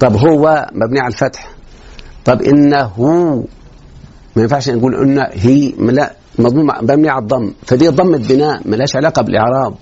طب 0.00 0.16
هو 0.16 0.66
مبني 0.72 1.00
على 1.00 1.12
الفتح. 1.12 1.48
طب 2.24 2.42
إنه 2.42 3.44
ما 4.36 4.42
ينفعش 4.42 4.68
نقول 4.70 4.94
ان 4.94 5.26
هي 5.32 5.72
لا 5.78 6.12
مضموم 6.38 6.66
مبني 6.66 7.08
على 7.08 7.22
الضم. 7.22 7.52
فدي 7.66 7.88
ضمة 7.88 8.16
بناء 8.18 8.60
ملهاش 8.68 8.96
علاقة 8.96 9.22
بالإعراب. 9.22 9.74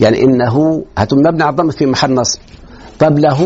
يعني 0.00 0.22
إنه 0.22 0.84
هتكون 0.98 1.18
مبني 1.28 1.42
على 1.42 1.50
الضم 1.50 1.70
في 1.70 1.86
محل 1.86 2.14
نصب. 2.14 2.40
طب 2.98 3.18
له 3.18 3.44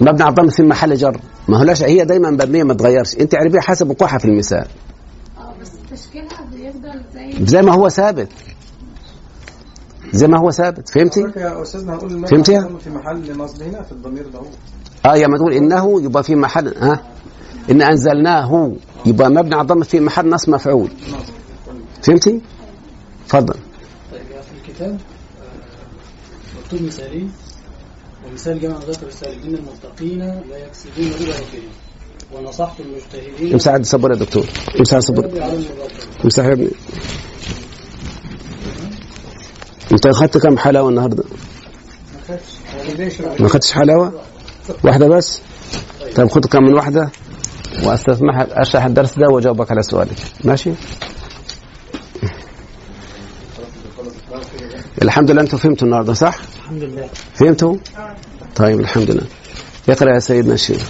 مبني 0.00 0.22
على 0.22 0.30
الضم 0.30 0.48
في 0.48 0.62
محل 0.62 0.94
جر. 0.94 1.20
ما 1.48 1.58
هو 1.58 1.62
لاش 1.62 1.82
هي 1.82 2.04
دايما 2.04 2.30
مبنية 2.30 2.62
ما 2.62 2.74
تتغيرش 2.74 3.16
أنت 3.16 3.34
اعرفيها 3.34 3.60
حسب 3.60 3.90
وقوعها 3.90 4.18
في 4.18 4.24
المثال. 4.24 4.66
آه 5.38 5.54
بس 5.62 5.70
تشكيلها 5.92 6.44
بيفضل 6.52 7.00
زي 7.14 7.46
زي 7.46 7.62
ما 7.62 7.72
هو 7.74 7.88
ثابت. 7.88 8.28
زي 10.12 10.26
ما 10.26 10.38
هو 10.38 10.50
ثابت. 10.50 10.88
فهمتي؟ 10.88 11.20
يا 11.20 11.62
أستاذنا 11.62 11.94
هنقول 11.94 12.10
المبني 12.10 12.26
فهمتيها؟ 12.28 12.58
على 12.58 12.66
الضم 12.66 12.78
في 12.78 12.90
محل 12.90 13.38
نصب 13.38 13.62
هنا 13.62 13.82
في 13.82 13.92
الضمير 13.92 14.28
ده 14.28 14.38
هو. 14.38 14.44
آه 15.12 15.16
يا 15.16 15.26
ما 15.26 15.36
تقول 15.36 15.52
إنه 15.52 16.02
يبقى 16.02 16.22
في 16.22 16.34
محل 16.34 16.74
ها؟ 16.80 17.02
إن 17.70 17.82
أنزلناه. 17.82 18.72
يبقى 19.06 19.30
مبني 19.30 19.54
على 19.54 19.62
الضم 19.62 19.82
في 19.82 20.00
محل 20.00 20.28
نصب 20.30 20.50
مفعول. 20.50 20.90
فهمتي؟ 22.02 22.40
اتفضل 23.26 23.54
طيب 24.12 24.22
في 24.22 24.68
الكتاب 24.70 24.90
آه، 24.90 26.58
مكتوب 26.60 26.82
مثالين 26.82 27.32
ومثال 28.26 28.60
جمع 28.60 28.76
مذكر 28.76 29.06
السالم 29.06 29.42
ان 29.42 29.54
المتقين 29.54 30.18
لا 30.18 30.58
يكسبون 30.58 31.06
ربا 31.06 31.32
ربهم. 31.32 31.70
ونصحت 32.32 32.80
المجتهدين. 32.80 33.52
امسح 33.52 33.72
عند 33.72 33.84
يا 34.10 34.16
دكتور. 34.16 34.44
امسح 34.78 34.96
الرب. 34.96 35.24
امسح 36.24 36.44
يا 36.44 36.52
ابني. 36.52 36.70
انت 39.92 40.06
اخدت 40.06 40.38
كم 40.38 40.58
حلاوة 40.58 40.88
النهارده؟ 40.88 41.24
ما 43.40 43.46
اخدتش 43.46 43.72
حلاوة؟ 43.72 44.12
واحدة 44.84 45.08
بس؟ 45.08 45.40
طيب 46.16 46.28
خد 46.28 46.46
كم 46.46 46.62
من 46.62 46.74
واحدة؟ 46.74 47.10
واستسمح 47.84 48.46
أشرح 48.50 48.84
الدرس 48.84 49.18
ده 49.18 49.26
وأجاوبك 49.32 49.70
على 49.70 49.82
سؤالك. 49.82 50.16
ماشي؟ 50.44 50.70
الحمد 55.02 55.30
لله 55.30 55.42
أنتوا 55.42 55.58
فهمتوا 55.58 55.86
النهارده 55.86 56.12
صح؟ 56.14 56.38
الحمد 56.62 56.82
لله. 56.82 57.08
فهمتوا؟ 57.34 57.76
طيب 58.56 58.80
الحمد 58.80 59.10
لله. 59.10 59.26
اقرا 59.88 60.14
يا 60.14 60.18
سيدنا 60.18 60.54
الشيخ. 60.54 60.82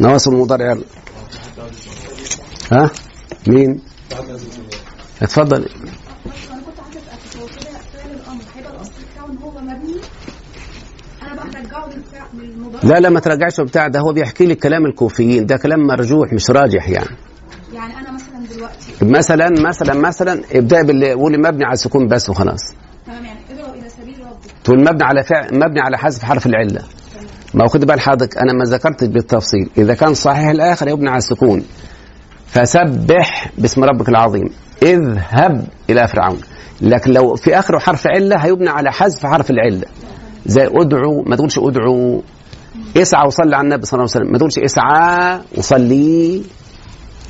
نواصب 0.00 0.32
المضارع. 0.32 0.76
ها؟ 2.72 2.90
مين؟ 3.46 3.80
اتفضل 5.22 5.56
أنا 5.56 5.66
كنت 6.66 6.80
عايزه 6.84 7.00
اتاكد 7.00 7.40
هو 7.40 7.46
كده 7.46 7.78
فعل 7.94 8.10
الامر 8.10 8.42
هيبقى 8.56 8.72
الاصل 8.72 8.90
بتاعه 9.12 9.26
ان 9.26 9.38
هو 9.38 9.50
مبني 9.50 9.96
أنا 11.22 11.34
بقى 11.34 11.44
هرجعه 11.46 11.86
للفعل 11.88 12.26
للمضارع 12.34 12.65
لا 12.82 13.00
لا 13.00 13.08
ما 13.08 13.20
تراجعش 13.20 13.60
بتاع 13.60 13.88
ده 13.88 14.00
هو 14.00 14.12
بيحكي 14.12 14.46
لك 14.46 14.58
كلام 14.58 14.86
الكوفيين 14.86 15.46
ده 15.46 15.56
كلام 15.56 15.86
مرجوح 15.86 16.32
مش 16.32 16.50
راجح 16.50 16.88
يعني. 16.88 17.06
يعني 17.72 17.94
أنا 17.98 18.12
مثلا 18.12 18.56
دلوقتي 18.56 19.04
مثلا 19.04 19.50
مثلا 19.68 19.94
مثلا 19.94 20.40
ابدأ 20.52 20.82
باللي 20.82 21.12
قولي 21.12 21.38
مبني 21.38 21.64
على 21.64 21.72
السكون 21.72 22.08
بس 22.08 22.30
وخلاص. 22.30 22.74
تمام 23.06 23.24
يعني 23.24 23.38
ادعو 23.50 23.74
إلى 23.74 23.88
سبيل 23.88 24.20
ربك. 24.20 24.50
تقول 24.64 24.80
مبني 24.80 25.04
على 25.04 25.24
فعل 25.24 25.54
مبني 25.54 25.80
على 25.80 25.98
حذف 25.98 26.24
حرف 26.24 26.46
العلة. 26.46 26.82
ما 27.54 27.64
هو 27.64 27.68
خد 27.68 27.84
بال 27.84 28.00
حضرتك 28.00 28.38
أنا 28.38 28.52
ما 28.52 28.64
ذكرتش 28.64 29.06
بالتفصيل. 29.06 29.70
إذا 29.78 29.94
كان 29.94 30.14
صحيح 30.14 30.48
الآخر 30.48 30.88
يبنى 30.88 31.08
على 31.08 31.18
السكون. 31.18 31.62
فسبح 32.46 33.50
باسم 33.58 33.84
ربك 33.84 34.08
العظيم. 34.08 34.50
اذهب 34.82 35.66
إلى 35.90 36.08
فرعون. 36.08 36.40
لكن 36.80 37.12
لو 37.12 37.34
في 37.36 37.58
اخره 37.58 37.78
حرف 37.78 38.06
علة 38.06 38.36
هيبنى 38.36 38.68
على 38.68 38.92
حذف 38.92 39.26
حرف 39.26 39.50
العلة. 39.50 39.84
زي 40.46 40.66
ادعو 40.66 41.22
ما 41.22 41.36
تقولش 41.36 41.58
ادعو. 41.58 42.22
اسعى 42.96 43.26
وصلي 43.26 43.56
على 43.56 43.64
النبي 43.64 43.86
صلى 43.86 43.98
الله 43.98 44.10
عليه 44.14 44.20
وسلم. 44.24 44.32
ما 44.32 44.38
تقولش 44.38 44.58
اسعى 44.58 45.40
وصلي. 45.56 46.42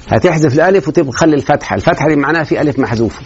هتحذف 0.09 0.55
الألف 0.55 0.89
وتخلي 0.89 1.35
الفتحة. 1.37 1.77
الفتحة 1.77 2.09
دي 2.09 2.17
معناها 2.17 2.45
في 2.45 2.61
ألف 2.61 2.79
محذوفة. 2.79 3.23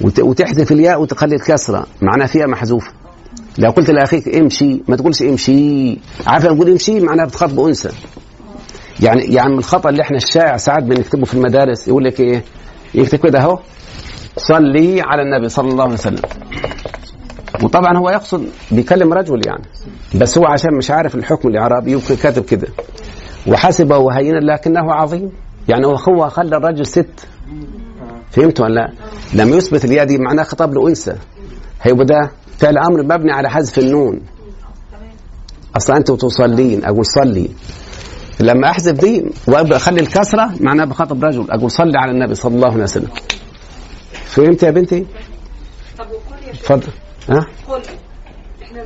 وت- 0.00 0.20
وتحذف 0.20 0.72
الياء 0.72 1.00
وتخلي 1.02 1.34
الكسرة. 1.36 1.86
معناها 2.02 2.26
فيها 2.26 2.46
محذوفة. 2.46 2.92
لو 3.58 3.70
قلت 3.70 3.90
لأخيك 3.90 4.28
امشي 4.28 4.82
ما 4.88 4.96
تقولش 4.96 5.22
امشي. 5.22 5.98
عارف 6.26 6.44
لما 6.44 6.54
تقول 6.54 6.70
امشي؟ 6.70 7.00
معناها 7.00 7.26
بتخاطب 7.26 7.60
انثى 7.60 7.88
يعني 9.00 9.22
يعني 9.34 9.52
من 9.52 9.58
الخطأ 9.58 9.88
اللي 9.90 10.02
إحنا 10.02 10.16
الشائع 10.16 10.56
ساعات 10.56 10.82
بنكتبه 10.82 11.24
في 11.24 11.34
المدارس 11.34 11.88
يقول 11.88 12.04
لك 12.04 12.20
إيه؟ 12.20 12.44
يكتب 12.94 13.18
كده 13.18 13.38
أهو. 13.40 13.58
صلي 14.36 15.00
على 15.00 15.22
النبي 15.22 15.48
صلى 15.48 15.68
الله 15.68 15.84
عليه 15.84 15.94
وسلم. 15.94 16.22
وطبعا 17.62 17.98
هو 17.98 18.10
يقصد 18.10 18.46
بيكلم 18.70 19.12
رجل 19.12 19.46
يعني. 19.46 19.64
بس 20.14 20.38
هو 20.38 20.46
عشان 20.46 20.74
مش 20.74 20.90
عارف 20.90 21.14
الحكم 21.14 21.48
الإعرابي 21.48 21.92
يمكن 21.92 22.16
كاتب 22.16 22.44
كده. 22.44 22.68
وحسبه 23.46 24.12
هينا 24.18 24.38
لكنه 24.52 24.92
عظيم. 24.92 25.30
يعني 25.68 25.86
هو 25.86 26.28
خلى 26.28 26.56
الرجل 26.56 26.86
ست. 26.86 27.26
فهمت 28.30 28.60
ولا 28.60 28.74
لا؟ 28.74 28.92
لما 29.34 29.56
يثبت 29.56 29.84
الياء 29.84 30.04
دي 30.04 30.18
معناه 30.18 30.42
خطاب 30.42 30.74
لأنثى. 30.74 31.14
هيبقى 31.82 32.04
ده 32.04 32.30
فعل 32.58 32.78
أمر 32.78 33.02
مبني 33.02 33.32
على 33.32 33.50
حذف 33.50 33.78
النون. 33.78 34.20
أصلا 35.76 35.96
انت 35.96 36.10
تصلين. 36.10 36.84
أقول 36.84 37.06
صلي. 37.06 37.50
لما 38.40 38.70
أحذف 38.70 39.00
دي 39.00 39.24
وأبدأ 39.48 39.76
أخلي 39.76 40.00
الكسرة 40.00 40.50
معناها 40.60 40.86
بخاطب 40.86 41.24
رجل. 41.24 41.46
أقول 41.50 41.70
صلي 41.70 41.98
على 41.98 42.10
النبي 42.12 42.34
صلى 42.34 42.54
الله 42.54 42.72
عليه 42.72 42.82
وسلم. 42.82 43.08
فهمت 44.12 44.62
يا 44.62 44.70
بنتي؟ 44.70 45.06
طب 45.98 46.06
وقل 46.10 46.48
يا 46.48 46.52
شيخ 46.52 46.72
اتفضل. 46.72 46.92
ها؟ 47.30 47.46
إحنا 48.62 48.84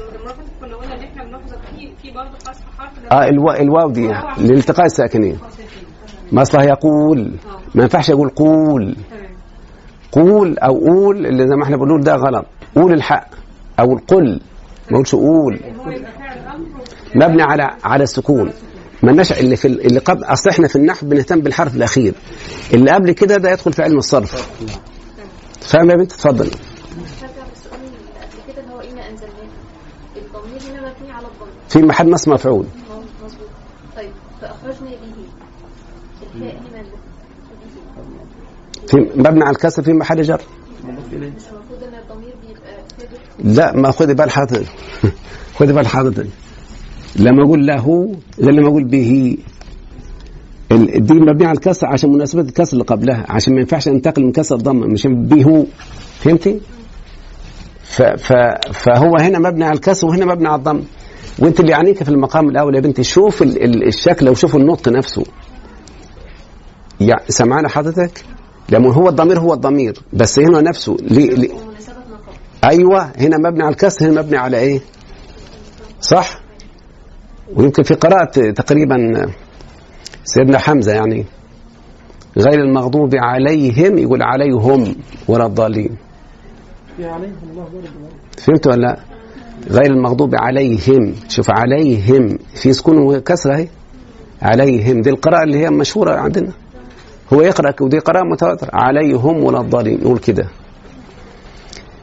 كنا 0.61 0.77
قلنا 0.77 0.95
إن 0.95 1.01
إحنا 1.03 1.25
بنحذف 1.25 1.59
في 1.77 1.93
في 2.03 2.11
برضه 2.11 2.31
حذف 2.47 2.61
حرف 2.79 2.93
آه 3.13 3.29
الوا... 3.29 3.61
الواو 3.63 3.91
دي 3.91 4.07
لالتقاء 4.39 4.87
الساكنين. 4.87 5.39
ما 6.33 6.43
اصلها 6.43 6.65
يقول 6.65 7.33
ما 7.75 7.83
ينفعش 7.83 8.11
أقول 8.11 8.29
قول. 8.29 8.97
قول 10.13 10.59
أو 10.59 10.79
قول 10.79 11.27
اللي 11.27 11.49
زي 11.49 11.55
ما 11.57 11.65
إحنا 11.65 11.77
بنقول 11.77 12.01
ده 12.01 12.15
غلط. 12.15 12.47
قول 12.77 12.93
الحق 12.93 13.27
أو 13.81 13.93
القل. 13.93 14.41
ما 14.91 14.95
اقولش 14.95 15.15
قول. 15.15 15.61
مبني 17.15 17.43
على 17.43 17.71
على 17.85 18.03
السكون. 18.05 18.53
ما 19.03 19.11
النشأ 19.11 19.41
اللي 19.41 19.57
في 19.57 19.69
ال- 19.69 19.87
اللي 19.87 19.99
قبل 20.01 20.25
أصل 20.25 20.51
إحنا 20.51 20.69
في 20.69 20.77
النحو 20.77 21.07
بنهتم 21.07 21.41
بالحرف 21.41 21.77
الأخير. 21.77 22.15
اللي 22.75 22.91
قبل 22.91 23.13
كده 23.13 23.37
ده 23.37 23.51
يدخل 23.51 23.73
في 23.73 23.83
علم 23.83 23.99
الصرف. 23.99 24.51
فاهم 25.61 25.91
يا 25.91 25.97
بنت؟ 25.97 26.13
اتفضل 26.13 26.45
هرجع 26.45 26.51
للسؤال 27.51 27.81
اللي 27.81 27.97
قبل 28.21 28.53
كده 28.53 28.63
اللي 28.63 28.75
هو 28.75 28.81
إنا 28.81 29.11
أنزلناه 29.11 29.35
الضمير 30.17 30.63
هنا 30.81 30.93
مبني 31.01 31.13
على 31.13 31.27
الضم 31.27 31.47
في 31.75 31.83
محل 31.83 32.11
نص 32.11 32.29
مفعول. 32.29 32.67
طيب 33.97 34.11
فأخرجنا 34.41 34.91
به 34.91 35.15
في 38.87 38.97
مبني 39.17 39.45
على 39.45 39.51
الكسر 39.51 39.83
في 39.83 39.93
محل 39.93 40.23
جر. 40.23 40.41
لا 43.45 43.77
ما 43.77 43.91
خدي 43.91 44.15
بال 44.15 44.31
حضرتك 44.31 44.67
خدي 45.59 45.73
بال 45.73 45.87
حضرتك 45.87 46.27
لما 47.17 47.43
أقول 47.45 47.67
له 47.67 48.15
غير 48.41 48.53
لما 48.55 48.69
أقول 48.69 48.85
به. 48.85 49.39
دي 50.97 51.15
مبنيه 51.15 51.47
على 51.47 51.57
الكسر 51.57 51.87
عشان 51.87 52.13
مناسبة 52.13 52.43
الكسر 52.43 52.73
اللي 52.73 52.85
قبلها 52.85 53.25
عشان 53.29 53.55
ما 53.55 53.61
ينفعش 53.61 53.89
انتقل 53.89 54.23
من 54.25 54.33
كسر 54.33 54.57
ضمه 54.57 54.87
مش 54.87 55.07
به. 55.07 55.67
فهمتي؟ 56.21 56.61
ف 57.83 58.03
ف 58.03 58.33
فهو 58.73 59.17
هنا 59.21 59.39
مبني 59.39 59.65
على 59.65 59.75
الكسر 59.75 60.07
وهنا 60.07 60.25
مبني 60.27 60.49
على 60.49 60.59
الضم 60.59 60.83
وانت 61.39 61.61
اللي 61.61 61.73
يعنيك 61.73 62.03
في 62.03 62.09
المقام 62.09 62.49
الأول 62.49 62.75
يا 62.75 62.81
بنتي 62.81 63.03
شوف 63.05 63.43
ال 63.43 63.63
ال 63.65 63.87
الشكل 63.89 64.29
وشوف 64.29 64.57
النطق 64.57 64.89
نفسه. 64.89 65.25
يع- 67.01 67.25
سمعنا 67.29 67.69
حضرتك؟ 67.69 68.25
لما 68.71 68.93
هو 68.95 69.09
الضمير 69.09 69.39
هو 69.41 69.53
الضمير 69.55 69.99
بس 70.13 70.39
هنا 70.39 70.61
نفسه 70.61 70.97
ليه 71.01 71.31
ليه؟ 71.31 71.51
أيوه 72.65 73.03
هنا 73.19 73.37
مبني 73.39 73.63
على 73.63 73.73
الكسر 73.73 74.07
هنا 74.11 74.23
مبني 74.23 74.37
على 74.37 74.59
إيه؟ 74.59 74.81
صح؟ 76.01 76.41
ويمكن 77.57 77.83
في 77.83 77.95
قراءة 77.95 78.51
تقريبا 78.51 78.97
سيدنا 80.25 80.59
حمزة 80.59 80.93
يعني 80.93 81.25
غير 82.37 82.61
المغضوب 82.61 83.11
عليهم 83.15 83.99
يقول 83.99 84.23
عليهم 84.23 84.97
ولا 85.29 85.47
الضالين. 85.47 85.97
فهمت 88.39 88.67
ولا 88.67 88.77
لا؟ 88.77 88.99
غير 89.71 89.87
المغضوب 89.87 90.35
عليهم. 90.35 91.15
شوف 91.29 91.51
عليهم 91.51 92.39
في 92.63 92.73
سكون 92.73 92.99
وكسرة 92.99 93.55
اهي 93.55 93.69
عليهم. 94.43 95.01
دي 95.03 95.11
القراءة 95.11 95.43
اللي 95.45 95.59
هي 95.59 95.71
مشهورة 95.71 96.15
عندنا. 96.15 96.53
هو 97.33 97.43
يقرأ 97.43 97.75
ودي 97.81 97.99
قراءة 97.99 98.25
متواترة. 98.33 98.71
عليهم 98.73 99.45
ولا 99.45 99.61
الضالين 99.61 100.01
يقول 100.01 100.19
كده. 100.19 100.49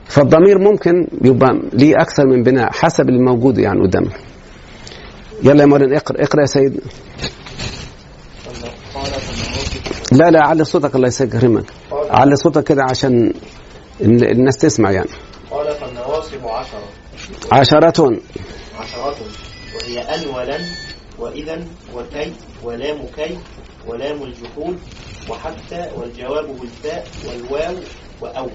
فالضمير 0.06 0.58
ممكن 0.60 1.08
يبقى 1.22 1.60
ليه 1.74 2.02
أكثر 2.02 2.26
من 2.28 2.44
بناء 2.44 2.72
حسب 2.72 3.10
الموجود 3.10 3.58
يعني 3.58 3.82
قدامك 3.82 4.20
يلا 5.44 5.62
يا 5.62 5.66
مولانا 5.66 5.98
اقرأ 5.98 6.24
اقرأ 6.24 6.42
يا 6.42 6.46
سيدنا 6.46 6.82
لا 10.12 10.32
لا 10.32 10.44
علي 10.44 10.64
صوتك 10.64 10.96
الله 10.96 11.08
يسكرمك 11.08 11.64
علي 12.10 12.36
صوتك 12.36 12.64
كده 12.64 12.84
عشان 12.90 13.34
ال- 14.02 14.32
الناس 14.32 14.58
تسمع 14.58 14.92
يعني. 14.92 15.10
قال 15.52 15.72
فالنواصب 15.76 16.48
عشرة. 16.48 16.84
عشرة. 17.52 18.20
عشرات 18.80 19.16
وهي 19.76 20.00
أن 20.00 20.28
ولن 20.28 20.66
وإذا 21.20 21.66
وكي 21.94 22.34
ولام 22.64 23.06
كي 23.16 23.38
ولام 23.88 24.24
الجحود 24.24 24.80
وحتى 25.30 25.92
والجواب 25.96 26.60
بالفاء 26.60 27.08
والواو 27.28 27.76
وأو. 28.22 28.50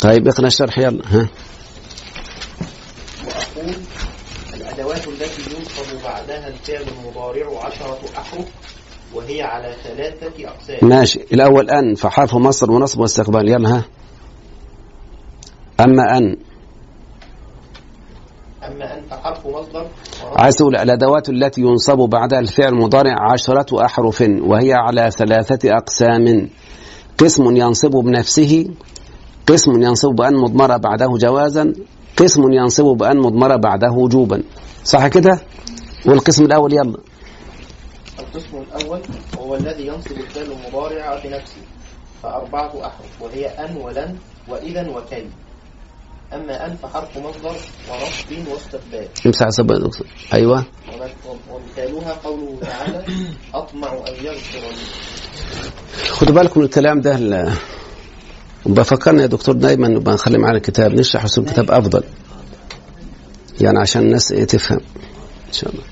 طيب 0.00 0.28
اقرأ 0.28 0.46
الشرح 0.46 0.78
يلا. 0.78 1.02
ها. 1.06 1.28
يقول 3.56 3.74
الأدوات 4.54 5.08
التي 5.08 5.42
ينصب 5.42 6.04
بعدها 6.04 6.48
الفعل 6.48 6.84
المضارع 6.98 7.64
عشرة 7.64 7.98
أحرف 8.18 8.46
وهي 9.14 9.42
على 9.42 9.76
ثلاثة 9.84 10.48
أقسام. 10.48 10.88
ماشي. 10.88 11.20
الأول 11.32 11.70
أن 11.70 11.94
فحرف 11.94 12.34
مصدر 12.34 12.72
ونصب 12.72 13.00
واستقبال. 13.00 13.48
يلا 13.48 13.68
ها. 13.68 13.84
أما 15.80 16.18
أن. 16.18 16.36
أما 18.64 18.94
أن 18.98 19.02
فحرف 19.10 19.46
مصدر 19.46 19.86
عايز 20.36 20.56
تقول 20.56 20.76
الأدوات 20.76 21.28
التي 21.28 21.60
ينصب 21.60 21.98
بعدها 21.98 22.38
الفعل 22.38 22.68
المضارع 22.68 23.32
عشرة 23.32 23.84
أحرف 23.84 24.24
وهي 24.40 24.72
على 24.74 25.10
ثلاثة 25.10 25.76
أقسام. 25.76 26.48
قسم 27.18 27.56
ينصب 27.56 27.90
بنفسه. 27.90 28.66
قسم 29.46 29.82
ينصب 29.82 30.08
بأن 30.08 30.34
مضمرة 30.36 30.76
بعده 30.76 31.08
جوازا. 31.20 31.72
قسم 32.16 32.52
ينصب 32.52 32.84
بأن 32.84 33.18
مضمرة 33.18 33.56
بعده 33.56 33.90
وجوبا. 33.92 34.42
صح 34.84 35.06
كده؟ 35.06 35.40
والقسم 36.06 36.44
الأول 36.44 36.72
يلا. 36.72 36.98
القسم 38.18 38.56
الأول 38.56 39.00
هو 39.38 39.54
الذي 39.56 39.86
ينصب 39.86 40.10
الفعل 40.12 40.44
المضارع 40.52 41.20
بنفسه. 41.24 41.62
فأربعة 42.22 42.86
أحرف 42.86 43.22
وهي 43.22 43.46
أن 43.46 43.76
ولن 43.76 44.16
وإذا 44.48 44.88
وكي 44.88 45.26
أما 46.32 46.66
أن 46.66 46.76
فحرف 46.76 47.18
مصدر 47.18 47.56
ونصب 47.90 48.48
واستقبال 48.52 49.08
امسح 49.26 49.46
دكتور 49.78 50.06
أيوه. 50.34 50.64
ومثالها 51.50 52.12
قوله 52.24 52.58
تعالى 52.62 53.04
أطمع 53.54 53.92
أن 53.92 54.14
يغفر 54.24 54.58
لي. 54.58 56.10
خدوا 56.10 56.34
بالكم 56.34 56.60
من 56.60 56.66
الكلام 56.66 57.00
ده 57.00 57.52
بفكرنا 58.66 59.22
يا 59.22 59.26
دكتور 59.26 59.54
دايما 59.54 59.88
نبقى 59.88 60.14
نخلي 60.14 60.38
معانا 60.38 60.56
الكتاب 60.56 60.92
نشرح 60.92 61.24
اسلوب 61.24 61.46
الكتاب 61.48 61.70
أفضل. 61.70 62.02
يعني 63.60 63.78
عشان 63.78 64.02
الناس 64.02 64.32
إيه 64.32 64.44
تفهم. 64.44 64.80
إن 65.48 65.52
شاء 65.52 65.70
الله. 65.70 65.82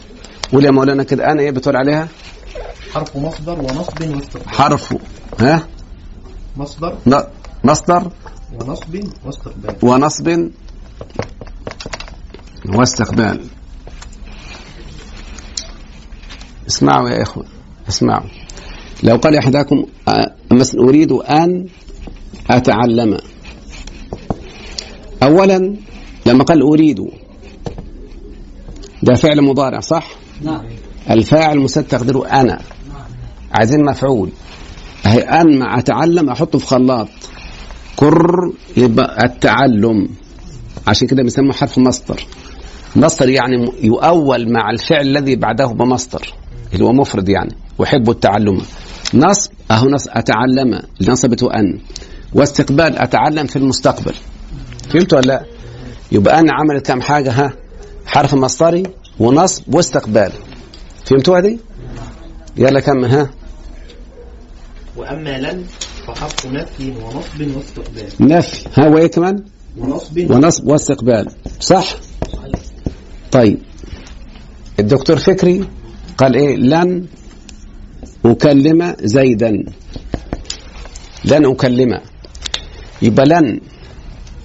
قول 0.52 0.64
يا 0.64 0.70
مولانا 0.70 1.02
كده 1.02 1.32
أنا 1.32 1.42
إيه 1.42 1.50
بتقول 1.50 1.76
عليها؟ 1.76 2.08
حرف 2.92 3.16
مصدر 3.16 3.60
ونصب 3.60 4.02
واستقبال 4.02 4.48
حرف. 4.48 4.94
ها؟ 5.40 5.66
مصدر. 6.56 6.96
ن- 7.06 7.24
مصدر. 7.64 8.10
ونصب 8.60 9.04
واستقبال. 9.24 9.76
ونصب 9.82 10.50
واستقبال. 12.74 13.40
اسمعوا 16.68 17.08
يا 17.08 17.22
إخوة 17.22 17.44
اسمعوا. 17.88 18.28
لو 19.02 19.16
قال 19.16 19.36
أحدكم 19.36 19.86
آه، 20.08 20.34
مثلا 20.52 20.80
أريد 20.80 21.12
أن 21.12 21.68
أتعلم. 22.50 23.18
أولا 25.22 25.76
لما 26.26 26.44
قال 26.44 26.62
أريد 26.62 27.00
ده 29.02 29.14
فعل 29.14 29.42
مضارع 29.42 29.80
صح؟ 29.80 30.08
نعم. 30.42 30.66
الفاعل 31.10 31.58
مسد 31.58 31.84
تقديره 31.84 32.26
أنا. 32.26 32.60
عايزين 33.52 33.84
مفعول. 33.84 34.30
أن 35.06 35.58
مع 35.58 35.78
أتعلم 35.78 36.30
أحطه 36.30 36.58
في 36.58 36.66
خلاط. 36.66 37.08
كر 37.96 38.52
يبقى 38.76 39.24
التعلم. 39.24 40.08
عشان 40.86 41.08
كده 41.08 41.22
بيسموه 41.22 41.52
حرف 41.52 41.78
مصدر. 41.78 42.26
مصدر 42.96 43.28
يعني 43.28 43.72
يؤول 43.82 44.52
مع 44.52 44.70
الفعل 44.70 45.06
الذي 45.06 45.36
بعده 45.36 45.66
بمصدر 45.66 46.34
اللي 46.72 46.84
هو 46.84 46.92
مفرد 46.92 47.28
يعني. 47.28 47.54
وحب 47.78 48.10
التعلم. 48.10 48.60
نصب 49.14 49.52
أهو 49.70 49.88
نصب 49.88 50.10
أتعلم. 50.10 50.80
نصبته 51.08 51.54
أن. 51.54 51.80
واستقبال 52.34 52.98
أتعلم 52.98 53.46
في 53.46 53.56
المستقبل. 53.56 54.14
فهمتوا 54.90 55.18
ولا 55.18 55.26
لا؟ 55.26 55.44
يبقى 56.12 56.40
أن 56.40 56.46
عملت 56.50 56.86
كم 56.86 57.00
حاجة؟ 57.00 57.30
ها 57.30 57.52
حرف 58.06 58.34
مصدري 58.34 58.82
ونصب 59.18 59.74
واستقبال. 59.74 60.32
فهمتوها 61.04 61.40
دي 61.40 61.58
يلا 62.56 62.80
كم 62.80 63.04
ها. 63.04 63.30
وأما 64.96 65.38
لن 65.38 65.64
فحرف 66.06 66.46
نفي 66.46 66.90
ونصب 66.90 67.56
واستقبال. 67.56 68.08
نفي. 68.20 68.68
ها 68.74 68.88
وايه 68.88 69.06
كمان؟ 69.06 69.44
ونصب. 69.78 70.30
ونصب 70.30 70.68
واستقبال. 70.68 71.30
صح؟ 71.60 71.96
طيب. 73.32 73.58
الدكتور 74.80 75.16
فكري 75.16 75.68
قال 76.18 76.34
إيه؟ 76.34 76.56
لن 76.56 77.06
أكلم 78.26 78.96
زيدا. 79.00 79.64
لن 81.24 81.46
أكلم. 81.46 82.00
يبقى 83.02 83.26
لن 83.26 83.60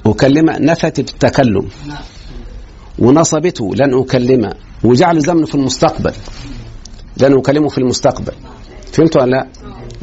أكلم 0.06 0.50
نفت 0.50 1.00
التكلم. 1.00 1.70
ونصبته 3.00 3.76
لن 3.76 4.00
أكلم. 4.00 4.54
وجعل 4.84 5.20
زمنه 5.20 5.46
في 5.46 5.56
المستقبل. 5.56 6.14
لن 7.18 7.38
أكلمه 7.38 7.70
في 7.70 7.78
المستقبل. 7.78 8.34
فهمتوا 8.92 9.22
ولا 9.22 9.32
لا؟ 9.32 9.48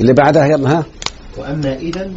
اللي 0.00 0.12
بعدها 0.12 0.46
يلا 0.46 0.70
ها؟ 0.78 0.84
وأما 1.36 1.74
إذا 1.76 2.10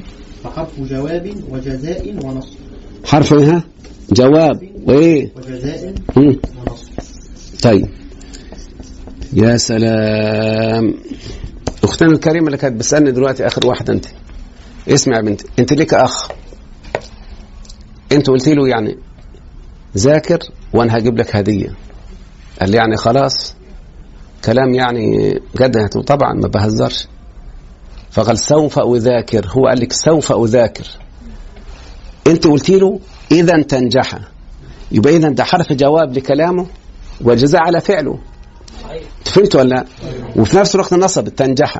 فحرف 0.43 0.79
جواب 0.79 1.33
وجزاء 1.49 2.25
ونصب. 2.25 2.57
حرف 3.05 3.33
إيه؟ 3.33 3.49
ها 3.55 3.63
جواب. 4.11 4.69
وايه 4.85 5.31
وجزاء 5.35 5.93
مم. 6.17 6.39
ونصب. 6.67 6.89
طيب. 7.63 7.87
يا 9.33 9.57
سلام. 9.57 10.93
أختنا 11.83 12.11
الكريمة 12.11 12.45
اللي 12.47 12.57
كانت 12.57 12.75
بتسألني 12.75 13.11
دلوقتي 13.11 13.47
آخر 13.47 13.67
واحدة 13.67 13.93
أنت. 13.93 14.05
اسمع 14.87 15.15
يا 15.17 15.21
بنتي. 15.21 15.45
أنت 15.59 15.73
ليك 15.73 15.93
أخ. 15.93 16.31
أنت 18.11 18.29
قلت 18.29 18.47
له 18.49 18.67
يعني 18.67 18.97
ذاكر 19.97 20.39
وأنا 20.73 20.97
هجيب 20.97 21.17
لك 21.17 21.35
هدية. 21.35 21.75
قال 22.59 22.71
لي 22.71 22.77
يعني 22.77 22.97
خلاص. 22.97 23.55
كلام 24.45 24.73
يعني 24.73 25.33
جد 25.57 25.87
طبعا 25.89 26.33
ما 26.33 26.47
بهزرش. 26.47 27.07
فقال 28.11 28.37
سوف 28.37 28.79
أذاكر. 28.79 29.47
هو 29.47 29.67
قال 29.67 29.79
لك 29.79 29.93
سوف 29.93 30.31
أذاكر. 30.31 30.87
أنت 32.27 32.47
قلت 32.47 32.69
له 32.69 32.99
إذا 33.31 33.61
تنجح. 33.61 34.19
يبقى 34.91 35.15
إذا 35.15 35.29
ده 35.29 35.43
حرف 35.43 35.73
جواب 35.73 36.17
لكلامه 36.17 36.65
والجزاء 37.21 37.61
على 37.61 37.81
فعله. 37.81 38.19
فهمت 39.25 39.55
ولا 39.55 39.69
لا؟ 39.69 39.85
وفي 40.35 40.57
نفس 40.57 40.75
الوقت 40.75 40.93
نصب 40.93 41.29
تنجح. 41.29 41.77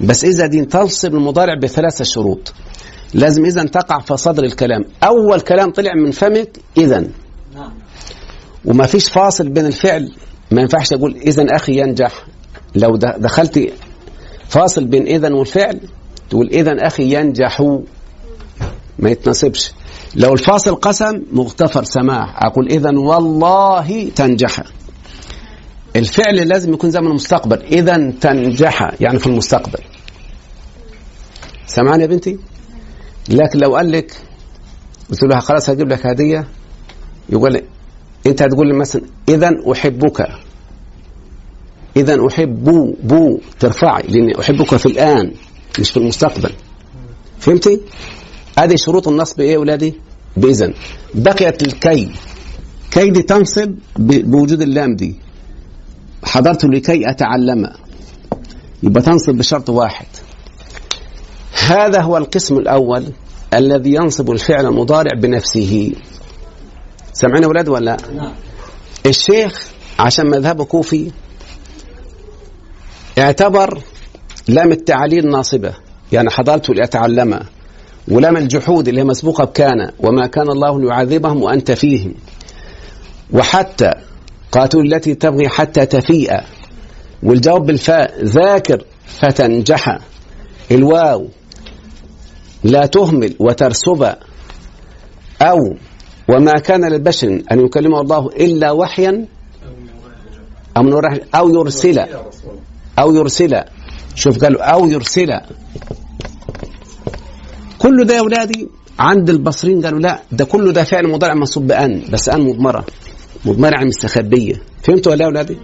بس 0.00 0.24
إذا 0.24 0.46
دي 0.46 0.64
تنصب 0.64 1.14
المضارع 1.14 1.54
بثلاثة 1.54 2.04
شروط. 2.04 2.52
لازم 3.14 3.44
إذا 3.44 3.64
تقع 3.64 3.98
في 4.00 4.16
صدر 4.16 4.44
الكلام. 4.44 4.84
أول 5.02 5.40
كلام 5.40 5.70
طلع 5.70 5.94
من 5.94 6.10
فمك 6.10 6.58
إذا. 6.76 7.08
وما 8.64 8.86
فيش 8.86 9.08
فاصل 9.08 9.48
بين 9.48 9.66
الفعل. 9.66 10.12
ما 10.50 10.60
ينفعش 10.60 10.92
أقول 10.92 11.16
إذا 11.16 11.46
أخي 11.56 11.80
ينجح. 11.80 12.24
لو 12.74 12.96
دخلت 12.96 13.72
فاصل 14.48 14.84
بين 14.84 15.06
اذا 15.06 15.34
والفعل. 15.34 15.80
تقول 16.30 16.48
اذا 16.48 16.86
أخي 16.86 17.14
ينجح. 17.14 17.60
ما 18.98 19.10
يتناسبش. 19.10 19.72
لو 20.14 20.32
الفاصل 20.32 20.74
قسم 20.74 21.22
مغتفر 21.32 21.84
سماح 21.84 22.42
أقول 22.42 22.68
اذا 22.68 22.90
والله 22.98 24.08
تنجح. 24.08 24.62
الفعل 25.96 26.48
لازم 26.48 26.72
يكون 26.72 26.90
زمن 26.90 27.06
المستقبل 27.06 27.62
اذا 27.62 28.10
تنجح 28.20 28.90
يعني 29.00 29.18
في 29.18 29.26
المستقبل. 29.26 29.78
سمعني 31.66 32.02
يا 32.02 32.08
بنتي؟ 32.08 32.38
لكن 33.28 33.58
لو 33.58 33.76
قال 33.76 33.92
لك 33.92 34.12
قلت 35.10 35.22
له 35.22 35.40
خلاص 35.40 35.70
هجيب 35.70 35.88
لك 35.88 36.06
هدية. 36.06 36.48
يقول 37.28 37.62
أنت 38.26 38.42
هتقول 38.42 38.68
لي 38.68 38.74
مثلا 38.74 39.02
اذا 39.28 39.50
أحبك. 39.72 40.28
اذا 41.96 42.26
أحب 42.26 42.64
بو 43.02 43.38
ترفعي 43.60 44.02
لأني 44.02 44.40
أحبك 44.40 44.76
في 44.76 44.86
الآن 44.86 45.32
مش 45.80 45.90
في 45.90 45.96
المستقبل. 45.96 46.52
فهمتي؟ 47.38 47.80
هذه 48.58 48.76
شروط 48.76 49.08
النصب 49.08 49.40
إيه 49.40 49.52
يا 49.52 49.56
اولادي 49.56 49.94
بإذن. 50.36 50.74
بقيت 51.14 51.62
الكي. 51.62 52.10
كي 52.90 53.10
دي 53.10 53.22
تنصب 53.22 53.74
بوجود 53.98 54.62
اللام 54.62 54.96
دي. 54.96 55.14
حضرت 56.24 56.64
لكي 56.64 57.10
أتعلم. 57.10 57.72
يبقى 58.82 59.02
تنصب 59.02 59.34
بشرط 59.34 59.70
واحد. 59.70 60.06
هذا 61.66 62.00
هو 62.00 62.16
القسم 62.16 62.58
الأول 62.58 63.04
الذي 63.54 63.94
ينصب 63.94 64.30
الفعل 64.30 64.66
المضارع 64.66 65.20
بنفسه. 65.20 65.92
سمعنا 67.12 67.46
أولاد 67.46 67.68
ولا؟ 67.68 67.96
لا؟ 68.14 68.32
الشيخ 69.06 69.68
عشان 69.98 70.26
مذهبه 70.26 70.64
كوفي 70.64 71.10
اعتبر 73.18 73.82
لام 74.48 74.72
التعليل 74.72 75.30
ناصبة. 75.30 75.74
يعني 76.12 76.30
حضرت 76.30 76.70
لأتعلم 76.70 77.40
ولام 78.08 78.36
الجحود 78.36 78.88
اللي 78.88 79.00
هي 79.00 79.04
مسبوقة 79.04 79.44
بكان 79.44 79.90
وما 79.98 80.26
كان 80.26 80.50
الله 80.50 80.80
ليعذبهم 80.80 81.42
وأنت 81.42 81.72
فيهم. 81.72 82.14
وحتى 83.32 83.90
قاتل 84.52 84.78
التي 84.78 85.14
تبغي 85.14 85.48
حتى 85.48 85.86
تفيء. 85.86 86.40
والجواب 87.22 87.66
بالفاء 87.66 88.24
ذاكر 88.24 88.84
فتنجح. 89.06 89.98
الواو 90.70 91.28
لا 92.64 92.86
تهمل 92.86 93.34
وترسب. 93.38 94.14
أو 95.42 95.76
وما 96.28 96.52
كان 96.52 96.92
للبشر 96.92 97.42
أن 97.52 97.60
يكلمه 97.60 98.00
الله 98.00 98.26
إلا 98.26 98.70
وحيا 98.70 99.26
أو 100.76 101.00
أو 101.34 101.48
يرسل. 101.48 102.04
أو 102.98 103.14
يرسل. 103.14 103.62
شوف 104.14 104.38
قالوا 104.38 104.62
أو 104.62 104.86
يرسل. 104.86 105.40
كل 107.78 108.04
ده 108.04 108.14
يا 108.14 108.20
أولادي 108.20 108.68
عند 108.98 109.30
البصريين 109.30 109.84
قالوا 109.84 110.00
لا 110.00 110.22
ده 110.32 110.44
كله 110.44 110.72
ده 110.72 110.84
فعل 110.84 111.08
مضارع 111.08 111.34
منصوب 111.34 111.66
بأن 111.66 112.02
بس 112.12 112.28
أن 112.28 112.40
مضمرة. 112.40 112.84
مضمرة 113.44 113.76
عن 113.76 113.86
مستخبية. 113.86 114.62
فهمتوا 114.82 115.12
ولا 115.12 115.22
يا 115.22 115.26
أولادي؟ 115.26 115.56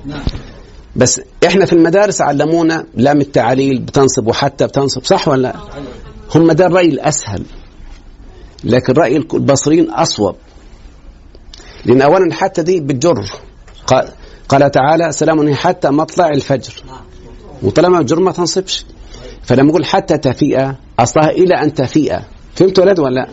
بس 0.96 1.20
إحنا 1.46 1.66
في 1.66 1.72
المدارس 1.72 2.20
علمونا 2.20 2.86
لام 2.94 3.20
التعليل 3.20 3.80
بتنصب 3.80 4.26
وحتى 4.26 4.66
بتنصب 4.66 5.04
صح 5.04 5.28
ولا 5.28 5.42
لا؟ 5.42 5.54
هم 6.34 6.52
ده 6.52 6.66
الرأي 6.66 6.88
الأسهل. 6.88 7.44
لكن 8.64 8.92
رأي 8.92 9.16
البصريين 9.16 9.90
أصوب. 9.90 10.36
لأن 11.84 12.02
أولا 12.02 12.34
حتى 12.34 12.62
دي 12.62 12.80
بتجر. 12.80 13.30
قال, 14.48 14.70
تعالى 14.70 15.12
سلام 15.12 15.54
حتى 15.54 15.90
مطلع 15.90 16.28
الفجر. 16.28 16.74
وطالما 17.64 17.98
الجر 18.00 18.20
ما 18.20 18.32
تنصبش. 18.32 18.84
فلما 19.42 19.68
يقول 19.68 19.84
حتى 19.84 20.18
تفيئة 20.18 20.76
أصلها 20.98 21.30
إلى 21.30 21.54
أن 21.54 21.74
تفيئة 21.74 22.22
فهمت 22.54 22.78
ولد 22.78 22.98
ولا؟ 22.98 23.14
لا؟ 23.14 23.28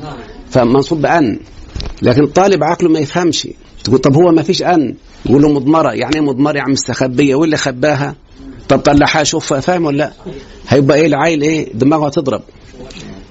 فمنصوب 0.50 1.02
بأن. 1.02 1.40
لكن 2.02 2.28
طالب 2.28 2.64
عقله 2.64 2.90
ما 2.90 3.00
يفهمش. 3.00 3.48
تقول 3.84 4.00
طب 4.00 4.16
هو 4.16 4.32
ما 4.32 4.42
فيش 4.44 4.64
أن. 4.64 4.96
يقول 5.26 5.42
له 5.42 5.50
مضمرة. 5.50 5.92
يعني 5.92 6.16
إيه 6.16 6.22
مضمرة؟ 6.22 6.58
يعني 6.58 6.72
مستخبية. 6.72 7.36
واللي 7.36 7.58
خباها. 7.58 8.16
طب 8.70 8.80
طلعها 8.80 9.24
شوف 9.24 9.54
فاهم 9.54 9.86
ولا؟ 9.86 9.98
لا 9.98 10.12
هيبقى 10.68 10.98
إيه 10.98 11.06
العيل 11.08 11.42
إيه؟ 11.42 11.74
دماغه 11.74 12.06
هتضرب. 12.08 12.42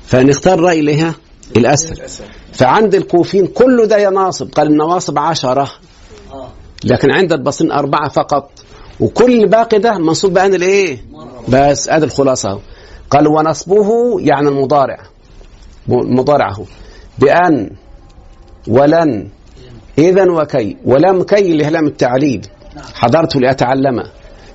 فنختار 0.07 0.61
رأي 0.61 0.81
اللي 0.81 1.03
هي 1.03 1.13
الأسهل 1.57 1.97
فعند 2.53 2.95
الكوفين 2.95 3.47
كله 3.47 3.85
ده 3.87 3.99
يناصب. 3.99 4.49
قال 4.53 4.67
النواصب 4.67 5.19
عشرة. 5.19 5.71
لكن 6.85 7.11
عند 7.13 7.33
البصرين 7.33 7.73
أربعة 7.73 8.09
فقط. 8.09 8.51
وكل 9.01 9.47
باقي 9.47 9.79
ده 9.79 9.99
منصوب 9.99 10.33
بأن 10.33 10.55
الإيه؟ 10.55 10.99
بس 11.49 11.91
هذه 11.91 12.05
الخلاصة. 12.05 12.61
قال 13.11 13.29
ونصبه 13.29 14.21
يعني 14.21 14.49
المضارع. 14.49 14.99
المضارع 15.89 16.53
هو 16.53 16.65
بأن 17.19 17.71
ولن. 18.69 19.29
إذا 19.99 20.31
وكي. 20.31 20.77
ولام 20.85 21.23
كي 21.23 21.53
اللي 21.53 21.67
هي 21.67 21.71
لام 21.71 21.87
التعليل. 21.87 22.47
حضرت 22.95 23.37
لأتعلم. 23.37 24.03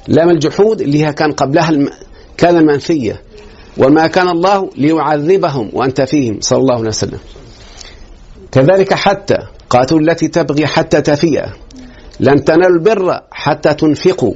لام 0.07 0.29
الجحود 0.29 0.81
اللي 0.81 1.05
هي 1.05 1.13
كان 1.13 1.31
قبلها 1.31 1.69
الم... 1.69 1.89
كان 2.37 2.57
المنفية. 2.57 3.21
وما 3.77 4.07
كان 4.07 4.27
الله 4.29 4.69
ليعذبهم 4.77 5.69
وأنت 5.73 6.01
فيهم. 6.01 6.37
صلى 6.41 6.59
الله 6.59 6.75
عليه 6.75 6.87
وسلم. 6.87 7.19
كذلك 8.51 8.93
حتى 8.93 9.37
قاتل 9.69 10.09
التي 10.09 10.27
تبغي 10.27 10.67
حتى 10.67 11.01
تفيء. 11.01 11.45
لن 12.19 12.43
تنالوا 12.43 12.77
البر 12.77 13.21
حتى 13.31 13.73
تنفقوا. 13.73 14.33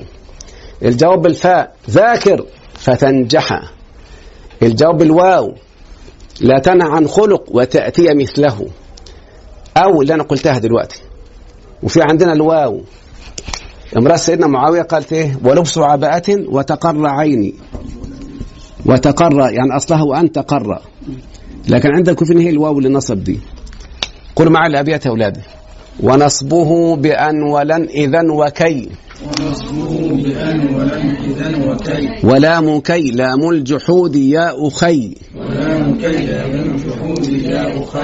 الجواب 0.83 1.21
بالفاء 1.21 1.75
ذاكر 1.89 2.45
فتنجح. 2.73 3.61
الجواب 4.63 4.97
بالواو 4.97 5.55
لا 6.41 6.59
تنع 6.59 6.95
عن 6.95 7.07
خلق 7.07 7.43
وتأتي 7.51 8.13
مثله. 8.13 8.67
أو 9.77 10.01
اللي 10.01 10.13
أنا 10.13 10.23
قلتها 10.23 10.57
دلوقتي. 10.57 11.01
وفي 11.83 12.01
عندنا 12.01 12.33
الواو. 12.33 12.81
امرأة 13.97 14.15
سيدنا 14.15 14.47
معاوية 14.47 14.81
قالت 14.81 15.13
إيه؟ 15.13 15.37
ولبس 15.43 15.77
عباءة 15.77 16.45
وتقر 16.49 17.07
عيني. 17.07 17.55
وتقر 18.85 19.51
يعني 19.51 19.75
أصلها 19.75 20.03
وأن 20.03 20.31
تقر. 20.31 20.81
لكن 21.67 21.89
عند 21.95 22.09
الكوفيين 22.09 22.39
هي 22.39 22.49
الواو 22.49 22.77
اللي 22.79 22.89
نصب 22.89 23.23
دي. 23.23 23.39
قل 24.35 24.49
مع 24.49 24.65
الأبيات 24.65 25.05
يا 25.05 25.11
أولادي. 25.11 25.41
ونصبه 26.03 26.95
بأن 26.95 27.43
ولن 27.43 27.83
إذا 27.89 28.21
وكي 28.31 28.89
ونصبه 29.25 30.23
بأن 30.23 30.75
ولن 30.75 31.15
إذا 31.27 31.71
وكي 31.71 32.09
ولام 32.23 32.79
كي 32.79 33.11
لام 33.11 33.49
الجحود 33.49 34.15
يا 34.15 34.67
أخي 34.67 35.15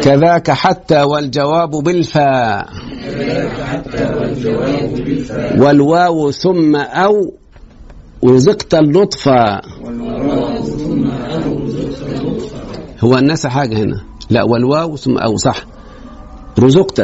كذاك 0.01 0.51
حتى 0.51 1.03
والجواب 1.03 1.71
بالفاء. 1.71 2.67
والواو 5.57 6.31
ثم 6.31 6.75
أو 6.75 7.33
رزقت 8.25 8.73
اللطف 8.73 9.27
والواو 9.27 10.63
ثم 10.63 11.07
أو 11.07 11.65
رزقت 11.65 12.23
لطفا 12.23 12.65
هو 13.03 13.17
الناس 13.17 13.47
حاجة 13.47 13.77
هنا. 13.77 14.03
لا 14.29 14.43
والواو 14.43 14.95
ثم 14.95 15.17
أو 15.17 15.37
صح. 15.37 15.65
رزقت 16.59 17.01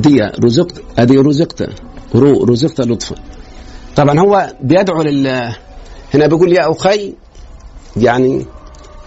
دي 0.00 0.20
رزقت 0.44 0.82
أدي 0.98 1.16
رزقت 1.18 1.62
رو 2.14 2.44
رزقت 2.44 2.80
لطفا. 2.80 3.16
طبعا 3.96 4.20
هو 4.20 4.52
بيدعو 4.62 5.02
لل 5.02 5.26
هنا 6.14 6.26
بيقول 6.26 6.52
يا 6.52 6.72
أخي 6.72 7.14
يعني 7.96 8.46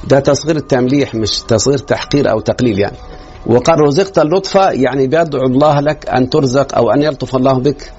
ده 0.10 0.20
تصغير 0.20 0.56
التمليح 0.56 1.16
مش 1.16 1.40
تصغير 1.40 1.78
تحقير 1.78 2.32
أو 2.32 2.40
تقليل 2.40 2.80
يعني. 2.80 2.98
وقال 3.46 3.80
رزقت 3.80 4.20
اللطف 4.20 4.56
يعني 4.56 5.08
بيدعو 5.08 5.46
الله 5.46 5.80
لك 5.80 6.10
أن 6.10 6.30
ترزق 6.30 6.76
أو 6.76 6.92
أن 6.92 7.02
يلطف 7.04 7.36
الله 7.36 7.54
بك 7.54 7.92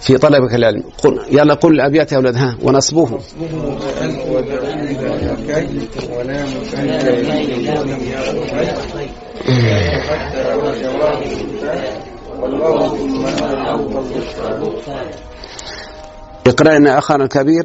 في 0.00 0.18
طلبك 0.18 0.54
العلم. 0.54 0.82
قل 1.04 1.20
يلا 1.32 1.54
قل 1.54 1.72
الابيات 1.74 2.12
يا 2.12 2.16
أولاد 2.16 2.36
ها 2.36 2.56
ونصبه 2.62 3.18
حتى 9.48 10.54
اقرأ 16.46 16.78
لنا 16.78 16.98
أخانا 16.98 17.24
الكبير. 17.24 17.64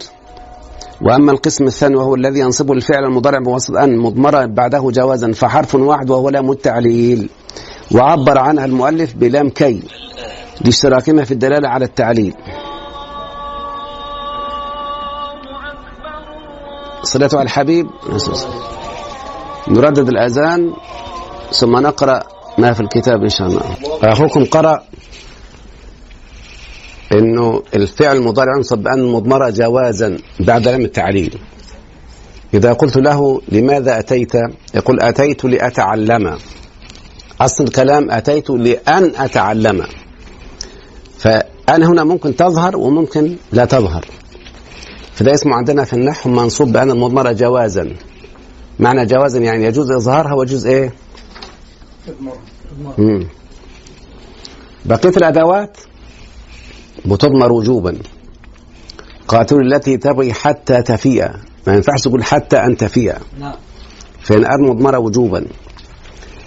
وأما 1.01 1.31
القسم 1.31 1.65
الثاني 1.67 1.95
وهو 1.95 2.15
الذي 2.15 2.39
ينصب 2.39 2.71
الفعل 2.71 3.03
المضارع 3.03 3.39
بوسط 3.39 3.75
أن 3.75 3.97
مضمرا 3.97 4.45
بعده 4.45 4.89
جوازا 4.91 5.31
فحرف 5.31 5.75
واحد 5.75 6.09
وهو 6.09 6.29
لام 6.29 6.51
التعليل. 6.51 7.29
وعبر 7.91 8.37
عنها 8.37 8.65
المؤلف 8.65 9.15
بلام 9.15 9.49
كي. 9.49 9.83
لاشتراكهما 10.61 11.23
في 11.23 11.31
الدلالة 11.31 11.69
على 11.69 11.85
التعليل. 11.85 12.33
صلاة 17.03 17.29
على 17.33 17.43
الحبيب. 17.43 17.87
نردد 19.67 20.07
الأذان. 20.07 20.73
ثم 21.53 21.77
نقرأ 21.77 22.23
ما 22.57 22.73
في 22.73 22.79
الكتاب 22.79 23.23
إن 23.23 23.29
شاء 23.29 23.47
الله. 23.47 23.75
أخوكم 24.03 24.45
قرأ 24.45 24.83
إنه 27.13 27.63
الفعل 27.75 28.15
المضارع 28.17 28.57
ينصب 28.57 28.77
بأن 28.77 29.03
مضمرة 29.03 29.49
جوازا 29.49 30.17
بعد 30.39 30.67
لام 30.67 30.81
التعليل. 30.81 31.39
إذا 32.53 32.73
قلت 32.73 32.97
له 32.97 33.41
لماذا 33.49 33.99
أتيت؟ 33.99 34.31
يقول 34.75 35.01
أتيت 35.01 35.45
لأتعلم. 35.45 36.37
أصل 37.41 37.63
الكلام 37.63 38.11
أتيت 38.11 38.49
لأن 38.49 39.11
أتعلم. 39.15 39.85
فأنا 41.17 41.87
هنا 41.87 42.03
ممكن 42.03 42.35
تظهر 42.35 42.77
وممكن 42.77 43.35
لا 43.51 43.65
تظهر. 43.65 44.05
فده 45.13 45.33
اسمه 45.33 45.55
عندنا 45.55 45.83
في 45.83 45.93
النحو 45.93 46.29
منصوب 46.29 46.71
بأن 46.71 46.91
المضمرة 46.91 47.31
جوازا. 47.31 47.95
معنى 48.79 49.05
جوازا 49.05 49.39
يعني 49.39 49.65
يجوز 49.65 49.91
إظهارها 49.91 50.33
ويجوز 50.33 50.67
إيه؟ 50.67 50.93
مم. 52.97 53.27
بقية 54.85 55.09
الأدوات 55.17 55.77
بتضمر 57.05 57.51
وجوبا. 57.51 57.97
قاتل 59.27 59.55
التي 59.73 59.97
تبغي 59.97 60.33
حتى 60.33 60.81
تفيء. 60.81 61.27
ما 61.67 61.75
ينفعش 61.75 62.01
تقول 62.01 62.23
حتى 62.23 62.57
أن 62.57 62.77
تفيء. 62.77 63.15
فإن 64.21 64.45
أر 64.45 64.61
مضمرة 64.61 64.97
وجوبا. 64.99 65.45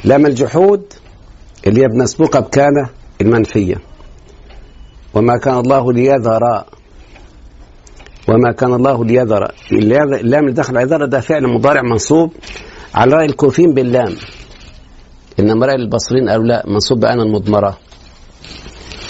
لام 0.05 0.27
الجحود 0.27 0.83
اللي 1.67 1.83
هي 1.83 1.89
بنسبقها 1.89 2.41
بكان 2.41 2.87
المنفية 3.21 3.77
وما 5.15 5.37
كان 5.37 5.59
الله 5.59 5.93
ليذر. 5.93 6.65
وما 8.29 8.53
كان 8.53 8.75
الله 8.75 9.05
ليذر. 9.05 9.53
اللام 9.73 10.43
اللي 10.45 10.53
دخل 10.53 10.79
عذر 10.79 11.05
ده 11.05 11.21
فعل 11.21 11.47
مضارع 11.47 11.83
منصوب 11.83 12.33
على 12.95 13.15
رأي 13.15 13.27
الكوفين 13.27 13.75
باللام. 13.75 14.17
إنما 15.41 15.66
رأي 15.66 15.74
البصريين 15.74 16.28
قالوا 16.28 16.45
لا 16.45 16.64
منصوب 16.66 17.01
بأنا 17.01 17.22
المضمرة 17.22 17.78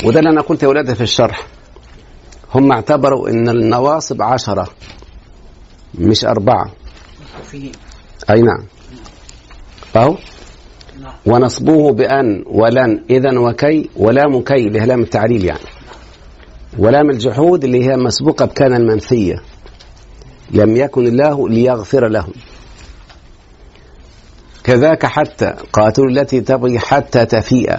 وده 0.05 0.19
اللي 0.19 0.31
أنا 0.31 0.41
قلت 0.41 0.63
يا 0.63 0.69
ولادي 0.69 0.95
في 0.95 1.01
الشرح. 1.01 1.47
هم 2.55 2.73
اعتبروا 2.73 3.29
إن 3.29 3.49
النواصب 3.49 4.23
عشرة 4.23 4.69
مش 5.95 6.25
أربعة. 6.25 6.73
أي 8.31 8.41
نعم. 8.43 8.67
أهو. 9.97 10.17
ونصبوه 11.27 11.93
بأن 11.93 12.45
ولن 12.47 13.05
إذا 13.11 13.39
وكي 13.39 13.91
ولام 13.97 14.43
كي 14.43 14.55
اللي 14.67 14.81
هي 14.81 14.87
لام 14.87 15.01
التعليل 15.01 15.45
يعني. 15.45 15.61
ولام 16.79 17.11
الجحود 17.11 17.65
اللي 17.65 17.85
هي 17.85 17.97
مسبوقة 17.97 18.45
بكان 18.45 18.75
المنفية 18.75 19.35
لم 20.51 20.77
يكن 20.77 21.07
الله 21.07 21.49
ليغفر 21.49 22.09
لهم. 22.09 22.33
كذاك 24.67 25.07
حتى 25.07 25.55
قاتلوا 25.73 26.11
التي 26.11 26.41
تبغي 26.41 26.79
حتى 26.79 27.25
تفيء. 27.27 27.77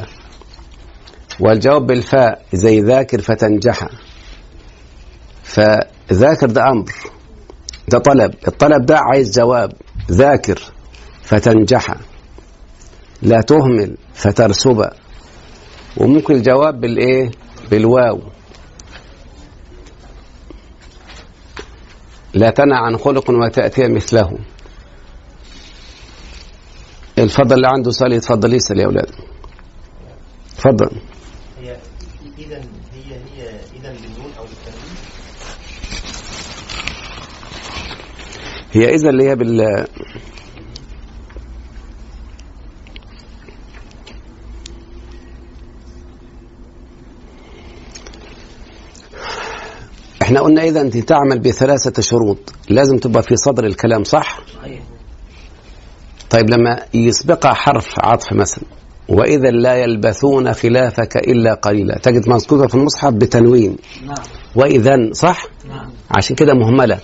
والجواب 1.39 1.87
بالفاء 1.87 2.41
زي 2.53 2.79
ذاكر 2.79 3.21
فتنجح. 3.21 3.87
فذاكر 5.43 6.47
ده 6.47 6.69
أمر 6.69 6.91
ده 7.87 7.99
طلب. 7.99 8.33
الطلب 8.47 8.85
ده 8.85 8.99
عايز 8.99 9.39
جواب. 9.39 9.71
ذاكر 10.11 10.61
فتنجح. 11.23 11.95
لا 13.21 13.41
تهمل 13.41 13.97
فترسب. 14.13 14.89
وممكن 15.97 16.35
الجواب 16.35 16.81
بالإيه؟ 16.81 17.31
بالواو. 17.71 18.19
لا 22.33 22.49
تنع 22.49 22.85
عن 22.85 22.97
خلق 22.97 23.29
وتأتي 23.29 23.87
مثله. 23.87 24.37
الفضل 27.17 27.55
اللي 27.55 27.67
عنده 27.67 27.91
سؤال 27.91 28.13
يتفضل 28.13 28.53
يسأل 28.53 28.79
يا 28.79 28.85
أولاد. 28.85 29.09
تفضل. 30.57 30.89
هي 31.61 31.77
إذا 32.37 32.57
هي 32.93 33.13
هي 33.35 33.49
إذا 33.79 33.91
بالنون 33.93 34.31
أو 34.37 34.43
بالتنوين 34.43 34.97
هي 38.71 38.95
إذا 38.95 39.09
اللي 39.09 39.29
هي 39.29 39.35
بال 39.35 39.85
إحنا 50.21 50.41
قلنا 50.41 50.63
اذا 50.63 50.81
أنت 50.81 50.97
تعمل 50.97 51.39
بثلاثة 51.39 52.01
شروط. 52.01 52.37
لازم 52.69 52.97
تبقى 52.97 53.23
في 53.23 53.35
صدر 53.35 53.65
الكلام 53.65 54.03
صح؟ 54.03 54.39
صحيح. 54.53 54.76
طيب 56.29 56.49
لما 56.49 56.79
يسبقها 56.93 57.53
حرف 57.53 57.99
عطف 57.99 58.33
مثلا 58.33 58.63
وإذا 59.09 59.49
لا 59.49 59.75
يلبثون 59.75 60.53
خلافك 60.53 61.17
إلا 61.17 61.53
قليلا 61.53 61.97
تجد 61.97 62.29
مذكورة 62.29 62.67
في 62.67 62.75
المصحف 62.75 63.13
بتنوين. 63.13 63.77
نعم. 64.05 64.15
وإذا 64.55 64.95
صح؟ 65.11 65.45
نعم. 65.69 65.89
عشان 66.11 66.35
كده 66.35 66.53
مهملة. 66.53 66.99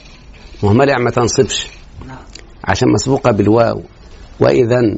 مهملة 0.63 0.91
يعني 0.91 1.03
ما 1.03 1.11
تنصبش. 1.11 1.67
نعم. 2.07 2.17
عشان 2.63 2.89
مسبوقة 2.89 3.31
بالواو. 3.31 3.81
وإذا 4.39 4.97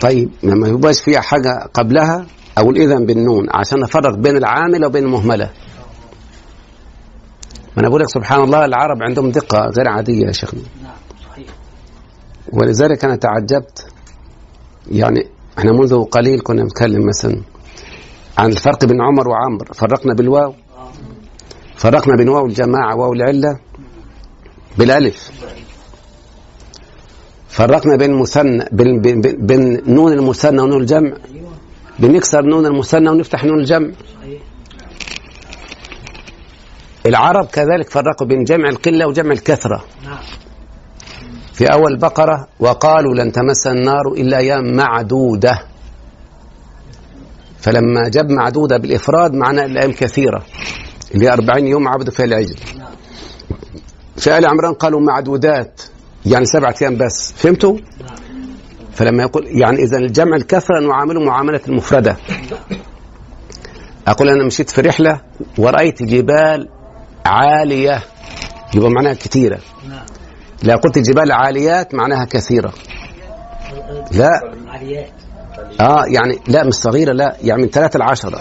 طيب 0.00 0.30
لما 0.42 0.68
يبقاش 0.68 1.00
فيها 1.00 1.20
حاجة 1.20 1.68
قبلها 1.74 2.26
أو 2.58 2.70
الإذن 2.70 3.06
بالنون 3.06 3.46
عشان 3.50 3.82
أفرق 3.82 4.14
بين 4.14 4.36
العامل 4.36 4.84
وبين 4.84 5.04
المهملة. 5.04 5.50
ما 7.76 7.80
أنا 7.82 7.88
بقول 7.88 8.00
لك 8.00 8.08
سبحان 8.08 8.44
الله 8.44 8.64
العرب 8.64 9.02
عندهم 9.02 9.30
دقة 9.30 9.58
غير 9.58 9.88
عادية 9.88 10.26
يا 10.26 10.32
شيخنا. 10.32 10.60
نعم. 10.82 10.85
ولذلك 12.52 13.04
أنا 13.04 13.16
تعجبت. 13.16 13.86
يعني 14.90 15.26
إحنا 15.58 15.72
منذ 15.72 16.04
قليل 16.04 16.40
كنا 16.40 16.62
نتكلم 16.62 17.06
مثلا 17.06 17.42
عن 18.38 18.52
الفرق 18.52 18.84
بين 18.84 19.00
عمر 19.00 19.28
وعمرو. 19.28 19.72
فرقنا 19.74 20.14
بالواو. 20.14 20.54
فرقنا 21.76 22.16
بين 22.16 22.28
واو 22.28 22.46
الجماعة 22.46 22.96
وواو 22.96 23.12
العلة 23.12 23.58
بالألف. 24.78 25.30
فرقنا 27.48 27.96
بين 27.96 28.14
مثنى 28.20 28.64
بين, 28.72 29.00
بين, 29.00 29.20
بين, 29.20 29.82
نون 29.94 30.12
المثنى 30.12 30.60
ونون 30.62 30.80
الجمع. 30.80 31.16
بنكسر 31.98 32.42
نون 32.42 32.66
المثنى 32.66 33.10
ونفتح 33.10 33.44
نون 33.44 33.58
الجمع. 33.60 33.90
العرب 37.06 37.46
كذلك 37.46 37.90
فرقوا 37.90 38.26
بين 38.26 38.44
جمع 38.44 38.68
القلة 38.68 39.06
وجمع 39.06 39.32
الكثرة. 39.32 39.84
نعم. 40.04 40.18
في 41.56 41.64
أول 41.72 41.92
البقرة 41.92 42.48
وقالوا 42.60 43.14
لن 43.14 43.32
تمس 43.32 43.66
النار 43.66 44.12
إلا 44.16 44.38
أيام 44.38 44.76
معدودة. 44.76 45.58
فلما 47.60 48.08
جاب 48.08 48.30
معدودة 48.30 48.76
بالإفراد 48.76 49.32
معناه 49.34 49.64
الأيام 49.64 49.92
كثيرة 49.92 50.42
اللي 51.14 51.26
هي 51.26 51.32
40 51.32 51.66
يوم 51.66 51.88
عبدوا 51.88 52.12
فيها 52.12 52.24
العجل 52.24 52.56
في 54.16 54.38
آل 54.38 54.46
عمران 54.46 54.74
قالوا 54.74 55.00
معدودات 55.00 55.82
يعني 56.26 56.44
سبعة 56.44 56.74
أيام 56.82 56.96
بس 56.96 57.32
فهمتوا؟ 57.32 57.78
فلما 58.92 59.22
يقول 59.22 59.46
يعني 59.46 59.82
إذا 59.82 59.98
الجمع 59.98 60.36
الكثرة 60.36 60.80
نعامله 60.80 61.20
معاملة 61.20 61.60
المفردة. 61.68 62.16
أقول 64.08 64.28
أنا 64.28 64.44
مشيت 64.44 64.70
في 64.70 64.80
رحلة 64.80 65.20
ورأيت 65.58 66.02
جبال 66.02 66.68
عالية 67.26 68.02
يبقى 68.74 68.90
معناها 68.90 69.14
كثيرة. 69.14 69.58
نعم. 69.88 70.05
لا 70.62 70.76
قلت 70.76 70.98
جبال 70.98 71.32
عاليات 71.32 71.94
معناها 71.94 72.24
كثيرة. 72.24 72.72
لا. 74.12 74.40
آه 75.80 76.04
يعني 76.06 76.38
لا 76.48 76.64
مش 76.64 76.74
صغيرة 76.74 77.12
لا 77.12 77.36
يعني 77.42 77.62
من 77.62 77.68
ثلاثة 77.68 77.98
لعشرة. 77.98 78.40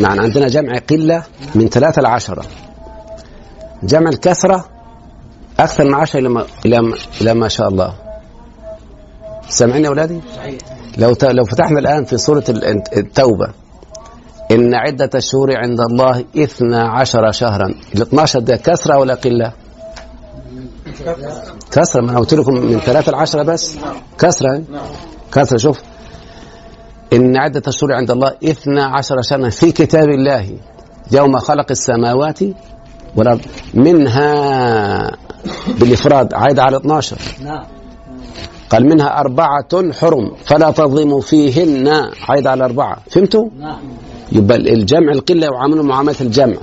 يعني 0.00 0.20
عندنا 0.20 0.48
جمع 0.48 0.78
قلة 0.90 1.22
من 1.54 1.68
ثلاثة 1.68 2.02
لعشرة. 2.02 2.44
جمع 3.82 4.08
الكثرة 4.10 4.64
أكثر 5.60 5.84
من 5.84 5.94
عشرة 5.94 6.20
لما 6.20 6.46
لما 6.64 6.96
لما 7.20 7.48
شاء 7.48 7.68
الله. 7.68 7.94
سامعين 9.48 9.84
يا 9.84 9.88
أولادي؟ 9.88 10.20
لو 10.98 11.14
لو 11.22 11.44
فتحنا 11.44 11.78
الآن 11.78 12.04
في 12.04 12.16
سورة 12.16 12.44
ال- 12.48 12.64
التوبة. 12.98 13.48
إن 14.50 14.74
عدة 14.74 15.10
الشهور 15.14 15.56
عند 15.56 15.80
الله 15.80 16.24
إثنا 16.36 16.88
عشر 16.88 17.32
شهرا. 17.32 17.66
ال 17.94 18.02
12 18.02 18.40
ده 18.40 18.56
كثرة 18.56 18.98
ولا 18.98 19.14
قلة؟ 19.14 19.52
كثرة 21.72 22.00
ما 22.00 22.10
أنا 22.10 22.18
قلت 22.18 22.34
لكم 22.34 22.54
من 22.54 22.78
ثلاثة 22.78 23.12
لعشرة 23.12 23.42
بس. 23.42 23.76
كثرة 24.18 24.62
كثرة 25.32 25.56
شوف. 25.56 25.80
إن 27.12 27.36
عدة 27.36 27.62
الشهور 27.68 27.92
عند 27.92 28.10
الله 28.10 28.32
إثنا 28.44 28.84
عشر 28.84 29.22
شهرا 29.22 29.48
في 29.48 29.72
كتاب 29.72 30.08
الله. 30.08 30.56
يوم 31.12 31.38
خلق 31.38 31.66
السماوات 31.70 32.38
والأرض. 33.16 33.40
منها 33.74 35.16
بالإفراد 35.80 36.34
عايد 36.34 36.58
على 36.58 36.76
12 36.76 37.16
نعم 37.44 37.64
قال 38.70 38.86
منها 38.86 39.20
أربعة 39.20 39.92
حرم 39.92 40.32
فلا 40.44 40.70
تظلموا 40.70 41.20
فيهن. 41.20 42.10
عايد 42.28 42.46
على 42.46 42.64
أربعة. 42.64 42.96
فهمتوا؟ 43.10 43.48
نعم. 43.60 43.78
يبقى 44.32 44.56
الجمع 44.56 45.12
القلة 45.12 45.46
يعاملوا 45.46 45.84
معاملة 45.84 46.16
الجمع. 46.20 46.56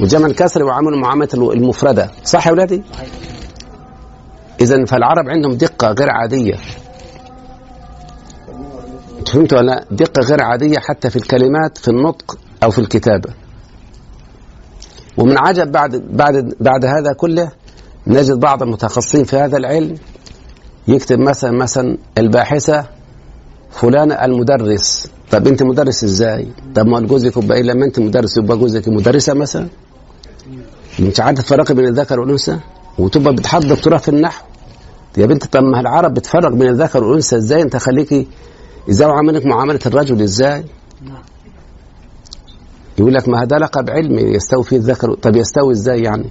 والجمع 0.00 0.26
الكسر 0.26 0.60
يعاملوا 0.60 0.98
معاملة 0.98 1.28
المفردة 1.34 2.10
صح 2.24 2.46
يا 2.46 2.50
أولادي؟ 2.50 2.82
صحيح 2.92 3.08
إذا 4.60 4.84
فالعرب 4.84 5.28
عندهم 5.28 5.52
دقة 5.52 5.92
غير 5.92 6.10
عادية 6.10 6.54
فهمتوا 9.26 9.58
ولا 9.58 9.66
لا؟ 9.66 9.84
دقة 9.90 10.22
غير 10.22 10.42
عادية 10.42 10.78
حتى 10.78 11.10
في 11.10 11.16
الكلمات 11.16 11.78
في 11.78 11.88
النطق 11.88 12.38
أو 12.62 12.70
في 12.70 12.78
الكتابة 12.78 13.30
ومن 15.16 15.38
عجب 15.38 15.72
بعد 15.72 15.96
بعد 15.96 16.54
بعد 16.60 16.84
هذا 16.84 17.12
كله 17.12 17.50
نجد 18.06 18.40
بعض 18.40 18.62
المتخصصين 18.62 19.24
في 19.24 19.36
هذا 19.36 19.56
العلم 19.56 19.94
يكتب 20.88 21.18
مثلا 21.18 21.50
مثلا 21.50 21.96
الباحثة 22.18 22.86
فلان 23.70 24.12
المدرس 24.12 25.08
طب 25.30 25.46
أنت 25.46 25.62
مدرس 25.62 26.04
إزاي؟ 26.04 26.48
طب 26.74 26.86
ما 26.86 27.00
جوزك 27.00 27.36
يبقى 27.36 27.56
إيه 27.56 27.62
لما 27.62 27.84
أنت 27.86 27.98
مدرس 27.98 28.36
يبقى 28.36 28.56
جوزك 28.58 28.88
مدرسة 28.88 29.34
مثلا؟ 29.34 29.68
مش 30.98 31.20
عارف 31.20 31.38
تفرقي 31.38 31.74
بين 31.74 31.84
الذكر 31.86 32.20
والأنثى 32.20 32.58
وتبقى 32.98 33.34
بتحضر 33.34 33.74
دكتوراه 33.74 33.98
في 33.98 34.08
النحو. 34.08 34.44
يا 35.16 35.26
بنت 35.26 35.44
طب 35.44 35.62
ما 35.62 35.80
العرب 35.80 36.14
بتفرق 36.14 36.48
بين 36.52 36.68
الذكر 36.68 37.04
والأنثى. 37.04 37.36
إزاي 37.36 37.62
أنت 37.62 37.76
خليكي 37.76 38.26
إزاي 38.90 39.08
عاملك 39.08 39.46
معاملة 39.46 39.80
الرجل؟ 39.86 40.22
إزاي؟ 40.22 40.64
نعم. 41.02 41.22
يقول 42.98 43.14
لك 43.14 43.28
ما 43.28 43.42
هذا 43.42 43.58
لقب 43.58 43.90
علمي 43.90 44.22
يستوي 44.22 44.64
فيه 44.64 44.76
الذكر 44.76 45.14
طب 45.14 45.36
يستوي 45.36 45.72
إزاي 45.72 46.02
يعني؟ 46.02 46.30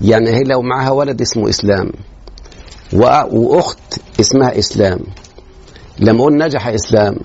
يعني 0.00 0.30
هي 0.30 0.42
لو 0.42 0.62
معها 0.62 0.90
ولد 0.90 1.20
اسمه 1.20 1.48
إسلام 1.48 1.92
وأخت 2.92 3.78
اسمها 4.20 4.58
إسلام. 4.58 4.98
لما 5.98 6.20
أقول 6.20 6.38
نجح 6.38 6.66
إسلام 6.66 7.16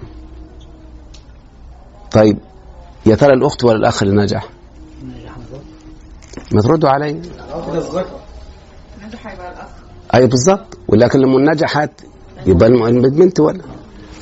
طيب 2.12 2.38
يا 3.06 3.16
ترى 3.16 3.34
الأخت 3.34 3.64
ولا 3.64 3.78
الأخ 3.78 4.04
اللي 4.04 4.16
نجح؟ 4.24 4.50
ما 6.52 6.62
تردوا 6.62 6.90
علي؟ 6.90 7.22
أي 10.16 10.28
بالظبط 10.28 10.78
ولكن 10.88 11.20
لما 11.20 11.52
نجحت 11.54 11.92
يبقى 12.46 12.68
البنت 12.68 13.40
ولا؟ 13.40 13.62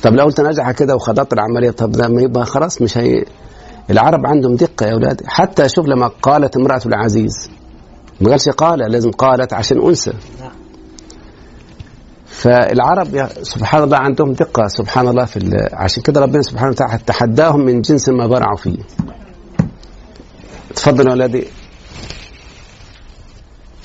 طب 0.02 0.14
لو 0.14 0.24
قلت 0.24 0.40
نجح 0.40 0.70
كده 0.70 0.94
وخضعت 0.94 1.32
العملية 1.32 1.70
طب 1.70 1.92
ده 1.92 2.08
ما 2.08 2.22
يبقى 2.22 2.46
خلاص 2.46 2.82
مش 2.82 2.98
هي 2.98 3.24
العرب 3.90 4.26
عندهم 4.26 4.54
دقة 4.56 4.86
يا 4.86 4.92
أولاد 4.92 5.22
حتى 5.26 5.68
شوف 5.68 5.86
لما 5.86 6.10
قالت 6.22 6.56
امرأة 6.56 6.80
العزيز 6.86 7.50
ما 8.20 8.30
قالش 8.30 8.48
قال 8.48 8.78
لازم 8.78 9.10
قالت 9.10 9.52
عشان 9.52 9.82
أنثى. 9.86 10.12
فالعرب 12.26 13.28
سبحان 13.42 13.82
الله 13.82 13.96
عندهم 13.96 14.32
دقة 14.32 14.66
سبحان 14.68 15.08
الله 15.08 15.24
في 15.24 15.68
عشان 15.72 16.02
كده 16.02 16.20
ربنا 16.20 16.42
سبحانه 16.42 16.70
وتعالى 16.70 16.98
تحداهم 17.06 17.60
من 17.60 17.80
جنس 17.80 18.08
ما 18.08 18.26
برعوا 18.26 18.56
فيه. 18.56 18.78
تفضل 20.76 21.06
يا 21.06 21.10
أولادي. 21.12 21.44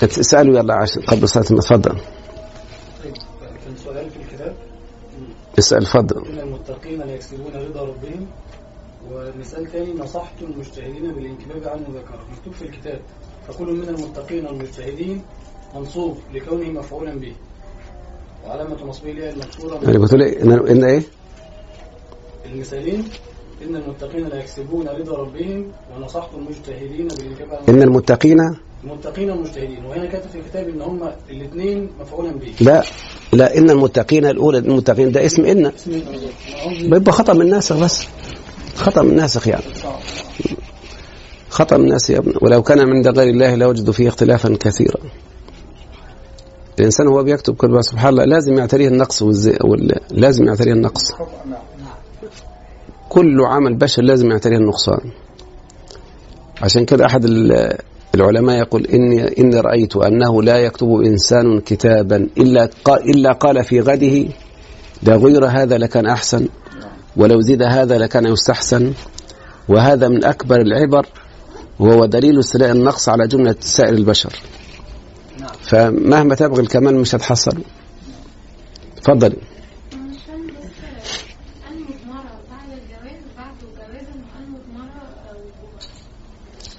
اسالوا 0.02 0.58
يلا 0.58 0.74
عشان 0.74 1.02
قبل 1.02 1.28
صلاه 1.28 1.44
المغرب. 1.50 1.64
تفضل. 1.64 2.00
كان 3.64 3.76
سؤال 3.76 4.10
في 4.10 4.16
الكتاب. 4.16 4.54
اسأل 5.58 5.86
فضل 5.86 6.26
إن 6.26 6.38
المتقين 6.38 6.98
لا 7.00 7.14
يكسبون 7.14 7.52
رضا 7.54 7.80
ربهم. 7.80 8.26
ومثال 9.12 9.72
تاني 9.72 9.92
نصحت 9.92 10.42
المجتهدين 10.42 11.12
بالانكباب 11.12 11.68
عن 11.68 11.78
المذكرة 11.78 12.26
مكتوب 12.32 12.52
في 12.52 12.62
الكتاب. 12.62 13.00
فكل 13.48 13.72
من 13.72 13.88
المتقين 13.88 14.46
والمجتهدين 14.46 15.22
منصوب 15.74 16.18
لكونه 16.34 16.70
مفعولا 16.70 17.14
به. 17.18 17.36
وعلامة 18.46 18.84
نصبه 18.84 19.12
لها 19.12 19.30
المكسورة 19.30 19.74
يعني 19.74 19.96
قلت 19.96 20.14
لي 20.14 20.42
إن, 20.42 20.52
إن 20.52 20.84
إيه؟ 20.84 21.02
المثالين. 22.46 23.04
إن 23.62 23.76
المتقين 23.76 24.26
لا 24.26 24.36
يكسبون 24.36 24.88
رضا 24.88 25.16
ربهم. 25.16 25.72
ونصحت 25.96 26.34
المجتهدين 26.34 27.08
بالانكباب 27.08 27.60
عن 27.68 27.74
إن 27.74 27.82
المتقين 27.82 28.38
المتقين 28.84 29.30
والمجتهدين. 29.30 29.84
وهنا 29.84 30.06
كاتب 30.06 30.30
في 30.30 30.38
الكتاب 30.38 30.68
إن 30.68 30.82
هما 30.82 31.16
الاثنين 31.30 31.88
مفعولا 32.00 32.32
به. 32.32 32.52
لا 32.60 32.82
لا 33.32 33.58
إن 33.58 33.70
المتقين 33.70 34.26
الأولى 34.26 34.58
المتقين 34.58 35.12
ده 35.12 35.26
اسم 35.26 35.44
إن. 35.44 35.72
بيبقى 36.90 37.12
خطأ 37.12 37.32
من 37.32 37.42
الناسخ 37.42 37.76
بس. 37.76 38.06
خطأ 38.76 39.02
من 39.02 39.10
الناسخ 39.10 39.48
يعني 39.48 39.64
خطأ 41.48 41.76
من 41.76 41.84
الناس 41.84 42.10
يا 42.10 42.18
ابني 42.18 42.34
ولو 42.42 42.62
كان 42.62 42.78
من 42.86 42.96
عند 42.96 43.18
غير 43.18 43.28
الله 43.30 43.54
لوجدوا 43.54 43.92
فيه 43.92 44.08
اختلافا 44.08 44.56
كثيرا. 44.60 45.00
الإنسان 46.78 47.08
هو 47.08 47.22
بيكتب 47.22 47.54
كل 47.54 47.84
سبحان 47.84 48.08
الله 48.08 48.24
لازم 48.24 48.58
يعتريه 48.58 48.88
النقص 48.88 49.22
والزي... 49.22 49.56
وال... 49.64 50.00
لازم 50.10 50.44
يعتريه 50.46 50.72
النقص. 50.72 51.12
كل 53.08 53.40
عمل 53.40 53.74
بشر 53.76 54.02
لازم 54.02 54.30
يعتريه 54.30 54.56
النقصان. 54.56 55.00
عشان 56.62 56.84
كده 56.84 57.06
أحد 57.06 57.24
ال- 57.24 57.78
العلماء 58.14 58.58
يقول 58.58 58.86
إني, 58.86 59.38
إني 59.38 59.60
رأيت 59.60 59.96
أنه 59.96 60.42
لا 60.42 60.56
يكتب 60.56 60.88
إنسان 61.06 61.60
كتابا 61.60 62.28
إلا 62.38 62.68
إلا 62.88 63.32
قال 63.32 63.64
في 63.64 63.80
غده 63.80 64.28
لو 65.02 65.26
غير 65.26 65.46
هذا 65.46 65.78
لكان 65.78 66.06
أحسن 66.06 66.48
ولو 67.16 67.40
زيد 67.40 67.62
هذا 67.62 67.98
لكان 67.98 68.26
يستحسن 68.26 68.92
وهذا 69.68 70.08
من 70.08 70.24
أكبر 70.24 70.60
العبر 70.60 71.06
وهو 71.78 72.04
دليل 72.04 72.38
استيلاء 72.38 72.72
النقص 72.72 73.08
على 73.08 73.26
جملة 73.26 73.56
سائر 73.60 73.94
البشر. 73.94 74.32
فمهما 75.62 76.34
تبغي 76.34 76.62
الكمال 76.62 76.94
مش 76.96 77.14
هتحصل. 77.14 77.58
وجوبا 79.08 79.32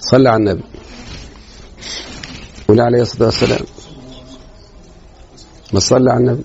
صلى 0.00 0.28
على 0.28 0.36
النبي. 0.36 0.62
قول 2.68 2.80
عليه 2.80 3.02
الصلاة 3.02 3.24
والسلام. 3.24 3.66
ما 5.72 5.80
تصلي 5.80 6.10
على 6.10 6.20
النبي. 6.20 6.44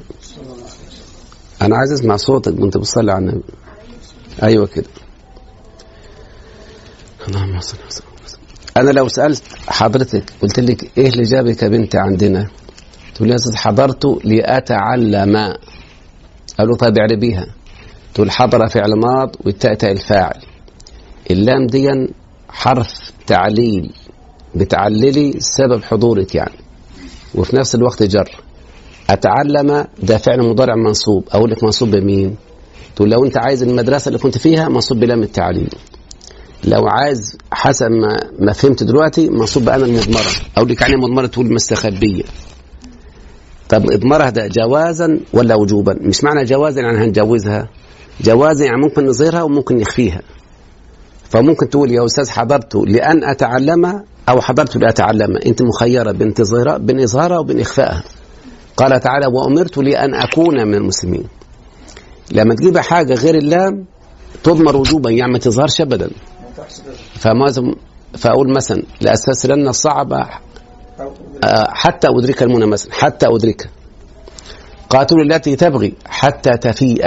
أنا 1.62 1.78
عايز 1.78 1.92
أسمع 1.92 2.16
صوتك 2.16 2.60
وأنت 2.60 2.78
بتصلي 2.78 3.12
على 3.12 3.26
النبي. 3.26 3.44
أيوة 4.44 4.68
كده. 4.68 4.90
اللهم 7.28 7.60
صل 7.60 7.78
وسلم 7.88 8.08
أنا 8.78 8.92
لو 8.92 9.08
سألت 9.08 9.44
حضرتك 9.68 10.34
قلت 10.42 10.60
لك 10.60 10.98
إيه 10.98 11.10
اللي 11.10 11.24
جابك 11.24 11.64
يا 11.64 11.68
بنتي 11.68 11.98
عندنا؟ 11.98 12.50
تقول 13.16 13.28
لي 13.28 13.34
يا 13.34 13.40
أستاذ 13.40 13.56
حضرت 13.56 14.06
لأتعلم. 14.24 15.36
أقول 15.36 16.70
له 16.70 16.76
طيب 16.76 16.98
اعربيها. 16.98 17.46
تقول 18.14 18.32
حضر 18.32 18.68
فعل 18.68 18.94
ماض 19.00 19.36
والتاء 19.46 19.74
تاء 19.74 19.92
الفاعل. 19.92 20.42
اللام 21.32 21.68
دي 21.68 22.08
حرف 22.50 23.12
تعليل. 23.28 23.94
بتعللي 24.56 25.36
سبب 25.40 25.84
حضورك 25.84 26.36
يعني. 26.36 26.56
وفي 27.36 27.56
نفس 27.56 27.76
الوقت 27.76 28.04
جر. 28.04 28.30
أتعلم 29.10 29.86
ده 30.04 30.18
فعل 30.18 30.50
مضارع 30.50 30.76
منصوب. 30.76 31.24
أقول 31.32 31.52
لك 31.52 31.64
منصوب 31.64 31.90
بمين؟ 31.90 32.36
تقول 32.96 33.10
لو 33.10 33.26
أنت 33.26 33.38
عايز 33.38 33.64
المدرسة 33.64 34.08
اللي 34.10 34.20
كنت 34.20 34.38
فيها 34.38 34.70
منصوب 34.70 35.00
بلام 35.00 35.24
التعليل 35.24 35.70
لو 36.64 36.88
عايز 36.88 37.38
حسب 37.52 37.86
ما, 37.92 38.18
ما 38.40 38.54
فهمت 38.54 38.84
دلوقتي 38.84 39.30
منصوب 39.30 39.66
بأنا 39.66 39.86
المضمرة. 39.86 40.32
أقول 40.58 40.70
لك 40.70 40.82
يعني 40.82 40.96
مضمرة 40.96 41.28
تقول 41.28 41.54
مستخبية. 41.54 42.24
طب 43.70 43.92
إضمارها 43.92 44.30
ده 44.30 44.48
جوازا 44.48 45.20
ولا 45.34 45.56
وجوبا؟ 45.56 45.96
مش 46.02 46.24
معنى 46.24 46.44
جوازا 46.44 46.82
يعني 46.82 46.98
هنجوزها. 46.98 47.70
جوازا 48.22 48.66
يعني 48.66 48.78
ممكن 48.82 49.06
نظهرها 49.06 49.44
وممكن 49.44 49.78
نخفيها. 49.78 50.22
فممكن 51.30 51.70
تقول 51.70 51.92
يا 51.92 52.06
أستاذ 52.06 52.30
حضرت 52.30 52.76
لأن 52.76 53.24
أتعلم 53.24 54.04
أو 54.30 54.42
حضرت 54.42 54.78
لأتعلم. 54.78 55.38
أنت 55.46 55.62
مخيرة 55.62 56.12
بين 56.12 56.34
تظهرها 56.34 56.78
بين 56.78 57.00
إظهارها 57.00 57.40
وبين 57.40 57.60
إخفائها 57.60 58.04
قال 58.78 59.00
تعالى 59.00 59.28
وأمرت 59.28 59.78
لأن 59.78 60.16
أكون 60.16 60.68
من 60.68 60.76
المسلمين. 60.76 61.24
لما 62.32 62.56
تجيب 62.56 62.78
حاجة 62.78 63.14
غير 63.14 63.36
اللام 63.36 63.86
تضمر 64.44 64.76
وجوبا 64.78 65.10
يعني 65.10 65.32
ما 65.32 65.40
تظهرش 65.40 65.82
أبدا. 65.82 66.10
فأقول 68.18 68.54
مثلا 68.54 68.84
لأستسلن 69.02 69.68
الصعب 69.68 70.14
آه، 70.14 71.68
حتى 71.70 72.08
أدرك 72.08 72.44
المنى 72.44 72.66
مثلا 72.66 72.94
حتى 72.94 73.28
أدرك. 73.28 73.70
قاتل 74.90 75.22
التي 75.22 75.56
تبغي 75.56 75.94
حتى 76.06 76.58
تفيء. 76.58 77.06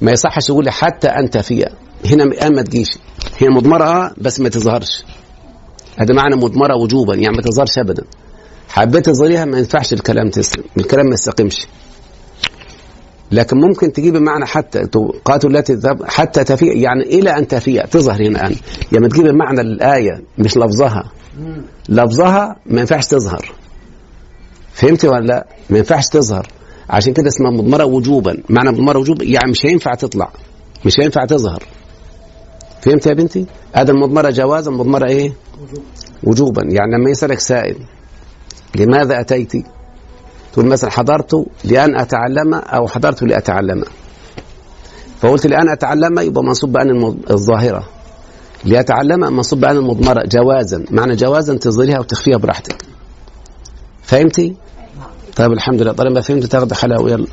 ما 0.00 0.12
يصحش 0.12 0.48
يقول 0.48 0.70
حتى 0.70 1.08
أن 1.08 1.30
تفيء. 1.30 1.68
هنا 2.04 2.48
ما 2.48 2.62
تجيش. 2.62 2.88
هي 3.38 3.48
مضمرة 3.48 4.14
بس 4.18 4.40
ما 4.40 4.48
تظهرش. 4.48 5.04
هذا 5.96 6.14
معنى 6.14 6.36
مضمرة 6.36 6.76
وجوبا 6.76 7.14
يعني 7.14 7.36
ما 7.36 7.42
تظهرش 7.42 7.78
أبدا. 7.78 8.04
حبيت 8.68 9.06
تظهريها 9.06 9.44
ما 9.44 9.58
ينفعش 9.58 9.92
الكلام 9.92 10.30
تسلم 10.30 10.64
الكلام 10.78 11.06
ما 11.06 11.14
يستقيمش. 11.14 11.66
لكن 13.32 13.56
ممكن 13.56 13.92
تجيب 13.92 14.16
معنى 14.16 14.46
حتى 14.46 14.86
قاتل 15.24 15.56
التي 15.56 15.78
حتى 16.04 16.44
تفيء 16.44 16.76
يعني 16.76 17.02
إلى 17.02 17.30
أن 17.30 17.48
تفيء. 17.48 17.86
تظهر 17.86 18.22
هنا 18.22 18.40
الآن. 18.40 18.56
يعني 18.92 19.08
تجيب 19.08 19.26
معنى 19.26 19.60
الآية 19.60 20.22
مش 20.38 20.56
لفظها. 20.56 21.10
لفظها 21.88 22.56
ما 22.66 22.80
ينفعش 22.80 23.06
تظهر. 23.06 23.52
فهمتي 24.72 25.08
ولا 25.08 25.26
لا؟ 25.26 25.46
ما 25.70 25.78
ينفعش 25.78 26.08
تظهر. 26.08 26.46
عشان 26.90 27.12
كده 27.12 27.28
اسمها 27.28 27.50
مضمرة 27.50 27.84
وجوبا. 27.84 28.36
معنى 28.48 28.70
مضمرة 28.70 28.98
وجوبا 28.98 29.24
يعني 29.24 29.50
مش 29.50 29.66
هينفع 29.66 29.94
تطلع. 29.94 30.32
مش 30.86 31.00
هينفع 31.00 31.24
تظهر. 31.24 31.62
فهمت 32.82 33.06
يا 33.06 33.12
بنتي؟ 33.12 33.46
هذا 33.72 33.90
المضمرة 33.92 34.30
جوازا 34.30 34.70
مضمرة 34.70 35.06
إيه؟ 35.06 35.32
وجوبا. 36.24 36.62
يعني 36.64 36.96
لما 36.96 37.10
يسألك 37.10 37.38
سائل 37.38 37.76
لماذا 38.76 39.20
أتيت؟ 39.20 39.52
تقول 40.52 40.66
مثلا 40.66 40.90
حضرت 40.90 41.46
لأن 41.64 41.96
أتعلم 42.00 42.54
أو 42.54 42.88
حضرت 42.88 43.22
لأتعلم. 43.22 43.84
فقلت 45.20 45.46
لأن 45.46 45.68
أتعلم 45.68 46.18
يبقى 46.18 46.44
منصوب 46.44 46.72
بأن 46.72 46.90
المض- 46.90 47.30
الظاهرة. 47.30 47.88
ليتعلم 48.64 49.20
منصوب 49.36 49.60
بأن 49.60 49.76
المضمرة 49.76 50.22
جوازا. 50.26 50.84
معنى 50.90 51.16
جوازا 51.16 51.56
تظهريها 51.56 51.98
وتخفيها 51.98 52.36
براحتك. 52.36 52.82
فهمتي؟ 54.02 54.54
طيب 55.36 55.52
الحمد 55.52 55.82
لله. 55.82 55.92
طالما 55.92 56.20
فهمت 56.20 56.44
تاخد 56.44 56.72
حلاوة. 56.72 57.10
يلا. 57.10 57.26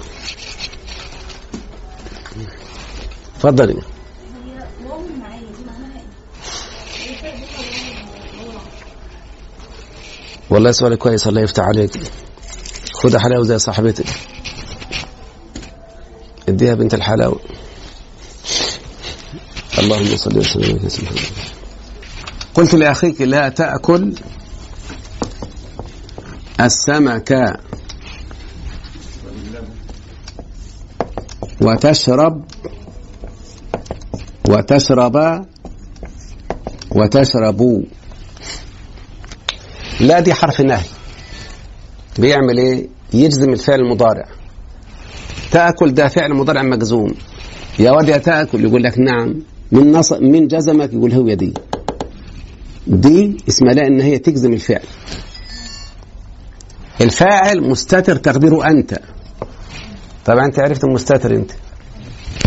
اتفضلي 3.36 3.76
والله 10.50 10.72
سؤال 10.72 10.96
كويس 10.96 11.28
الله 11.28 11.42
يفتح 11.42 11.64
عليك. 11.64 12.00
خد 12.94 13.18
حلاوة 13.18 13.44
زي 13.44 13.60
صاحبتك. 13.60 14.06
اديها 16.50 16.76
بنت 16.76 16.94
الحلاوة 16.94 17.40
اللهم 19.80 20.18
صل 20.18 20.38
وسلم 20.38 20.80
على 20.80 20.90
قلت 22.54 22.76
لأخيك 22.76 23.22
لا 23.22 23.50
تأكل 23.50 24.14
السمك 26.60 27.60
وتشرب 31.62 32.44
وتشرب 34.50 35.46
وتشربوا 36.92 37.82
لا 40.00 40.20
دي 40.20 40.34
حرف 40.34 40.62
نهي. 40.62 40.86
بيعمل 42.20 42.58
إيه؟ 42.58 42.88
يجزم 43.14 43.50
الفعل 43.50 43.80
المضارع. 43.80 44.26
تأكل 45.52 45.94
ده 45.94 46.08
فعل 46.08 46.34
مضارع 46.34 46.64
مجزوم. 46.64 47.14
يا 47.80 47.92
واد 47.92 48.10
يا 48.10 48.18
تأكل 48.18 48.66
يقول 48.66 48.84
لك 48.84 49.00
نعم. 49.00 49.42
من 49.72 49.92
نص 49.92 50.14
من 50.14 50.48
جزمك 50.48 50.94
يقول 50.94 51.14
هو 51.14 51.34
دي. 51.34 51.54
دي 52.88 53.38
اسمها 53.50 53.74
لا 53.74 53.88
إن 53.88 54.02
هي 54.02 54.18
تجزم 54.18 54.54
الفعل. 54.54 54.84
الفاعل 57.02 57.70
مستتر 57.70 58.16
تقديره 58.16 58.68
أنت. 58.68 59.00
طبعا 60.26 60.46
أنت 60.46 60.60
عرفت 60.60 60.84
المستتر 60.84 61.36
أنت. 61.36 61.52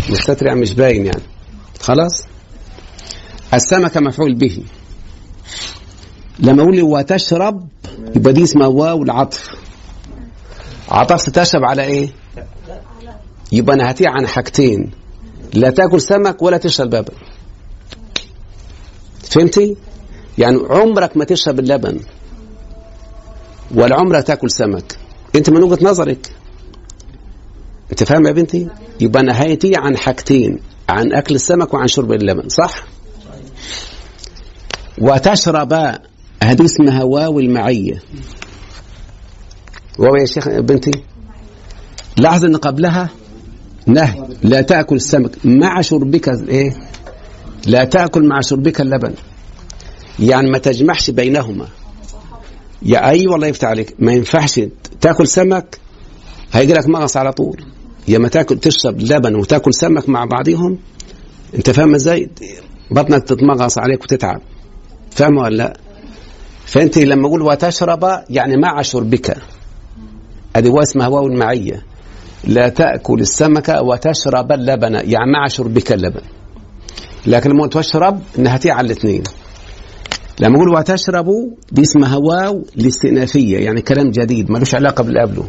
مستتر 0.09 0.45
يعني 0.45 0.61
مش 0.61 0.73
باين 0.73 1.05
يعني. 1.05 1.23
خلاص؟ 1.79 2.23
السمكة 3.53 3.99
مفعول 4.01 4.35
به. 4.35 4.63
لما 6.39 6.61
أقول 6.63 6.81
وتشرب 6.81 7.67
يبقى 8.15 8.33
دي 8.33 8.43
اسمها 8.43 8.67
واو 8.67 9.03
العطف. 9.03 9.47
عطفت 10.89 11.29
تشرب 11.29 11.63
على 11.63 11.83
إيه؟ 11.83 12.09
يبقى 13.51 13.75
نهتيه 13.75 14.09
عن 14.09 14.27
حاجتين. 14.27 14.91
لا 15.53 15.69
تأكل 15.69 16.01
سمك 16.01 16.41
ولا 16.41 16.57
تشرب 16.57 16.95
لبن. 16.95 17.13
فهمتي؟ 19.19 19.75
يعني 20.37 20.57
عمرك 20.69 21.17
ما 21.17 21.25
تشرب 21.25 21.59
اللبن 21.59 21.99
ولا 23.75 23.95
عمرك 23.95 24.23
تأكل 24.23 24.51
سمك. 24.51 24.97
أنت 25.35 25.49
من 25.49 25.63
وجهة 25.63 25.85
نظرك. 25.85 26.35
أنت 27.91 28.03
فاهم 28.03 28.27
يا 28.27 28.31
بنتي؟ 28.31 28.67
يبقى 29.01 29.23
نهايتي 29.23 29.71
عن 29.75 29.97
حاجتين 29.97 30.59
عن 30.89 31.13
أكل 31.13 31.35
السمك 31.35 31.73
وعن 31.73 31.87
شرب 31.87 32.11
اللبن 32.11 32.49
صح؟ 32.49 32.83
وتشرب 34.97 35.73
هذه 36.43 36.65
اسمها 36.65 37.03
واو 37.03 37.39
المعية. 37.39 38.01
واو 39.99 40.15
يا 40.15 40.25
شيخ 40.25 40.49
بنتي؟ 40.49 40.91
لاحظ 42.17 42.45
إن 42.45 42.57
قبلها 42.57 43.09
نهي. 43.87 44.23
لا 44.43 44.61
تأكل 44.61 44.95
السمك. 44.95 45.45
مع 45.45 45.81
شربك 45.81 46.29
إيه؟ 46.29 46.73
لا 47.65 47.83
تأكل 47.83 48.27
مع 48.27 48.41
شربك 48.41 48.81
اللبن. 48.81 49.13
يعني 50.19 50.51
ما 50.51 50.57
تجمعش 50.57 51.09
بينهما. 51.09 51.67
يا 52.81 53.09
أي 53.09 53.27
والله 53.27 53.47
يفتح 53.47 53.67
عليك. 53.67 53.95
ما 53.99 54.13
ينفعش 54.13 54.61
تأكل 55.01 55.27
سمك. 55.27 55.77
هيجي 56.51 56.73
لك 56.73 56.87
مغص 56.87 57.17
على 57.17 57.31
طول. 57.33 57.63
يا 58.07 58.17
ما 58.17 58.27
تأكل 58.27 58.59
تشرب 58.59 59.01
لبن 59.01 59.35
وتأكل 59.35 59.73
سمك 59.73 60.09
مع 60.09 60.25
بعضهم 60.25 60.77
أنت 61.55 61.69
فاهم 61.69 61.95
إزاي؟ 61.95 62.29
بطنك 62.91 63.23
تتمغص 63.23 63.77
عليك 63.77 64.03
وتتعب. 64.03 64.41
فاهم 65.11 65.37
ولا 65.37 65.55
لا؟ 65.55 65.77
فأنت 66.73 66.97
لما 66.97 67.27
أقول 67.27 67.41
وتشرب 67.41 68.23
يعني 68.29 68.57
مع 68.57 68.81
شربك 68.81 69.37
ادي 70.55 70.69
واو 70.69 70.81
اسمها 70.81 71.07
واو 71.07 71.27
المعيه 71.27 71.83
لا 72.43 72.69
تأكل 72.69 73.19
السمك 73.21 73.69
وتشرب 73.81 74.51
اللبن 74.51 74.93
يعني 74.93 75.31
مع 75.31 75.47
شربك 75.47 75.91
اللبن. 75.91 76.21
لكن 77.25 77.49
لما 77.49 77.67
تشرب 77.67 78.21
نهتي 78.37 78.71
على 78.71 78.85
الاثنين. 78.85 79.23
لما 80.39 80.55
أقول 80.55 80.69
وتشربوا 80.69 81.49
دي 81.71 81.81
اسمها 81.81 82.15
واو 82.17 82.65
الاستئنافيه 82.77 83.57
يعني 83.57 83.81
كلام 83.81 84.11
جديد 84.11 84.51
ملوش 84.51 84.75
علاقة 84.75 85.03
باللي 85.03 85.21
قبله 85.21 85.47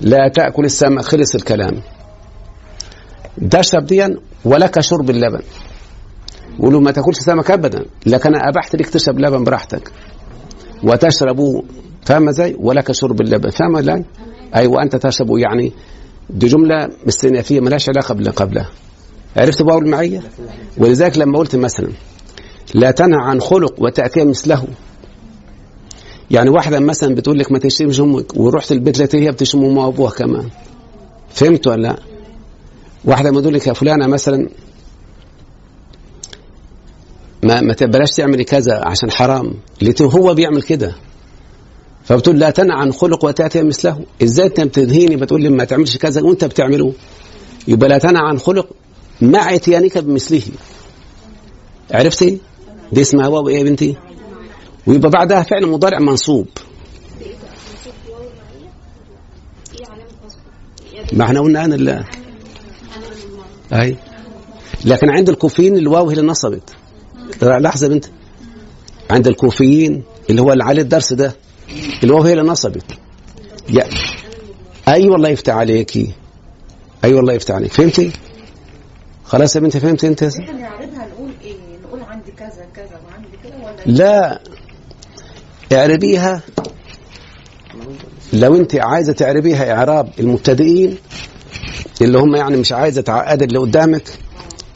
لا 0.00 0.30
تأكل 0.34 0.64
السمك 0.64 1.02
خلص 1.02 1.34
الكلام. 1.34 1.82
تشرب 3.50 3.86
ديا 3.86 4.16
ولك 4.44 4.80
شرب 4.80 5.10
اللبن. 5.10 5.42
يقولوا 6.58 6.80
ما 6.80 6.90
تأكلش 6.90 7.18
سمك 7.18 7.50
ابدا 7.50 7.84
لكن 8.06 8.34
أنا 8.34 8.48
أبحت 8.48 8.76
لك 8.76 8.86
تشرب 8.86 9.18
لبن 9.18 9.44
براحتك. 9.44 9.92
وتشربوا 10.82 11.62
فاهم 12.04 12.28
إزاي 12.28 12.56
ولك 12.58 12.92
شرب 12.92 13.20
اللبن 13.20 13.50
فاهم 13.50 13.74
ولا 13.74 14.04
أيوه 14.54 14.82
انت 14.82 14.96
تشرب 14.96 15.38
يعني 15.38 15.72
دي 16.30 16.46
جملة 16.46 16.88
استئنافيه 17.08 17.60
ملهاش 17.60 17.88
علاقة 17.88 18.14
باللي 18.14 18.30
قبلها. 18.30 18.68
عرفت 19.36 19.62
بقى 19.62 19.78
المعيه 19.78 20.22
ولذلك 20.78 21.18
لما 21.18 21.38
قلت 21.38 21.56
مثلا 21.56 21.88
لا 22.74 22.90
تنهى 22.90 23.18
عن 23.20 23.40
خلق 23.40 23.74
وتأتي 23.82 24.24
مثله. 24.24 24.64
يعني 26.30 26.50
واحدة 26.50 26.80
مثلا 26.80 27.14
بتقول 27.14 27.38
لك 27.38 27.52
ما 27.52 27.58
تشتمش 27.58 28.00
أمك 28.00 28.36
ورحت 28.36 28.72
البيت 28.72 28.98
لقيت 28.98 29.14
هي 29.16 29.30
بتشتم 29.30 29.64
أمها 29.64 29.86
وأبوها 29.86 30.10
كمان. 30.10 30.48
فهمت 31.30 31.66
ولا 31.66 31.82
لا؟ 31.82 31.96
واحدة 33.04 33.30
ما 33.30 33.40
تقول 33.40 33.54
لك 33.54 33.66
يا 33.66 33.72
فلانة 33.72 34.06
مثلا 34.06 34.48
ما 37.42 37.60
ما 37.60 37.74
تبلاش 37.74 38.10
تعملي 38.10 38.44
كذا 38.44 38.82
عشان 38.84 39.10
حرام. 39.10 39.54
لقيته 39.82 40.04
هو 40.06 40.34
بيعمل 40.34 40.62
كده. 40.62 40.94
فبتقول 42.04 42.38
لا 42.38 42.50
تنهى 42.50 42.76
عن 42.76 42.92
خلق 42.92 43.24
وتأتي 43.24 43.62
مثله. 43.62 44.04
إزاي 44.22 44.46
أنت 44.46 44.60
بتنهيني 44.60 45.16
بتقول 45.16 45.42
لي 45.42 45.48
ما 45.48 45.64
تعملش 45.64 45.96
كذا 45.96 46.22
وأنت 46.22 46.44
بتعمله؟ 46.44 46.92
يبقى 47.68 47.88
لا 47.88 47.98
تنهى 47.98 48.22
عن 48.22 48.38
خلق 48.38 48.66
مع 49.20 49.54
إتيانك 49.54 49.98
بمثله. 49.98 50.42
عرفتي؟ 51.90 52.38
دي 52.92 53.00
اسمها 53.00 53.28
واو 53.28 53.48
إيه 53.48 53.58
يا 53.58 53.62
بنتي؟ 53.62 53.96
ويبقى 54.86 55.10
بعدها 55.10 55.42
فعل 55.42 55.66
مضارع 55.66 55.98
منصوب. 55.98 56.46
ما 61.12 61.24
إحنا 61.24 61.40
قلنا 61.40 61.64
أنا 61.64 61.74
اللي 61.74 62.04
أي. 63.72 63.96
لكن 64.84 65.10
عند 65.10 65.28
الكوفيين 65.28 65.76
الواو 65.76 66.08
هي 66.08 66.16
اللي 66.16 66.26
نصبت. 66.26 66.77
لحظة 67.42 67.86
يا 67.86 67.92
بنت. 67.92 68.04
عند 69.10 69.26
الكوفيين 69.26 70.02
اللي 70.30 70.42
هو 70.42 70.52
اللي 70.52 70.64
عليه 70.64 70.82
الدرس 70.82 71.12
ده 71.12 71.36
الواو 72.04 72.22
هي 72.22 72.32
اللي 72.32 72.42
نصبت 72.42 72.84
يا 73.70 73.84
أي 74.88 75.08
والله 75.08 75.28
يفتح 75.28 75.54
عليكي 75.54 76.12
أي 77.04 77.14
والله 77.14 77.32
يفتح 77.32 77.54
عليك. 77.54 77.72
فهمتي؟ 77.72 78.10
خلاص 79.24 79.56
يا 79.56 79.60
بنتي 79.60 79.80
فهمتي 79.80 80.06
أنت؟ 80.08 80.22
إحنا 80.22 80.52
نعرضها 80.52 81.06
نقول 81.14 81.30
إيه؟ 81.44 81.54
نقول 81.84 82.00
عندي 82.02 82.32
كذا 82.32 82.66
كذا 82.74 83.00
وعندي 83.08 83.28
كده 83.44 83.56
ولا 83.64 83.92
لا. 83.98 84.40
اعربيها. 85.72 86.42
لو 88.32 88.56
أنت 88.56 88.74
عايزة 88.74 89.12
تعربيها 89.12 89.72
إعراب 89.72 90.10
المبتدئين 90.20 90.96
اللي 92.02 92.18
هم 92.18 92.36
يعني 92.36 92.56
مش 92.56 92.72
عايزة 92.72 93.00
تعقد 93.00 93.42
اللي 93.42 93.58
قدامك 93.58 94.08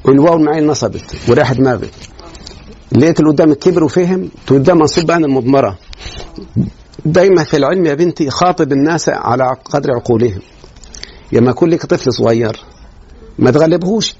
والواو 0.04 0.36
المعين 0.36 0.66
نصبت 0.66 1.04
وريح 1.28 1.52
دماغك. 1.52 1.90
لقيت 2.96 3.20
اللي 3.20 3.30
قدامك 3.30 3.58
كبر 3.58 3.84
وفهم 3.84 4.28
تقول 4.46 4.62
ده 4.62 4.74
منصوب 4.74 5.06
بقى 5.06 5.16
المضمره 5.16 5.78
دايما 7.04 7.44
في 7.44 7.56
العلم 7.56 7.86
يا 7.86 7.94
بنتي 7.94 8.30
خاطب 8.30 8.72
الناس 8.72 9.08
على 9.08 9.44
قدر 9.64 9.90
عقولهم. 9.92 10.40
لما 11.32 11.50
يكون 11.50 11.70
لك 11.70 11.86
طفل 11.86 12.12
صغير 12.12 12.60
ما 13.38 13.50
تغلبهوش. 13.50 14.14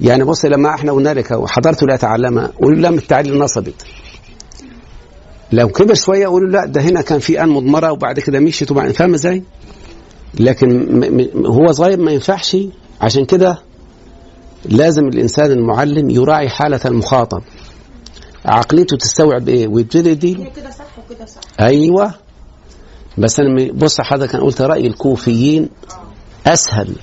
يعني 0.00 0.24
بص 0.24 0.44
لما 0.44 0.74
إحنا 0.74 0.92
قلنا 0.92 1.14
لك 1.14 1.30
وحضرت 1.30 1.82
لا 1.82 1.96
تعلمها؟ 1.96 2.50
قولوا 2.62 2.78
لم 2.88 2.94
التعليل 2.94 3.38
نصبت. 3.38 3.74
لو 5.52 5.68
كبر 5.68 5.94
شوية 5.94 6.26
قولوا 6.26 6.48
لا 6.50 6.64
ده 6.66 6.80
هنا 6.80 7.00
كان 7.00 7.18
في 7.18 7.42
آن 7.42 7.48
مضمرة 7.48 7.92
وبعد 7.92 8.20
كده 8.20 8.40
مشيت 8.40 8.70
وبعدين 8.70 8.92
فاهم 8.92 9.14
إزاي؟ 9.14 9.42
لكن 10.40 11.32
هو 11.46 11.72
صغير 11.72 12.00
ما 12.00 12.12
ينفعش 12.12 12.56
عشان 13.00 13.24
كده 13.24 13.58
لازم 14.64 15.08
الإنسان 15.08 15.50
المعلم 15.50 16.10
يراعي 16.10 16.48
حالة 16.48 16.80
المخاطب. 16.84 17.42
عقليته 18.44 18.96
تستوعب 18.96 19.48
إيه؟ 19.48 19.68
ويبتدي 19.68 20.14
دي 20.14 20.34
كده 20.56 20.70
صح 20.70 20.84
وكده 20.98 21.26
صح. 21.26 21.40
أيوه. 21.60 22.14
بس 23.18 23.40
أنا 23.40 23.48
م- 23.48 23.78
بص 23.78 24.00
حضرتك 24.00 24.34
أنا 24.34 24.44
قلت 24.44 24.60
رأي 24.62 24.86
الكوفيين 24.86 25.68
أسهل 26.46 26.96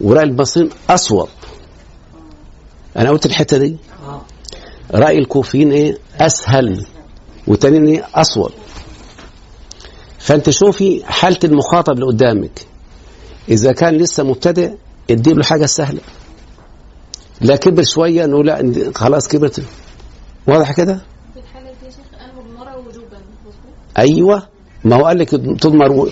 ورأي 0.00 0.22
البصريين 0.24 0.70
أصوب. 0.90 1.28
أنا 2.96 3.10
قلت 3.10 3.26
الحتة 3.26 3.56
دي؟ 3.58 3.76
رأي 4.94 5.18
الكوفيين 5.18 5.72
إيه؟ 5.72 5.98
أسهل 6.20 6.86
والتانيين 7.46 7.86
إيه؟ 7.86 8.06
أصوب. 8.14 8.50
فأنت 10.18 10.50
شوفي 10.50 11.02
حالة 11.04 11.38
المخاطب 11.44 11.92
اللي 11.92 12.06
قدامك. 12.06 12.60
إذا 13.48 13.72
كان 13.72 13.94
لسه 13.96 14.22
مبتدئ 14.24 14.72
ادي 15.10 15.32
له 15.32 15.44
حاجة 15.44 15.66
سهلة. 15.66 16.00
لا 17.40 17.56
كبر 17.56 17.82
شوية 17.82 18.26
نقول 18.26 18.46
لا 18.46 18.92
خلاص 18.94 19.28
كبرت. 19.28 19.62
واضح 20.46 20.72
كده؟ 20.72 20.94
في 21.34 21.40
الحالة 21.40 21.70
دي 21.80 21.86
يا 21.86 21.90
شيخ 21.90 22.20
أنا 22.20 22.32
مضمرة 22.32 22.76
وجوبا 22.88 23.18
أيوه. 23.98 24.42
ما 24.84 24.96
هو 24.96 25.04
قال 25.04 25.18
لك 25.18 25.30
تضمر 25.30 26.10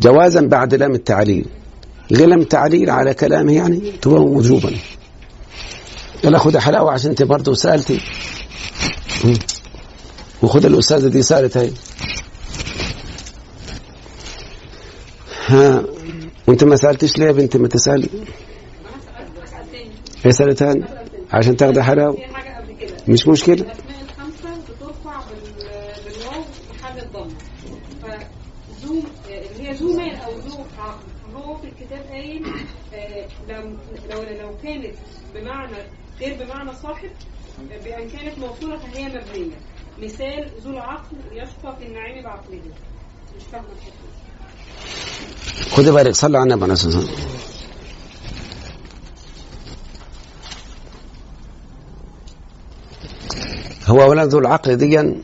جوازا 0.00 0.40
بعد 0.40 0.74
لام 0.74 0.94
التعليل. 0.94 1.46
غير 2.12 2.28
لام 2.28 2.40
التعليل 2.40 2.90
على 2.90 3.14
كلامه 3.14 3.52
يعني 3.52 3.92
تبقى 4.02 4.22
وجوبا. 4.22 4.70
يلا 6.24 6.38
خد 6.38 6.56
حلاوة 6.56 6.92
عشان 6.92 7.10
انت 7.10 7.22
برضه 7.22 7.54
سألتي. 7.54 8.00
وخد 10.42 10.64
الأستاذة 10.64 11.08
دي 11.08 11.22
سألت 11.22 11.56
هي 11.56 11.70
ها 15.46 15.82
وانت 16.48 16.64
ما 16.64 16.76
سألتش 16.76 17.18
ليه 17.18 17.26
يا 17.26 17.32
بنت؟ 17.32 17.56
ما 17.56 17.68
تسالي 17.68 18.08
سالت 20.30 20.62
هاني 20.62 20.84
عشان 21.32 21.56
قبل 22.58 22.72
كده 22.80 22.94
مش 23.08 23.28
آه، 32.94 33.26
لو 34.10 34.22
لو 34.42 34.56
كانت 34.62 34.94
بمعنى 35.34 35.76
غير 36.20 36.44
بمعنى 36.44 36.70
صاحب 36.82 37.10
بأن 37.84 38.08
كانت 38.08 38.38
موصولة 38.38 38.78
فهي 38.78 39.04
مبنية 39.08 39.56
مثال 40.02 40.50
ذو 40.64 40.70
العقل 40.70 41.16
يشقى 41.32 41.76
في 41.78 41.86
النعيم 41.86 42.24
بعقله 42.24 42.60
مش 43.36 43.42
دي. 43.54 44.00
خد 45.70 45.84
بالك 45.84 46.14
صلى 46.14 46.38
على 46.38 46.44
النبي 46.46 46.62
عليه 46.64 46.72
الصلاه 46.72 46.96
والسلام 46.96 47.61
هو 53.86 54.10
ولد 54.10 54.28
ذو 54.28 54.38
العقل 54.38 54.76
ديا 54.76 55.14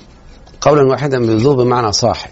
قولا 0.61 0.91
واحدا 0.91 1.19
بذو 1.19 1.57
بمعنى 1.57 1.93
صاحب. 1.93 2.31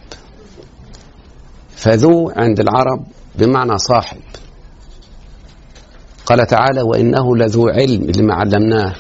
فذو 1.76 2.30
عند 2.36 2.60
العرب 2.60 3.04
بمعنى 3.38 3.78
صاحب. 3.78 4.20
قال 6.26 6.46
تعالى 6.46 6.82
وإنه 6.82 7.36
لذو 7.36 7.68
علم 7.68 8.10
لما 8.10 8.34
علمناه. 8.34 8.94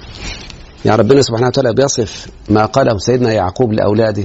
يعني 0.84 0.98
ربنا 0.98 1.22
سبحانه 1.22 1.46
وتعالى 1.46 1.74
بيصف 1.74 2.28
ما 2.48 2.64
قاله 2.66 2.98
سيدنا 2.98 3.32
يعقوب 3.32 3.72
لأولاده. 3.72 4.24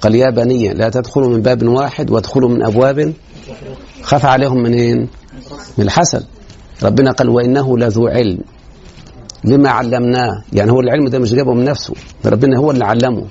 قال 0.00 0.14
يا 0.14 0.30
بني 0.30 0.74
لا 0.74 0.88
تدخلوا 0.88 1.28
من 1.28 1.42
باب 1.42 1.68
واحد 1.68 2.10
وادخلوا 2.10 2.48
من 2.48 2.62
أبواب 2.62 3.12
خاف 4.02 4.24
عليهم 4.24 4.62
منين؟ 4.62 5.08
من 5.78 5.84
الحسد. 5.84 6.26
ربنا 6.82 7.12
قال 7.12 7.28
وإنه 7.28 7.78
لذو 7.78 8.08
علم. 8.08 8.38
لما 9.46 9.68
علمناه. 9.70 10.42
يعني 10.52 10.70
هو 10.72 10.80
العلم 10.80 11.08
ده 11.08 11.18
مش 11.18 11.34
جابه 11.34 11.54
من 11.54 11.64
نفسه 11.64 11.94
ربنا 12.26 12.58
هو 12.58 12.70
اللي 12.70 12.84
علمه. 12.84 13.26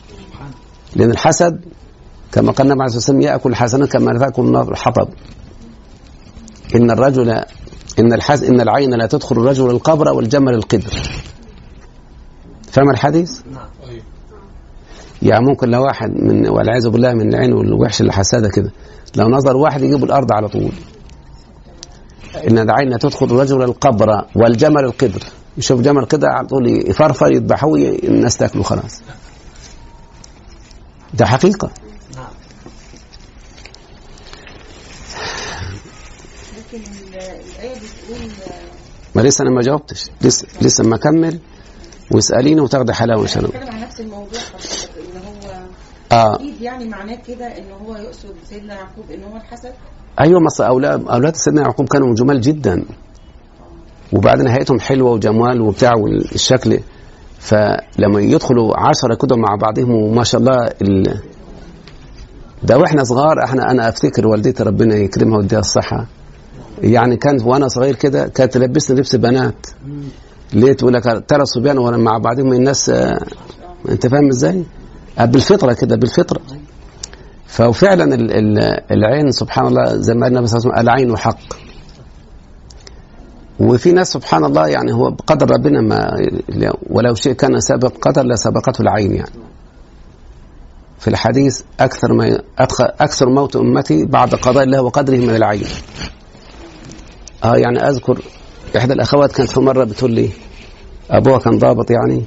لأن 0.96 1.12
الحسد 1.12 1.60
كما 2.32 2.52
قال 2.52 2.68
النبي 2.68 2.82
عليه 2.82 2.96
الصلاة 2.96 3.16
والسلام 3.16 3.22
يأكل 3.22 3.50
الحسنات 3.50 3.92
كما 3.92 4.20
تأكل 4.20 4.42
النار. 4.42 4.72
الحطب 4.72 5.08
إن 6.76 6.92
الرجل 6.92 7.30
إن 8.00 8.14
الحس 8.14 8.44
إن 8.44 8.62
العين 8.62 8.94
لا 8.94 9.06
تدخل 9.06 9.36
الرجل 9.36 9.70
القبر 9.70 10.14
والجمل 10.14 10.54
القدر 10.54 10.94
فاهم 12.72 12.90
الحديث؟ 12.90 13.40
يعني 15.22 15.46
ممكن 15.46 15.70
لو 15.70 15.84
واحد 15.84 16.10
من 16.10 16.50
والعياذ 16.50 16.90
بالله 16.90 17.14
من 17.14 17.34
العين 17.34 17.54
والوحش 17.54 18.02
اللي 18.02 18.14
حساده 18.14 18.50
كده 18.50 18.72
لو 19.16 19.30
نظر 19.30 19.58
واحد 19.58 19.82
يجيب 19.82 20.04
الأرض 20.04 20.32
على 20.34 20.48
طول. 20.48 20.72
إن 22.50 22.60
العين 22.60 22.90
لا 22.90 22.98
تدخل 22.98 23.26
الرجل 23.26 23.62
القبر 23.64 24.26
والجمل 24.36 24.84
القدر 24.84 25.24
يشوف 25.58 25.82
جمل 25.82 26.04
القدر 26.04 26.28
على 26.28 26.48
طول 26.48 26.90
يفرفر 26.90 27.32
يذبحوه 27.32 27.80
الناس 27.80 28.38
تاكله 28.38 28.64
خلاص. 28.64 29.02
ده 31.14 31.26
بتقول 37.76 38.30
ما 39.16 39.22
لسه 39.22 39.42
أنا 39.42 39.52
ما 39.52 39.62
جاوبتش. 39.62 40.06
لسه 40.22 40.48
لسه 40.62 40.84
ما 40.84 40.96
اكمل 40.96 41.40
واسأليني 42.12 42.62
وتاخدي 42.62 42.94
حلاوة 42.94 43.22
إن 43.24 43.28
شاء 43.28 43.44
الله. 43.44 43.50
بتكلم 43.60 43.76
عن 43.76 43.82
نفس 43.82 44.00
الموضوع 44.00 44.40
ان 44.98 45.22
هو 45.26 45.62
آه. 46.12 46.36
أكيد 46.36 46.62
يعني 46.62 46.86
معناه 46.90 47.16
كده 47.28 47.46
إن 47.46 47.72
هو 47.72 47.96
يقصد 47.96 48.36
سيدنا 48.50 48.74
يعقوب 48.74 49.12
إن 49.12 49.24
هو 49.24 49.38
الحسد؟ 49.38 49.74
أيوه 50.20 50.40
مصر 50.40 50.68
أولاد 50.68 51.08
أولاد 51.08 51.36
سيدنا 51.36 51.62
يعقوب 51.62 51.88
كانوا 51.90 52.16
جمال 52.16 52.42
جدا. 52.42 52.86
وبعدين 54.14 54.46
نهايتهم 54.46 54.80
حلوة 54.80 55.12
وجمال 55.12 55.62
وبتاع 55.62 55.94
والشكل 55.96 56.80
فلما 57.40 58.22
يدخلوا 58.22 58.80
عشرة 58.80 59.16
كده 59.16 59.36
مع 59.36 59.56
بعضهم 59.56 59.92
وما 59.92 60.24
شاء 60.24 60.42
الله 60.42 60.70
ال... 60.82 61.20
ده 62.64 62.78
وإحنا 62.78 63.04
صغار 63.04 63.44
إحنا 63.44 63.72
أنا 63.72 63.90
أفتكر 63.90 64.28
والدتي 64.28 64.64
ربنا 64.64 64.96
يكرمها 64.96 65.38
ويديها 65.38 65.60
الصحة. 65.60 66.06
يعني 66.82 67.18
كانت 67.18 67.44
وأنا 67.44 67.68
صغير 67.68 67.96
كده 67.96 68.28
كانت 68.28 68.54
تلبسني 68.54 68.98
لبس 68.98 69.16
بنات. 69.16 69.68
ليه 70.54 70.74
تقول 70.74 70.94
لك 70.94 71.24
ترى 71.28 71.46
صبيان 71.46 71.78
وأنا 71.78 71.98
مع 71.98 72.18
بعضهم 72.18 72.54
الناس 72.54 72.90
أنت 73.90 74.08
فاهم 74.08 74.28
إزاي؟ 74.30 74.64
بالفطرة 75.20 75.74
كده 75.74 75.96
بالفطرة. 75.96 76.42
ففعلا 77.48 78.16
ال- 78.16 78.32
ال- 78.32 78.82
العين 78.92 79.32
سبحان 79.32 79.68
الله 79.68 79.96
زي 79.96 80.14
ما 80.14 80.22
قال 80.26 80.32
النبي 80.34 80.48
صلى 80.48 80.60
الله 80.60 80.72
عليه 80.74 80.82
وسلم 80.82 80.90
العين 80.94 81.18
حق 81.18 81.38
وفي 83.60 83.92
ناس 83.92 84.12
سبحان 84.14 84.46
الله 84.46 84.68
يعني 84.68 84.94
هو 84.94 85.12
بقدر 85.12 85.52
ربنا 85.52 85.82
ما 85.82 86.12
ولو 86.90 87.16
شيء 87.16 87.34
كان 87.34 87.60
سابق 87.60 87.94
قدر 88.02 88.24
لسبقته 88.24 88.82
العين 88.82 89.16
يعني. 89.16 89.32
في 91.00 91.08
الحديث 91.08 91.62
أكثر 91.80 92.14
ما 92.14 92.40
أدخل 92.60 92.84
أكثر 93.00 93.30
موت 93.30 93.56
أمتي 93.56 94.06
بعد 94.06 94.36
قضاء 94.36 94.64
الله 94.64 94.82
وقدره 94.82 95.18
من 95.18 95.36
العين. 95.36 95.68
آه 97.44 97.56
يعني 97.58 97.80
أذكر 97.90 98.22
إحدى 98.78 98.94
الأخوات 98.94 99.32
كانت 99.32 99.50
في 99.50 99.60
مرة 99.60 99.84
بتقول 99.84 100.12
لي 100.12 100.30
أبوها 101.12 101.40
كان 101.40 101.58
ضابط 101.58 101.92
يعني 101.92 102.24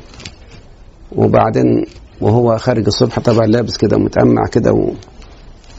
وبعدين 1.12 1.84
وهو 2.20 2.58
خارج 2.58 2.86
الصبح 2.86 3.18
طبعا 3.20 3.46
لابس 3.46 3.76
كده 3.76 3.98
متأمع 3.98 4.46
كده 4.52 4.72
و... 4.72 4.92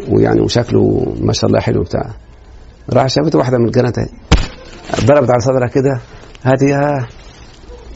ويعني 0.10 0.42
وشكله 0.42 1.14
ما 1.22 1.34
شاء 1.34 1.50
الله 1.50 1.60
حلو 1.60 1.84
بتاع. 1.84 2.10
راح 2.94 3.08
شافت 3.08 3.36
واحدة 3.36 3.58
من 3.58 3.66
الجنات 3.66 3.96
ضربت 5.06 5.30
على 5.30 5.40
صدرها 5.40 5.68
كده 5.68 6.00
هاتي 6.44 6.66
يا 6.66 7.08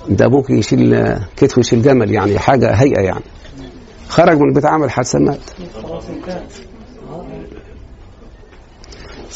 ده 0.09 0.25
أبوك 0.25 0.49
يشيل 0.49 1.15
كتفه 1.37 1.59
يشيل 1.59 1.81
جمل 1.81 2.11
يعني 2.11 2.39
حاجة 2.39 2.71
هيئة 2.71 3.01
يعني. 3.01 3.23
خرج 4.09 4.37
من 4.37 4.49
البيت 4.49 4.65
عمل 4.65 4.91
حادثة 4.91 5.19
مات. 5.19 5.39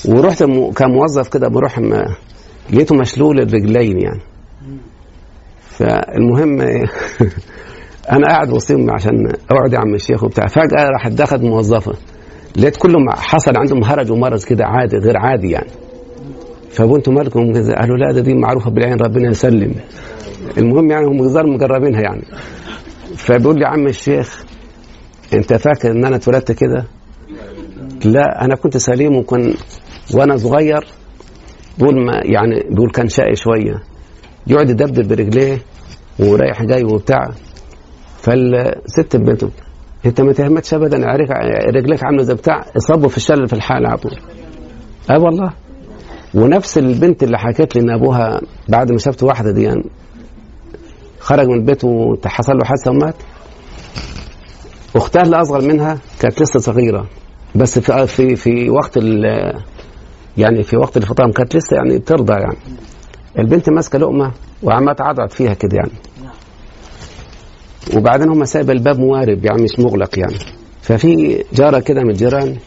ورحت 0.06 0.44
كموظف 0.76 1.28
كده 1.28 1.48
بروح 1.48 1.80
لقيته 2.70 2.96
مشلول 2.96 3.40
الرجلين 3.40 4.00
يعني. 4.00 4.22
فالمهم 5.62 6.62
أنا 8.12 8.28
قاعد 8.28 8.52
وسطهم 8.52 8.92
عشان 8.92 9.28
أقعد 9.52 9.74
يا 9.74 9.80
عم 9.80 9.96
الشيخ 9.96 10.24
وبتاع. 10.24 10.48
فجأة 10.48 10.88
راح 10.90 11.08
دخلت 11.08 11.44
موظفة 11.44 11.94
لقيت 12.58 12.78
كلهم 12.78 13.10
حصل 13.10 13.58
عندهم 13.58 13.84
هرج 13.84 14.12
ومرض 14.12 14.44
كده 14.44 14.66
عادي 14.66 14.98
غير 14.98 15.18
عادي 15.18 15.52
يعني. 15.52 15.70
فقلت 16.78 17.10
مالكم 17.10 17.54
قالوا 17.54 17.98
لا 17.98 18.12
ده 18.12 18.22
دي 18.22 18.34
معروفة 18.34 18.70
بالعين 18.72 18.98
ربنا 19.00 19.30
يسلم. 19.30 19.74
المهم 20.58 20.92
يعني 20.92 21.06
هم 21.06 21.28
ظهروا 21.28 21.54
مجربينها 21.54 22.02
يعني. 22.02 22.22
فبيقول 23.16 23.56
لي 23.56 23.62
يا 23.62 23.68
عم 23.68 23.88
الشيخ 23.88 24.46
انت 25.34 25.54
فاكر 25.54 25.92
ان 25.92 26.06
أنا 26.06 26.16
اتولدت 26.16 26.52
كده؟ 26.52 26.86
لا 28.06 28.46
أنا 28.46 28.56
كنت 28.56 28.78
سليم 28.78 29.16
وكان 29.16 29.54
وأنا 30.14 30.38
صغير. 30.38 30.88
بيقول 31.78 32.06
ما 32.06 32.22
يعني 32.24 32.64
بيقول 32.70 32.92
كان 32.92 33.10
شقي 33.10 33.36
شوية. 33.36 33.84
يقعد 34.48 34.70
يدبدب 34.70 35.08
برجليه 35.08 35.58
ورايح 36.20 36.64
جاي 36.64 36.84
وبتاع. 36.84 37.30
فالست 38.22 39.16
البنت 39.16 39.44
انت 40.06 40.22
ما 40.22 40.34
تهمتش 40.34 40.74
ابدا 40.74 40.98
رجليك 41.76 42.04
عاملة 42.04 42.24
زي 42.24 42.34
بتاع 42.34 42.66
اصابه 42.78 43.08
في 43.08 43.18
الشلل 43.18 43.48
في 43.48 43.54
الحال 43.54 43.86
على 43.86 43.98
طول. 43.98 44.18
آه 45.10 45.20
والله. 45.20 45.54
ونفس 46.34 46.78
البنت 46.78 47.24
اللي 47.24 47.38
حكت 47.38 47.76
لي 47.76 47.82
إن 47.82 47.90
أبوها 47.90 48.42
بعد 48.70 48.92
ما 48.92 48.98
شافت 48.98 49.24
واحدة 49.24 49.52
دي 49.52 49.64
يعني 49.64 49.84
خرج 51.20 51.48
من 51.48 51.54
البيت 51.56 51.84
وحصل 51.84 52.54
له 52.58 52.66
حادثة 52.66 52.92
ومات. 52.92 53.16
أختها 54.96 55.22
اللي 55.22 55.42
أصغر 55.42 55.62
منها 55.62 55.98
كانت 56.20 56.42
لسه 56.42 56.60
صغيرة. 56.60 57.06
بس 57.56 57.80
في 57.80 58.08
في 58.08 58.36
في 58.36 58.70
وقت 58.70 58.98
يعني 60.38 60.64
في 60.64 60.78
وقت 60.78 60.98
الفطام 60.98 61.32
كانت 61.32 61.56
لسه 61.56 61.76
يعني 61.76 61.98
بترضع 61.98 62.40
يعني. 62.40 62.58
البنت 63.40 63.70
ماسكة 63.70 64.00
لقمة 64.00 64.32
وعمالة 64.64 64.94
تعضعض 64.94 65.30
فيها 65.30 65.54
كده 65.54 65.76
يعني. 65.78 65.92
وبعدين 67.96 68.30
هم 68.30 68.46
سايبة 68.46 68.74
الباب 68.74 69.00
موارب 69.00 69.46
يعني 69.46 69.64
مش 69.64 69.80
مغلق 69.80 70.20
يعني. 70.20 70.38
ففي 70.82 71.44
جارة 71.54 71.80
كده 71.80 72.02
من 72.04 72.10
الجيران 72.10 72.58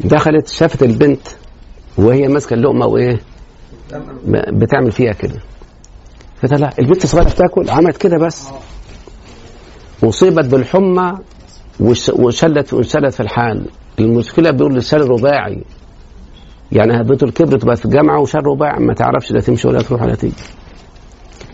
دخلت 0.00 0.48
شافت 0.48 0.82
البنت 0.82 1.28
وهي 1.98 2.28
ماسكة 2.28 2.54
اللقمة 2.54 2.86
وإيه؟ 2.86 3.20
بتعمل. 4.52 4.92
فيها 4.92 5.12
كده. 5.12 5.40
فطلع 6.42 6.72
البنت 6.78 7.04
الصغيرة 7.04 7.28
بتاكل؟ 7.28 7.70
عملت 7.70 7.96
كده 7.96 8.18
بس. 8.18 8.48
اصيبت 10.04 10.44
بالحمى 10.44 11.18
وش- 11.80 12.08
وشلت 12.08 12.72
وشلت 12.74 13.14
في 13.14 13.20
الحال. 13.20 13.66
المشكلة 13.98 14.50
بيقول 14.50 14.76
الشلل 14.76 15.10
رباعي. 15.10 15.64
يعني 16.72 17.02
بنت 17.02 17.22
الكبر 17.22 17.58
تبقى 17.58 17.76
في 17.76 17.84
الجامعة 17.84 18.20
وشل 18.20 18.38
رباعي 18.46 18.80
ما 18.84 18.94
تعرفش 18.94 19.32
لا 19.32 19.40
تمشي 19.40 19.68
ولا 19.68 19.82
تروح 19.82 20.02
ولا 20.02 20.14
تيجي. 20.14 20.34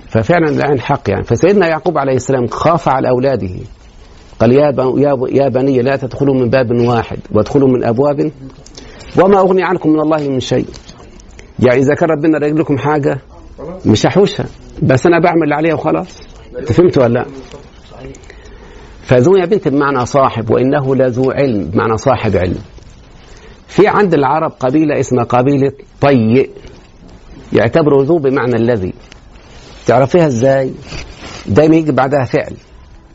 ففعلا 0.08 0.48
العين 0.48 0.80
حق 0.80 1.10
يعني. 1.10 1.24
فسيدنا 1.24 1.66
يعقوب 1.68 1.98
عليه 1.98 2.16
السلام 2.16 2.46
خاف 2.46 2.88
على 2.88 3.08
أولاده. 3.08 3.50
قال 4.40 4.52
يا 4.52 4.72
يا 5.30 5.48
بني 5.48 5.82
لا 5.82 5.96
تدخلوا 5.96 6.34
من 6.34 6.50
باب 6.50 6.70
واحد 6.70 7.18
وادخلوا 7.32 7.68
من 7.68 7.84
أبواب 7.84 8.32
وما 9.16 9.38
أغني 9.38 9.62
عنكم 9.62 9.90
من 9.90 10.00
الله 10.00 10.28
من 10.28 10.40
شيء. 10.40 10.66
يعني 11.58 11.80
إذا 11.80 11.94
كان 11.94 12.10
ربنا 12.10 12.38
رايد 12.38 12.58
لكم 12.58 12.78
حاجة 12.78 13.18
مش 13.86 14.06
هحوشها. 14.06 14.46
بس 14.82 15.06
أنا 15.06 15.18
بعمل 15.18 15.42
اللي 15.42 15.54
عليها 15.54 15.74
وخلاص. 15.74 16.20
انت 16.58 16.72
فهمت 16.72 16.98
ولا 16.98 17.08
لا؟ 17.08 17.26
فذو 19.02 19.36
يا 19.36 19.44
بنت 19.44 19.68
بمعنى 19.68 20.06
صاحب 20.06 20.50
وإنه 20.50 20.96
لذو 20.96 21.30
علم 21.30 21.64
بمعنى 21.64 21.96
صاحب 21.96 22.36
علم. 22.36 22.58
في 23.68 23.88
عند 23.88 24.14
العرب 24.14 24.52
قبيلة 24.60 25.00
اسمها 25.00 25.24
قبيلة 25.24 25.72
طي 26.00 26.50
يعتبروا 27.52 28.04
ذو 28.04 28.18
بمعنى 28.18 28.56
الذي. 28.56 28.92
تعرفيها 29.86 30.26
إزاي؟ 30.26 30.72
دايما 31.46 31.76
يجي 31.76 31.92
بعدها 31.92 32.24
فعل. 32.24 32.52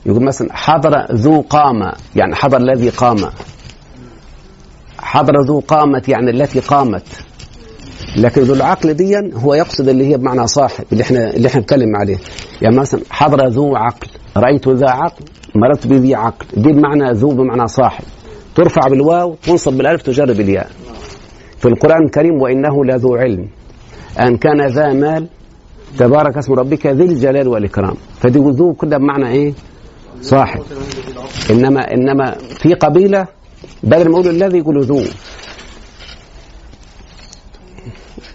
يقول 0.06 0.24
مثلا 0.24 0.48
حضر 0.52 1.06
ذو 1.12 1.42
قامة 1.42 1.94
يعني 2.16 2.36
حضر 2.36 2.58
الذي 2.58 2.90
قام. 2.90 3.18
حضر 5.04 5.34
ذو 5.48 5.60
قامة 5.60 6.04
يعني 6.08 6.32
التي 6.32 6.60
قامت. 6.60 7.04
لكن 8.18 8.42
ذو 8.42 8.54
العقل 8.54 8.94
دي 8.94 9.18
هو 9.34 9.54
يقصد 9.54 9.90
اللي 9.90 10.08
هي 10.08 10.18
بمعنى 10.18 10.48
صاحب 10.48 10.86
اللي 10.92 11.04
إحنا 11.04 11.34
اللي 11.34 11.48
إحنا 11.48 11.60
بنتكلم 11.60 11.96
عليه. 11.96 12.18
يعني 12.62 12.76
مثلا 12.78 13.02
حضر 13.10 13.48
ذو 13.48 13.76
عقل. 13.76 14.08
رأيت 14.38 14.68
ذا 14.68 14.90
عقل 14.90 15.26
مررت 15.56 15.88
بذي 15.88 16.16
عقل. 16.16 16.46
دي 16.58 16.72
بمعنى 16.72 17.12
ذو 17.12 17.30
بمعنى 17.30 17.68
صاحب. 17.68 18.04
ترفع 18.56 18.82
بالواو 18.90 19.36
تنصب 19.44 19.74
بالألف 19.74 20.02
تجر 20.02 20.26
بالياء 20.26 20.70
في 21.58 21.68
القرآن 21.68 22.06
الكريم 22.06 22.42
وإنه 22.42 22.86
لذو 22.86 23.16
علم. 23.16 23.50
أن 24.20 24.38
كان 24.38 24.68
ذا 24.68 24.94
مال 24.94 25.28
تبارك 25.98 26.38
اسم 26.38 26.54
ربك 26.54 26.88
ذي 26.88 27.04
الجلال 27.04 27.48
والإكرام. 27.48 27.96
فدي 28.20 28.40
ذو 28.40 28.74
كده 28.74 28.98
بمعنى 28.98 29.28
إيه؟ 29.28 29.54
صاحب. 30.22 30.62
إنما 31.52 31.94
إنما 31.94 32.36
في 32.62 32.74
قبيلة 32.74 33.28
بدل 33.84 34.10
ما 34.10 34.20
يقولوا 34.20 34.32
الذي 34.32 34.58
يقولوا 34.58 34.84
ذو. 34.84 35.04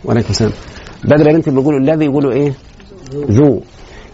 وعليكم 0.04 0.30
السلام. 0.30 0.52
بدل 1.04 1.30
ما 1.30 1.36
انت 1.36 1.48
بيقولوا 1.48 1.80
الذي 1.80 2.04
يقولوا 2.04 2.32
إيه؟ 2.32 2.52
ذو. 3.14 3.62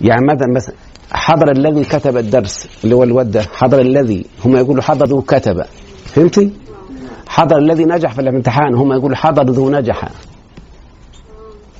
يعني 0.00 0.26
مثلا 0.32 0.52
مثلا 0.56 0.74
حضر 1.12 1.50
الذي 1.50 1.84
كتب 1.84 2.16
الدرس 2.16 2.68
اللي 2.84 2.94
هو 2.94 3.02
الواد 3.02 3.30
ده 3.30 3.42
حضر 3.42 3.80
الذي 3.80 4.26
هم 4.44 4.56
يقولوا 4.56 4.82
حضر 4.82 5.06
ذو 5.06 5.22
كتب. 5.22 5.62
فهمتي؟ 6.04 6.52
حضر 7.26 7.58
الذي 7.58 7.84
نجح 7.84 8.12
في 8.12 8.20
الامتحان 8.20 8.74
هم 8.74 8.92
يقولوا 8.92 9.16
حضر 9.16 9.42
ذو 9.42 9.70
نجح. 9.70 10.08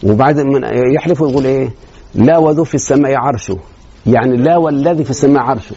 وبعد 0.03 0.41
من 0.41 0.65
يحلفوا 0.95 1.31
يقول 1.31 1.45
إيه؟ 1.45 1.71
لا 2.15 2.39
وذو 2.39 2.65
في 2.65 2.75
السماء 2.75 3.15
عرشه. 3.15 3.59
يعني 4.07 4.37
لا 4.37 4.57
والذي 4.57 5.05
في 5.05 5.11
السماء 5.11 5.43
عرشه. 5.43 5.77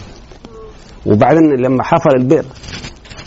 وبعدين 1.06 1.56
لما 1.66 1.84
حفر 1.84 2.16
البئر 2.16 2.46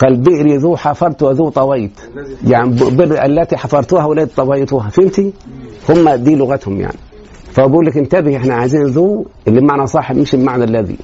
قال 0.01 0.17
بئري 0.17 0.57
ذو 0.57 0.77
حفرت 0.77 1.23
وذو 1.23 1.49
طويت. 1.49 2.01
يعني 2.47 2.71
بئر 2.71 3.25
التي 3.25 3.57
حفرتها 3.57 4.05
والتي 4.05 4.35
طويتها. 4.37 4.91
فهمتي؟ 4.91 5.33
هم 5.89 6.11
دي 6.11 6.35
لغتهم 6.35 6.81
يعني. 6.81 6.99
فبقول 7.53 7.87
لك 7.87 7.97
انتبه 7.97 8.37
إحنا 8.37 8.55
عايزين 8.55 8.83
ذو 8.83 9.27
اللي 9.49 9.61
بمعنى 9.61 9.87
صاحب 9.87 10.17
مش 10.17 10.35
بمعنى 10.35 10.65
الذي. 10.65 10.97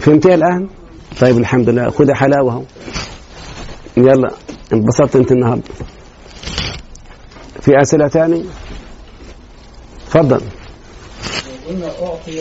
فهمتيها 0.00 0.34
الآن؟ 0.34 0.68
طيب 1.20 1.38
الحمد 1.38 1.68
لله. 1.68 1.90
خدها 1.90 2.14
حلاوة 2.14 2.52
أهو. 2.52 2.62
يلا 3.96 4.30
انبسطت 4.72 5.16
أنت 5.16 5.32
النهارده. 5.32 5.62
في 7.60 7.80
أسئلة 7.82 8.08
تاني 8.08 8.44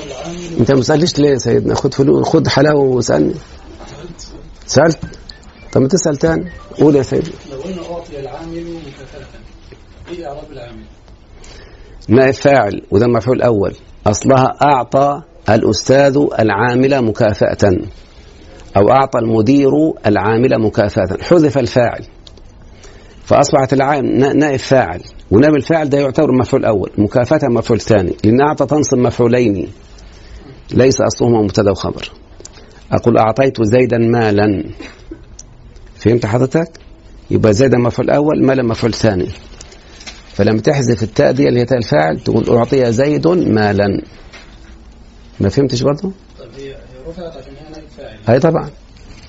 العامل 0.04 0.60
أنت 0.60 0.72
ما 0.72 0.82
سألتش 0.82 1.20
ليه 1.20 1.30
يا 1.30 1.38
سيدنا؟ 1.38 1.76
خد 1.76 1.94
فلوس 1.94 2.28
خد 2.28 2.48
حلاوة 2.48 2.82
واسألني. 2.84 3.34
سألت؟ 4.66 5.00
طب 5.72 5.82
ما 5.82 5.88
تسأل 5.88 6.18
تاني. 6.18 6.52
قول 6.80 6.96
يا 6.96 7.02
سيدي. 7.04 7.32
لو 7.52 7.58
قلنا 7.62 7.82
أعطي 7.92 8.20
العامل 8.20 8.64
مكافأة. 8.64 9.40
إيه 10.12 10.28
إعراب 10.28 10.52
العامل؟ 10.52 10.84
نائب 12.08 12.34
فاعل 12.34 12.82
وده 12.92 13.06
المفعول 13.06 13.38
الأول 13.38 13.76
أصلها 14.08 14.58
أعطى 14.64 15.22
الأستاذ 15.50 16.18
العامل 16.40 17.02
مكافأة 17.02 17.78
أو 18.78 18.92
أعطى 18.92 19.20
المدير 19.20 19.72
العامل 20.06 20.60
مكافأة. 20.62 21.18
حذف 21.22 21.58
الفاعل. 21.58 22.06
فأصبحت 23.24 23.74
العام 23.74 24.06
نائب 24.16 24.60
فاعل. 24.60 25.02
ونائب 25.32 25.56
الفاعل 25.56 25.90
ده 25.90 25.98
يعتبر 25.98 26.32
مفعول 26.32 26.66
أول. 26.66 26.90
مكافأة 26.98 27.48
مفعول 27.50 27.82
ثاني. 27.82 28.16
لأن 28.24 28.42
أعطى 28.42 28.66
تنصب 28.66 28.98
مفعولين. 28.98 29.68
ليس 30.74 31.02
أصلهما 31.02 31.42
مبتدا 31.42 31.72
وخبر. 31.72 32.12
أقول 32.92 33.18
أعطيت 33.18 33.64
زيدا 33.64 33.98
مالا. 33.98 34.64
فهمت 36.02 36.26
حضرتك؟ 36.26 36.72
يبقى 37.32 37.54
زيدا 37.54 37.78
مفعول 37.78 38.10
أول 38.10 38.46
مالا 38.46 38.64
مفعول 38.64 38.94
ثاني 38.94 39.28
فلما 40.34 40.62
تحذف 40.62 41.04
التاء 41.04 41.32
دي 41.32 41.48
اللي 41.50 41.60
هي 41.60 41.66
تاء 41.66 41.78
الفاعل 41.78 42.20
تقول 42.20 42.58
أعطي 42.58 42.92
زيد 42.92 43.28
مالا 43.28 44.02
ما 45.40 45.50
فهمتش 45.50 45.82
برضه؟ 45.82 46.12
طب 46.40 46.46
هي 46.58 46.76
رفعت 47.08 47.38
عشان 47.38 47.54
هي 47.54 47.72
نائب 47.72 47.88
فاعل 47.98 48.18
أي 48.30 48.40
طبعا 48.40 48.70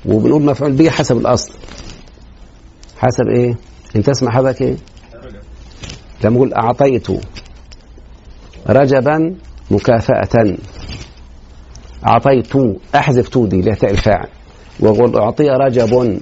وبنقول 0.07 0.43
مفعول 0.43 0.73
به 0.73 0.90
حسب 0.90 1.16
الأصل 1.16 1.55
حسب 2.99 3.24
إيه؟ 3.36 3.55
أنت 3.97 4.09
اسمع 4.09 4.31
حضرتك 4.31 4.62
إيه؟ 4.62 4.77
لما 6.24 6.36
أقول 6.36 6.55
أعطيت 6.55 7.07
رجبا 8.66 9.35
مكافأة 9.70 10.57
أعطيت 12.07 12.53
أحذف 12.94 13.28
تو 13.28 13.47
دي 13.47 13.61
اللي 13.61 13.70
هي 13.70 13.74
تاء 13.74 13.90
الفاعل 13.90 14.28
وأقول 14.81 15.16
أعطي 15.16 15.49
رجب 15.49 16.20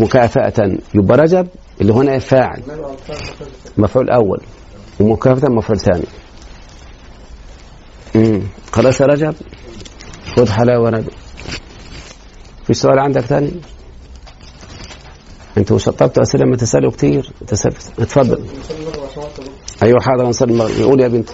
مكافأة. 0.00 0.78
يبقى 0.94 1.16
رجب 1.18 1.48
اللي 1.80 1.92
هو 1.94 2.02
نائب 2.02 2.20
فاعل. 2.20 2.62
مفعول 3.78 4.10
أول. 4.10 4.40
ومكافأة 5.00 5.48
مفعول 5.48 5.80
ثاني. 5.80 6.04
امم 8.16 8.42
خلاص 8.72 9.00
يا 9.00 9.06
رجب. 9.06 9.34
خذ 10.36 10.50
حلاوة 10.50 10.90
رجب. 10.90 11.12
في 12.66 12.74
سؤال 12.74 12.98
عندك 12.98 13.20
ثاني 13.20 13.52
أنتوا 15.58 15.78
شطبتوا 15.78 16.22
أسئلة 16.22 16.44
ما 16.44 16.56
تسألوا 16.56 16.90
كتير. 16.90 17.32
تسال 17.46 17.72
اتفضل. 17.98 18.44
أيوه 19.82 20.00
حاضر 20.00 20.26
نصلي 20.26 20.52
المغرب. 20.52 20.82
قول 20.82 21.00
يا 21.00 21.08
بنت 21.08 21.30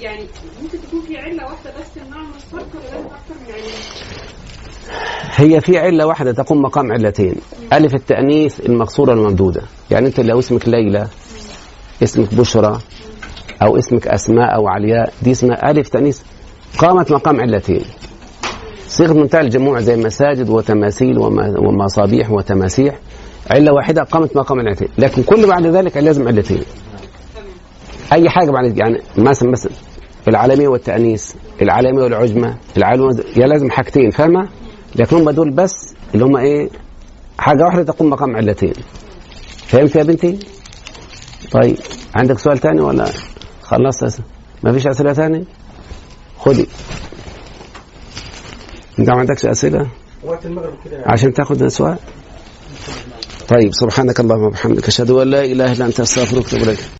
يعني 0.00 0.26
ممكن 0.62 0.78
تكون 0.88 1.00
في 1.06 1.16
علة 1.16 1.44
واحدة 1.44 1.70
بس 1.70 2.02
المعنى 2.02 2.28
مشترك 2.36 2.66
ولا 2.74 2.84
لازم 2.84 3.06
أكتر 3.06 3.34
من 3.34 3.54
علة؟ 3.54 5.20
هي 5.40 5.60
في 5.60 5.78
علة 5.78 6.06
واحدة 6.06 6.32
تقوم 6.32 6.62
مقام 6.62 6.92
علتين. 6.92 7.34
ألف 7.72 7.94
التأنيث 7.94 8.60
المقصورة 8.60 9.12
الممدودة. 9.12 9.62
يعني 9.90 10.06
أنت 10.06 10.20
لو 10.20 10.38
اسمك 10.38 10.68
ليلى 10.68 11.06
اسمك 12.02 12.34
بشرى 12.34 12.78
أو 13.62 13.76
اسمك 13.78 14.08
أسماء 14.08 14.54
أو 14.54 14.68
علياء 14.68 15.12
دي 15.22 15.30
اسمها 15.30 15.70
ألف 15.70 15.88
تأنيث. 15.88 16.20
قامت 16.78 17.12
مقام 17.12 17.40
علتين. 17.40 17.80
صيغة 18.88 19.12
منتهى 19.12 19.40
الجموع 19.40 19.80
زي 19.80 19.96
مساجد 19.96 20.50
وتماثيل 20.50 21.18
ومصابيح 21.58 22.30
وتماسيح. 22.30 22.98
علة 23.50 23.72
واحدة 23.72 24.02
قامت 24.02 24.36
مقام 24.36 24.60
علتين. 24.60 24.88
لكن 24.98 25.22
كل 25.22 25.46
بعد 25.46 25.66
ذلك 25.66 25.96
لازم 25.96 26.28
علتين. 26.28 26.62
أي 28.12 28.30
حاجة 28.30 28.50
بعد 28.50 28.78
يعني 28.78 28.98
مثلا 29.18 29.50
مثلا 29.50 29.72
العالمية 30.28 30.68
والتأنيث 30.68 31.32
العالمية 31.62 32.02
والعجمة 32.02 32.56
العالمية 32.76 33.24
يا 33.36 33.46
لازم 33.46 33.70
حاجتين 33.70 34.10
فاهمة؟ 34.10 34.48
لكن 34.96 35.16
هم 35.16 35.30
دول 35.30 35.50
بس 35.50 35.94
اللي 36.14 36.24
هم 36.24 36.36
إيه؟ 36.36 36.68
حاجة 37.38 37.62
واحدة 37.64 37.82
تقوم 37.82 38.10
مقام 38.10 38.36
علتين. 38.36 38.72
فهمت 39.66 39.96
يا 39.96 40.02
بنتي؟ 40.02 40.38
طيب 41.52 41.76
عندك 42.14 42.38
سؤال 42.38 42.58
تاني 42.58 42.80
ولا؟ 42.80 43.06
خلصت 43.62 44.02
أسئلة 44.02 44.24
ما 44.62 44.72
فيش 44.72 44.86
أسئلة 44.86 45.12
تاني؟ 45.12 45.44
خدي. 46.38 46.66
إنت 48.98 49.10
ما 49.10 49.16
عندكش 49.18 49.46
أسئلة؟ 49.46 49.86
وقت 50.24 50.46
المغرب 50.46 50.74
كده 50.84 51.02
عشان 51.06 51.32
تاخد 51.32 51.68
سؤال؟ 51.68 51.98
طيب 53.48 53.74
سبحانك 53.74 54.20
اللهم 54.20 54.42
وبحمدك 54.42 54.88
أشهد 54.88 55.10
أن 55.10 55.28
لا 55.30 55.44
إله 55.44 55.72
إلا 55.72 55.86
أنت 55.86 56.00
أستغفرك 56.00 56.44
وأتوب 56.44 56.62
إليك. 56.62 56.99